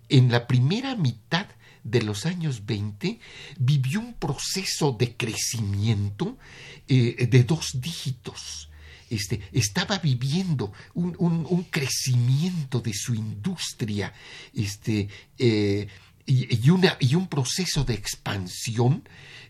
en 0.09 0.33
la 0.33 0.47
primera 0.47 0.97
mitad 0.97 1.47
de 1.85 2.03
los 2.03 2.26
años 2.26 2.66
20 2.66 3.20
vivió 3.59 4.01
un 4.01 4.14
proceso 4.14 4.93
de 4.93 5.16
crecimiento 5.16 6.39
eh, 6.89 7.28
de 7.30 7.45
dos 7.45 7.80
dígitos. 7.80 8.70
Este, 9.11 9.41
estaba 9.53 9.99
viviendo 9.99 10.72
un, 10.95 11.66
crecimiento 11.70 12.80
de 12.80 12.93
su 12.95 13.14
industria 13.14 14.12
este, 14.55 15.09
eh, 15.39 15.87
y, 16.26 16.70
una, 16.70 16.97
y, 16.99 17.14
un 17.14 17.28
proceso 17.28 17.85
de 17.85 17.95
expansión 17.95 19.07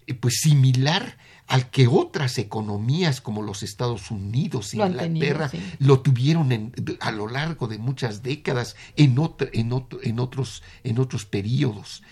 eh, 0.06 0.14
pues 0.14 0.40
similar 0.42 1.16
al 1.46 1.70
que 1.70 1.86
otras 1.86 2.38
economías 2.38 3.20
como 3.20 3.42
los 3.42 3.62
Estados 3.62 4.10
Unidos 4.10 4.74
y 4.74 4.80
Inglaterra 4.80 5.50
lo 5.78 6.00
tuvieron 6.00 6.72
a 7.00 7.12
lo 7.12 7.28
largo 7.28 7.68
de 7.68 7.78
muchas 7.78 8.22
décadas 8.22 8.76
en, 8.96 9.16
en, 9.52 9.72
en, 10.02 10.20
otros, 10.20 10.62
en 10.82 10.98
otros 10.98 11.24
periodos. 11.26 12.02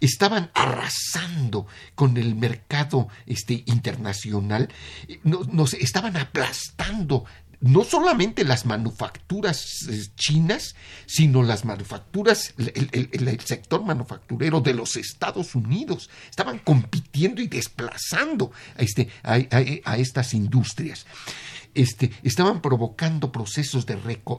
Estaban 0.00 0.50
arrasando 0.54 1.68
con 1.94 2.16
el 2.16 2.34
mercado 2.34 3.06
este, 3.26 3.62
internacional, 3.66 4.68
nos 5.22 5.74
estaban 5.74 6.16
aplastando 6.16 7.24
no 7.62 7.84
solamente 7.84 8.44
las 8.44 8.66
manufacturas 8.66 9.86
eh, 9.88 10.02
chinas, 10.16 10.74
sino 11.06 11.42
las 11.44 11.64
manufacturas, 11.64 12.52
el, 12.58 13.40
sector 13.44 13.84
manufacturero 13.84 14.60
de 14.60 14.74
los 14.74 14.96
Estados 14.96 15.54
Unidos. 15.54 16.10
Estaban 16.28 16.58
compitiendo 16.58 17.40
y 17.40 17.46
desplazando 17.46 18.50
a, 18.76 18.82
este, 18.82 19.08
a, 19.22 19.38
estas 19.96 20.34
industrias. 20.34 21.06
Este, 21.72 22.10
estaban 22.24 22.60
provocando 22.60 23.32
procesos 23.32 23.86
de, 23.86 23.96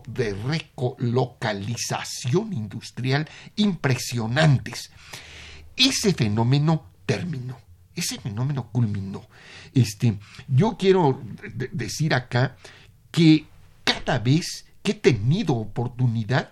de 0.08 0.34
recolocalización 0.34 2.52
industrial 2.52 3.30
impresionantes. 3.56 4.92
Ese 5.78 6.14
fenómeno 6.14 6.92
terminó. 7.06 7.58
Ese 7.96 8.20
fenómeno 8.20 8.70
culminó. 8.72 9.26
Este, 9.74 10.20
yo 10.48 10.78
quiero 10.78 11.22
decir 11.72 12.14
acá 12.14 12.56
que 13.14 13.46
cada 13.84 14.18
vez 14.18 14.66
que 14.82 14.92
he 14.92 14.96
tenido 14.96 15.54
oportunidad 15.54 16.52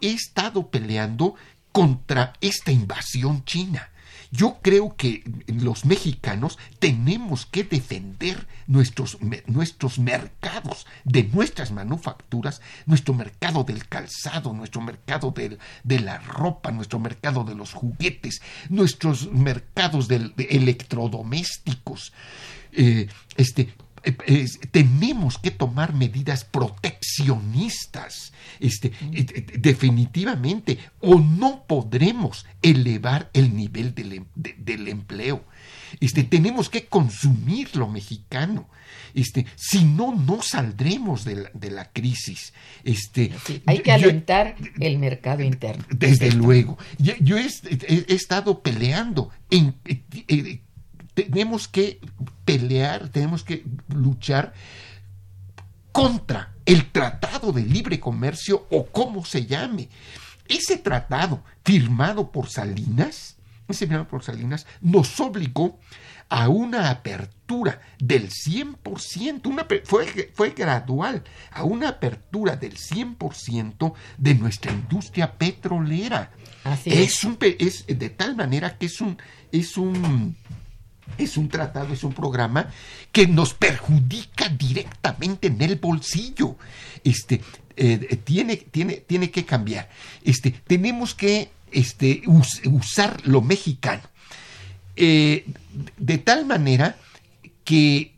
he 0.00 0.10
estado 0.10 0.70
peleando 0.70 1.34
contra 1.70 2.32
esta 2.40 2.72
invasión 2.72 3.44
china. 3.44 3.90
Yo 4.30 4.58
creo 4.62 4.96
que 4.96 5.22
los 5.46 5.84
mexicanos 5.84 6.58
tenemos 6.78 7.46
que 7.46 7.64
defender 7.64 8.46
nuestros, 8.66 9.18
nuestros, 9.46 9.98
mercados 9.98 10.86
de 11.04 11.24
nuestras 11.24 11.72
manufacturas, 11.72 12.60
nuestro 12.86 13.14
mercado 13.14 13.64
del 13.64 13.86
calzado, 13.86 14.52
nuestro 14.52 14.80
mercado 14.80 15.32
de 15.32 16.00
la 16.00 16.18
ropa, 16.18 16.72
nuestro 16.72 16.98
mercado 16.98 17.44
de 17.44 17.54
los 17.54 17.72
juguetes, 17.72 18.40
nuestros 18.70 19.30
mercados 19.30 20.08
de, 20.08 20.32
electrodomésticos. 20.50 22.12
Eh, 22.72 23.08
este, 23.36 23.74
eh, 24.04 24.46
tenemos 24.70 25.38
que 25.38 25.50
tomar 25.50 25.94
medidas 25.94 26.44
proteccionistas, 26.44 28.32
este, 28.60 28.88
eh, 29.12 29.26
eh, 29.34 29.46
definitivamente, 29.58 30.78
o 31.00 31.18
no 31.20 31.64
podremos 31.66 32.46
elevar 32.62 33.30
el 33.32 33.54
nivel 33.54 33.94
del, 33.94 34.12
em, 34.12 34.24
del 34.34 34.88
empleo. 34.88 35.44
Este, 36.00 36.22
tenemos 36.22 36.68
que 36.68 36.86
consumir 36.86 37.74
lo 37.76 37.88
mexicano. 37.88 38.68
Este, 39.14 39.46
si 39.56 39.84
no, 39.84 40.14
no 40.14 40.42
saldremos 40.42 41.24
de 41.24 41.36
la, 41.36 41.50
de 41.54 41.70
la 41.70 41.90
crisis. 41.90 42.52
Este, 42.84 43.32
hay 43.66 43.78
que 43.78 43.92
alentar 43.92 44.56
el 44.78 44.98
mercado 44.98 45.42
interno. 45.42 45.84
Desde 45.90 46.30
luego. 46.32 46.78
Yo, 46.98 47.36
he, 47.36 47.46
estado 48.08 48.62
peleando 48.62 49.30
en, 49.50 49.74
tenemos 51.24 51.68
que 51.68 52.00
pelear, 52.44 53.08
tenemos 53.08 53.44
que 53.44 53.64
luchar 53.88 54.52
contra 55.92 56.54
el 56.64 56.90
Tratado 56.92 57.52
de 57.52 57.62
Libre 57.62 57.98
Comercio 57.98 58.66
o 58.70 58.86
como 58.86 59.24
se 59.24 59.46
llame. 59.46 59.88
Ese 60.46 60.78
tratado 60.78 61.42
firmado 61.64 62.30
por 62.30 62.48
Salinas, 62.48 63.36
ese 63.68 63.86
firmado 63.86 64.08
por 64.08 64.22
Salinas, 64.22 64.66
nos 64.80 65.18
obligó 65.20 65.78
a 66.28 66.48
una 66.48 66.90
apertura 66.90 67.80
del 67.98 68.30
100%, 68.30 69.46
una, 69.46 69.66
fue, 69.84 70.30
fue 70.34 70.50
gradual, 70.50 71.24
a 71.50 71.64
una 71.64 71.88
apertura 71.88 72.56
del 72.56 72.76
100% 72.76 73.94
de 74.18 74.34
nuestra 74.34 74.72
industria 74.72 75.38
petrolera. 75.38 76.30
Así 76.64 76.90
es. 76.90 76.98
Es, 76.98 77.24
un, 77.24 77.38
es 77.40 77.86
de 77.86 78.10
tal 78.10 78.36
manera 78.36 78.76
que 78.76 78.86
es 78.86 79.00
un, 79.00 79.18
es 79.52 79.76
un 79.76 80.36
es 81.16 81.36
un 81.36 81.48
tratado, 81.48 81.92
es 81.92 82.04
un 82.04 82.12
programa 82.12 82.70
que 83.12 83.26
nos 83.26 83.54
perjudica 83.54 84.48
directamente 84.48 85.48
en 85.48 85.62
el 85.62 85.76
bolsillo. 85.76 86.56
Este, 87.02 87.40
eh, 87.76 88.20
tiene, 88.24 88.56
tiene, 88.56 88.94
tiene 88.94 89.30
que 89.30 89.44
cambiar. 89.44 89.88
Este, 90.24 90.50
tenemos 90.50 91.14
que 91.14 91.50
este, 91.72 92.22
usar 92.26 93.20
lo 93.26 93.40
mexicano. 93.40 94.02
Eh, 94.96 95.46
de 95.96 96.18
tal 96.18 96.44
manera 96.44 96.96
que 97.64 98.14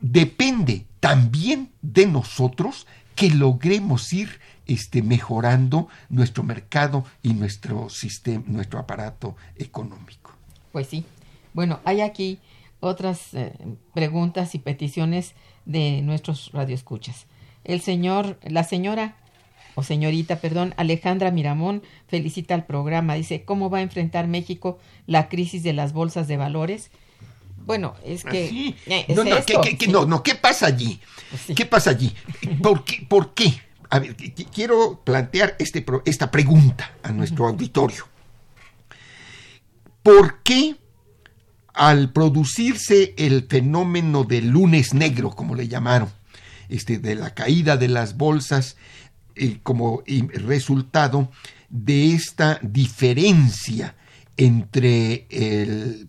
depende 0.00 0.86
también 1.00 1.70
de 1.82 2.06
nosotros 2.06 2.86
que 3.14 3.30
logremos 3.30 4.12
ir 4.12 4.40
este, 4.66 5.02
mejorando 5.02 5.88
nuestro 6.08 6.44
mercado 6.44 7.04
y 7.22 7.34
nuestro 7.34 7.90
sistema, 7.90 8.44
nuestro 8.46 8.78
aparato 8.78 9.36
económico. 9.56 10.32
Pues 10.72 10.86
sí, 10.86 11.04
bueno, 11.54 11.80
hay 11.84 12.00
aquí 12.00 12.38
otras 12.80 13.34
eh, 13.34 13.52
preguntas 13.94 14.54
y 14.54 14.58
peticiones 14.58 15.34
de 15.64 16.02
nuestros 16.02 16.50
radioescuchas. 16.52 17.26
El 17.64 17.80
señor, 17.80 18.38
la 18.42 18.64
señora 18.64 19.16
o 19.74 19.82
señorita, 19.82 20.40
perdón, 20.40 20.74
Alejandra 20.76 21.30
Miramón 21.30 21.82
felicita 22.08 22.54
al 22.54 22.66
programa. 22.66 23.14
Dice, 23.14 23.44
¿cómo 23.44 23.70
va 23.70 23.78
a 23.78 23.82
enfrentar 23.82 24.26
México 24.26 24.78
la 25.06 25.28
crisis 25.28 25.62
de 25.62 25.72
las 25.72 25.92
bolsas 25.92 26.26
de 26.26 26.36
valores? 26.36 26.90
Bueno, 27.64 27.94
es 28.04 28.24
que... 28.24 28.74
no, 29.08 29.24
no, 29.24 29.34
no, 29.88 30.06
no, 30.06 30.22
¿qué 30.22 30.34
pasa 30.34 30.66
allí? 30.66 30.98
Pues 31.30 31.56
¿Qué 31.56 31.66
pasa 31.66 31.90
allí? 31.90 32.12
¿Por 32.62 32.84
qué? 32.84 33.06
¿Por 33.08 33.34
qué? 33.34 33.60
A 33.90 33.98
ver, 33.98 34.16
quiero 34.52 35.00
plantear 35.04 35.54
este, 35.58 35.84
esta 36.04 36.30
pregunta 36.30 36.96
a 37.02 37.12
nuestro 37.12 37.46
auditorio. 37.46 38.06
¿Por 40.02 40.42
qué 40.42 40.76
al 41.78 42.12
producirse 42.12 43.14
el 43.16 43.46
fenómeno 43.48 44.24
del 44.24 44.48
lunes 44.48 44.94
negro, 44.94 45.30
como 45.30 45.54
le 45.54 45.68
llamaron, 45.68 46.10
este, 46.68 46.98
de 46.98 47.14
la 47.14 47.34
caída 47.34 47.76
de 47.76 47.86
las 47.86 48.16
bolsas, 48.16 48.76
eh, 49.36 49.60
como 49.62 50.02
resultado 50.34 51.30
de 51.68 52.14
esta 52.14 52.58
diferencia 52.62 53.94
entre 54.36 55.28
el, 55.30 56.08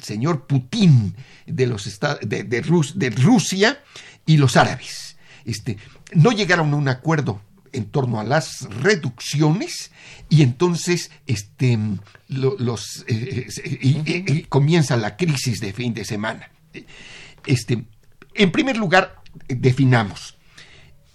señor 0.00 0.46
Putin 0.46 1.16
de, 1.46 1.66
los 1.66 1.98
de, 2.20 2.44
de, 2.44 2.60
Rusia 2.60 3.82
y 4.24 4.36
los 4.36 4.56
árabes. 4.56 5.16
Este, 5.44 5.78
no 6.14 6.30
llegaron 6.30 6.72
a 6.72 6.76
un 6.76 6.88
acuerdo 6.88 7.40
en 7.72 7.86
torno 7.86 8.20
a 8.20 8.24
las 8.24 8.62
reducciones 8.70 9.90
y 10.28 10.42
entonces 10.42 11.10
este, 11.26 11.78
los, 12.28 13.04
eh, 13.08 13.46
eh, 13.64 14.46
comienza 14.48 14.96
la 14.96 15.16
crisis 15.16 15.60
de 15.60 15.72
fin 15.72 15.94
de 15.94 16.04
semana. 16.04 16.50
Este, 17.46 17.84
en 18.34 18.52
primer 18.52 18.76
lugar, 18.76 19.22
definamos. 19.48 20.36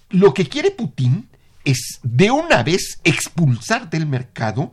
Lo 0.10 0.34
que 0.34 0.48
quiere 0.48 0.72
Putin 0.72 1.28
es 1.66 2.00
de 2.02 2.32
una 2.32 2.64
vez 2.64 3.00
expulsar 3.04 3.90
del 3.90 4.06
mercado 4.06 4.72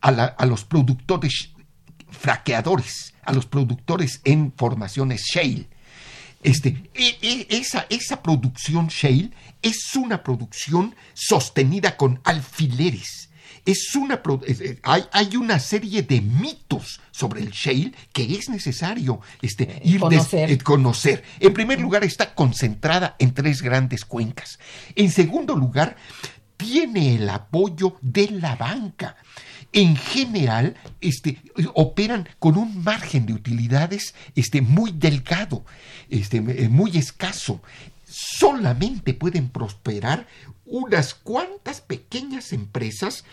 a, 0.00 0.46
los 0.46 0.64
productores 0.64 1.50
fraqueadores, 2.10 3.14
a 3.22 3.32
los 3.32 3.46
productores 3.46 4.20
en 4.24 4.52
formaciones 4.56 5.22
shale. 5.22 5.68
Este, 6.42 6.90
e, 6.94 7.18
e, 7.20 7.46
esa, 7.50 7.86
esa 7.90 8.22
producción 8.22 8.88
shale 8.88 9.30
es 9.62 9.94
una 9.94 10.22
producción 10.22 10.94
sostenida 11.14 11.96
con 11.96 12.20
alfileres 12.24 13.30
es 13.66 13.94
una, 13.94 14.20
hay, 14.82 15.04
hay, 15.12 15.36
una 15.36 15.58
serie 15.58 16.02
de 16.02 16.20
mitos 16.20 17.00
sobre 17.10 17.42
el 17.42 17.50
shale 17.50 17.92
que 18.12 18.34
es 18.34 18.48
necesario 18.48 19.20
este, 19.42 19.64
eh, 19.64 19.80
ir 19.84 20.00
conocer. 20.00 20.50
Eh, 20.50 20.58
conocer. 20.58 21.24
En 21.38 21.52
primer 21.52 21.80
lugar, 21.80 22.04
está 22.04 22.34
concentrada 22.34 23.16
en 23.18 23.32
tres 23.34 23.62
grandes 23.62 24.04
cuencas. 24.04 24.58
En 24.94 25.10
segundo 25.10 25.54
lugar, 25.56 25.96
tiene 26.56 27.16
el 27.16 27.28
apoyo 27.28 27.96
de 28.00 28.30
la 28.30 28.56
banca. 28.56 29.16
En 29.72 29.96
general, 29.96 30.76
este, 31.00 31.38
operan 31.74 32.28
con 32.38 32.56
un 32.56 32.82
margen 32.82 33.26
de 33.26 33.34
utilidades 33.34 34.14
este, 34.34 34.62
muy 34.62 34.90
delgado, 34.92 35.64
este, 36.08 36.38
eh, 36.38 36.68
muy 36.68 36.96
escaso. 36.96 37.62
Solamente 38.04 39.14
pueden 39.14 39.48
prosperar 39.48 40.26
unas 40.66 41.14
cuantas 41.14 41.80
pequeñas 41.80 42.52
empresas 42.52 43.24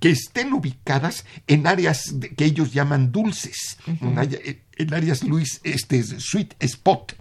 que 0.00 0.10
estén 0.10 0.52
ubicadas 0.52 1.24
en 1.46 1.66
áreas 1.66 2.14
que 2.36 2.44
ellos 2.44 2.72
llaman 2.72 3.10
dulces, 3.10 3.78
en, 3.86 4.94
áreas 4.94 5.24
Luis, 5.24 5.60
este, 5.64 6.02
sweet 6.02 6.54
spot, 6.60 7.14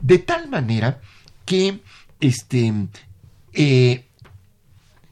de 0.00 0.18
tal 0.18 0.48
manera 0.48 1.00
que 1.44 1.80
este, 2.20 2.72
eh, 3.52 4.06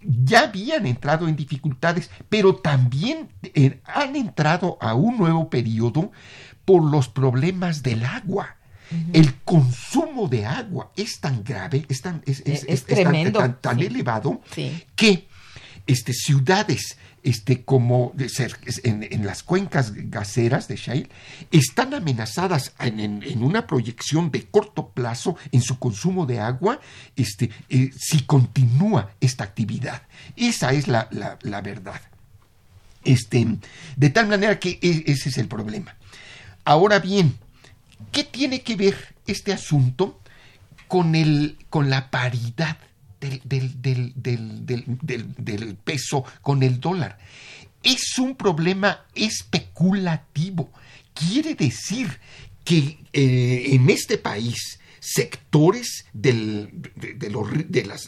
ya 0.03 0.43
habían 0.45 0.87
entrado 0.87 1.29
en 1.29 1.37
dificultades, 1.37 2.11
pero 2.29 2.57
también 2.57 3.29
eh, 3.43 3.81
han 3.85 4.17
entrado 4.17 4.79
a 4.81 4.95
un 4.95 5.19
nuevo 5.19 5.51
periodo 5.51 6.11
por 6.65 6.85
los 6.85 7.09
problemas 7.09 7.83
del 7.83 8.05
agua. 8.05 8.57
El 9.13 9.35
consumo 9.45 10.27
de 10.27 10.47
agua 10.47 10.91
es 10.97 11.21
tan 11.21 11.45
grave, 11.45 11.87
es 11.89 12.03
tan, 12.03 12.23
es, 12.27 12.43
tan, 13.61 13.81
elevado 13.81 14.41
que 14.97 15.29
este, 15.87 16.13
ciudades 16.13 16.97
este, 17.23 17.65
como 17.65 18.15
en, 18.17 19.07
en, 19.11 19.27
las 19.27 19.43
cuencas 19.43 19.93
gaseras 19.95 20.69
de 20.69 20.77
Shale 20.77 21.09
están 21.51 21.93
amenazadas 21.93 22.73
en, 22.79 23.43
una 23.43 23.67
proyección 23.67 24.31
de 24.31 24.47
corto 24.47 24.89
plazo 24.89 25.37
en 25.53 25.61
su 25.61 25.79
consumo 25.79 26.25
de 26.25 26.41
agua 26.41 26.81
este, 27.17 27.51
eh, 27.69 27.91
si 27.97 28.23
continúa 28.23 29.11
esta 29.21 29.45
actividad. 29.45 30.03
Esa 30.37 30.73
es 30.73 30.89
la, 30.89 31.09
la, 31.43 31.61
verdad. 31.61 32.01
Este, 33.05 33.47
de 33.97 34.11
tal 34.11 34.27
manera 34.27 34.59
que 34.59 34.79
e, 34.81 35.05
ese 35.07 35.29
es 35.29 35.39
el 35.39 35.49
problema. 35.49 35.97
Ahora 36.65 37.01
bien, 37.01 37.37
¿qué 38.13 38.25
tiene 38.25 38.63
que 38.63 38.77
ver 38.77 39.15
este 39.27 39.53
asunto 39.53 40.21
con, 40.89 41.15
el, 41.15 41.59
con 41.69 41.91
la 41.91 42.11
paridad 42.11 42.79
del, 43.21 43.37
peso 45.85 46.25
con 46.41 46.63
el 46.63 46.81
dólar. 46.81 47.19
Es 47.83 48.19
un 48.19 48.35
problema 48.37 49.05
especulativo. 49.15 50.71
Quiere 51.15 51.55
decir 51.55 52.19
que 52.65 52.99
eh, 53.13 53.69
en 53.73 53.91
este 53.91 54.19
país 54.19 54.79
sectores 55.01 56.05
de, 56.13 56.33
los, 57.31 57.49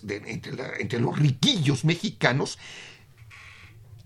entre, 0.02 1.00
los 1.00 1.18
riquillos 1.18 1.84
mexicanos 1.84 2.58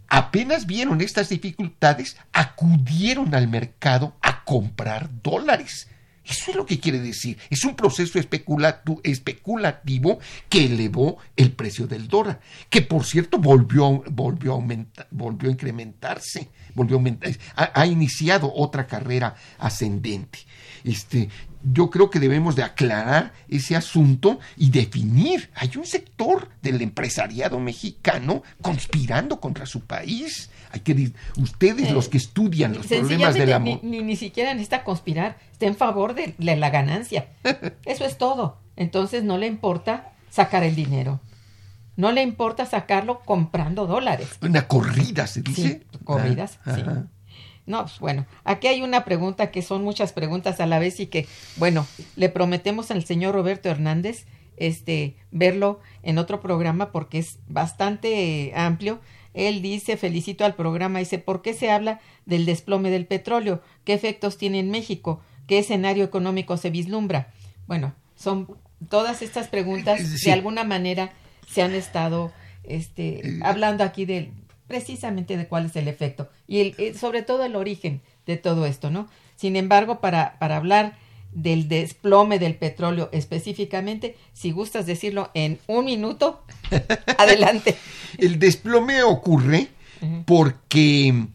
apenas 0.08 0.66
vieron 0.66 1.00
estas 1.00 1.28
dificultades, 1.28 2.16
acudieron 2.32 3.34
al 3.34 3.48
mercado 3.48 4.16
a 4.22 4.44
comprar 4.44 5.10
dólares. 5.22 5.88
Eso 6.28 6.50
es 6.50 6.56
lo 6.56 6.66
que 6.66 6.80
quiere 6.80 6.98
decir. 6.98 7.38
Es 7.50 7.64
un 7.64 7.76
proceso 7.76 8.18
especulativo 8.18 10.18
que 10.48 10.64
elevó 10.64 11.18
el 11.36 11.52
precio 11.52 11.86
del 11.86 12.08
dólar, 12.08 12.40
que 12.68 12.82
por 12.82 13.04
cierto 13.04 13.38
volvió, 13.38 14.02
volvió, 14.10 14.52
a, 14.52 14.54
aumentar, 14.56 15.06
volvió 15.10 15.48
a 15.48 15.52
incrementarse, 15.52 16.48
volvió 16.74 16.96
a 16.96 16.98
aumentar, 16.98 17.30
ha, 17.54 17.86
iniciado 17.86 18.52
otra 18.52 18.86
carrera 18.86 19.36
ascendente. 19.58 20.40
Este, 20.82 21.28
yo 21.62 21.90
creo 21.90 22.10
que 22.10 22.20
debemos 22.20 22.56
de 22.56 22.62
aclarar 22.62 23.32
ese 23.48 23.76
asunto 23.76 24.38
y 24.56 24.70
definir. 24.70 25.50
Hay 25.54 25.70
un 25.76 25.86
sector 25.86 26.48
del 26.62 26.80
empresariado 26.82 27.58
mexicano 27.58 28.42
conspirando 28.62 29.40
contra 29.40 29.66
su 29.66 29.80
país. 29.80 30.50
Hay 30.70 30.80
que 30.80 31.12
ustedes 31.38 31.90
los 31.92 32.08
que 32.08 32.18
estudian 32.18 32.74
los 32.74 32.86
problemas 32.86 33.34
de 33.34 33.46
la 33.46 33.58
ni, 33.58 33.80
ni, 33.82 34.02
ni 34.02 34.16
siquiera 34.16 34.52
necesita 34.52 34.84
conspirar, 34.84 35.38
está 35.52 35.66
en 35.66 35.76
favor 35.76 36.14
de 36.14 36.34
la 36.38 36.70
ganancia. 36.70 37.28
Eso 37.84 38.04
es 38.04 38.18
todo. 38.18 38.58
Entonces 38.76 39.24
no 39.24 39.38
le 39.38 39.46
importa 39.46 40.12
sacar 40.30 40.62
el 40.62 40.74
dinero. 40.74 41.20
No 41.96 42.12
le 42.12 42.22
importa 42.22 42.66
sacarlo 42.66 43.20
comprando 43.20 43.86
dólares. 43.86 44.28
Una 44.42 44.68
corrida, 44.68 45.26
se 45.26 45.40
dice. 45.40 45.86
corridas, 46.04 46.58
ah, 46.66 46.74
sí. 46.74 46.82
No, 47.66 47.82
pues 47.82 47.98
bueno, 47.98 48.26
aquí 48.44 48.68
hay 48.68 48.82
una 48.82 49.04
pregunta 49.04 49.50
que 49.50 49.60
son 49.60 49.82
muchas 49.82 50.12
preguntas 50.12 50.60
a 50.60 50.66
la 50.66 50.78
vez 50.78 51.00
y 51.00 51.06
que, 51.06 51.26
bueno, 51.56 51.86
le 52.14 52.28
prometemos 52.28 52.90
al 52.90 53.04
señor 53.04 53.34
Roberto 53.34 53.68
Hernández 53.68 54.26
este 54.56 55.16
verlo 55.32 55.80
en 56.02 56.18
otro 56.18 56.40
programa 56.40 56.92
porque 56.92 57.18
es 57.18 57.38
bastante 57.48 58.52
amplio. 58.54 59.00
Él 59.34 59.60
dice, 59.62 59.96
felicito 59.96 60.44
al 60.44 60.54
programa, 60.54 61.00
dice, 61.00 61.18
¿por 61.18 61.42
qué 61.42 61.52
se 61.52 61.70
habla 61.70 62.00
del 62.24 62.46
desplome 62.46 62.90
del 62.90 63.06
petróleo? 63.06 63.60
¿Qué 63.84 63.92
efectos 63.92 64.38
tiene 64.38 64.60
en 64.60 64.70
México? 64.70 65.20
¿Qué 65.46 65.58
escenario 65.58 66.04
económico 66.04 66.56
se 66.56 66.70
vislumbra? 66.70 67.32
Bueno, 67.66 67.94
son 68.14 68.48
todas 68.88 69.22
estas 69.22 69.48
preguntas 69.48 70.20
de 70.22 70.32
alguna 70.32 70.64
manera 70.64 71.12
se 71.48 71.62
han 71.62 71.74
estado 71.74 72.32
este, 72.64 73.26
eh, 73.26 73.40
hablando 73.42 73.84
aquí 73.84 74.04
de, 74.04 74.32
precisamente 74.66 75.36
de 75.36 75.48
cuál 75.48 75.66
es 75.66 75.76
el 75.76 75.88
efecto 75.88 76.28
y 76.46 76.60
el, 76.60 76.74
eh, 76.78 76.94
sobre 76.94 77.22
todo 77.22 77.44
el 77.44 77.56
origen 77.56 78.00
de 78.26 78.36
todo 78.36 78.66
esto, 78.66 78.90
¿no? 78.90 79.08
Sin 79.36 79.56
embargo, 79.56 80.00
para, 80.00 80.38
para 80.38 80.56
hablar 80.56 80.96
del 81.32 81.68
desplome 81.68 82.38
del 82.38 82.54
petróleo 82.54 83.10
específicamente, 83.12 84.16
si 84.32 84.50
gustas 84.52 84.86
decirlo 84.86 85.30
en 85.34 85.58
un 85.66 85.84
minuto, 85.84 86.42
adelante. 87.18 87.76
El 88.18 88.38
desplome 88.38 89.02
ocurre 89.02 89.68
porque 90.24 91.26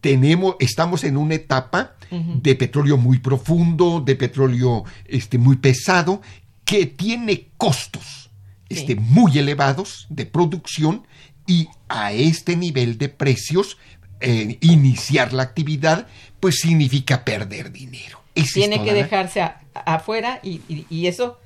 tenemos, 0.00 0.56
estamos 0.60 1.04
en 1.04 1.16
una 1.16 1.34
etapa 1.34 1.96
de 2.10 2.54
petróleo 2.56 2.96
muy 2.96 3.18
profundo, 3.18 4.00
de 4.00 4.16
petróleo 4.16 4.84
este, 5.04 5.38
muy 5.38 5.56
pesado, 5.56 6.22
que 6.64 6.86
tiene 6.86 7.48
costos 7.56 8.30
este, 8.68 8.94
muy 8.94 9.38
elevados 9.38 10.06
de 10.10 10.26
producción 10.26 11.06
y 11.50 11.68
a 11.88 12.12
este 12.12 12.54
nivel 12.54 12.96
de 12.96 13.08
precios, 13.08 13.76
eh, 14.20 14.56
iniciar 14.60 15.32
la 15.32 15.42
actividad, 15.42 16.06
pues 16.38 16.60
significa 16.60 17.24
perder 17.24 17.72
dinero. 17.72 18.20
tiene 18.54 18.84
que 18.84 18.94
dejarse 18.94 19.42
afuera 19.74 20.38
y, 20.44 21.06
eso 21.08 21.40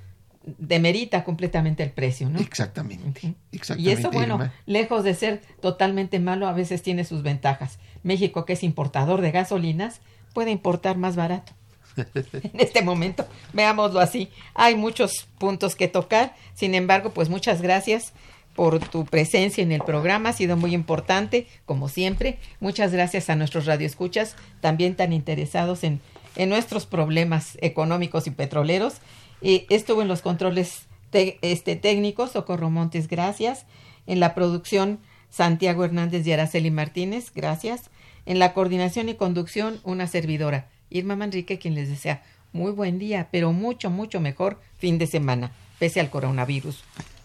demerita 0.58 1.24
completamente 1.24 1.82
el 1.82 1.90
precio, 1.90 2.28
¿no? 2.28 2.38
Exactamente, 2.38 3.34
Y 3.78 3.88
eso, 3.88 4.10
bueno, 4.10 4.50
lejos 4.66 5.04
de 5.04 5.14
ser 5.14 5.40
totalmente 5.62 6.20
malo, 6.20 6.48
a 6.48 6.52
veces 6.52 6.82
tiene 6.82 7.04
sus 7.04 7.22
ventajas. 7.22 7.78
México, 8.02 8.44
que 8.44 8.52
es 8.52 8.62
importador 8.62 9.22
de 9.22 9.30
gasolinas, 9.30 10.02
puede 10.34 10.50
importar 10.50 10.98
más 10.98 11.16
barato. 11.16 11.54
en 11.96 12.60
este 12.60 12.82
momento, 12.82 13.26
veámoslo 13.54 14.00
así. 14.00 14.28
Hay 14.52 14.74
muchos 14.74 15.28
puntos 15.38 15.74
que 15.74 15.88
tocar, 15.88 16.34
sin 16.52 16.74
embargo, 16.74 17.14
pues 17.14 17.30
muchas 17.30 17.62
gracias 17.62 18.12
por 18.54 18.78
tu 18.78 19.04
presencia 19.04 19.62
en 19.62 19.72
el 19.72 19.82
programa, 19.82 20.30
ha 20.30 20.32
sido 20.32 20.56
muy 20.56 20.74
importante, 20.74 21.46
como 21.66 21.88
siempre. 21.88 22.38
Muchas 22.60 22.92
gracias 22.92 23.30
a 23.30 23.36
nuestros 23.36 23.66
radioescuchas, 23.66 24.36
también 24.60 24.94
tan 24.94 25.12
interesados 25.12 25.84
en, 25.84 26.00
en 26.36 26.48
nuestros 26.48 26.86
problemas 26.86 27.58
económicos 27.60 28.26
y 28.26 28.30
petroleros. 28.30 28.94
Y 29.40 29.66
estuvo 29.68 30.02
en 30.02 30.08
los 30.08 30.22
controles 30.22 30.86
este, 31.12 31.76
técnicos, 31.76 32.32
Socorro 32.32 32.70
Montes, 32.70 33.08
gracias. 33.08 33.66
En 34.06 34.20
la 34.20 34.34
producción, 34.34 35.00
Santiago 35.30 35.84
Hernández 35.84 36.26
y 36.26 36.32
Araceli 36.32 36.70
Martínez, 36.70 37.32
gracias. 37.34 37.90
En 38.26 38.38
la 38.38 38.54
coordinación 38.54 39.08
y 39.08 39.14
conducción, 39.14 39.80
una 39.84 40.06
servidora, 40.06 40.68
Irma 40.90 41.16
Manrique, 41.16 41.58
quien 41.58 41.74
les 41.74 41.88
desea 41.88 42.22
muy 42.52 42.70
buen 42.72 42.98
día, 42.98 43.28
pero 43.30 43.52
mucho, 43.52 43.90
mucho 43.90 44.20
mejor 44.20 44.60
fin 44.78 44.96
de 44.96 45.06
semana, 45.06 45.50
pese 45.78 46.00
al 46.00 46.08
coronavirus. 46.08 46.84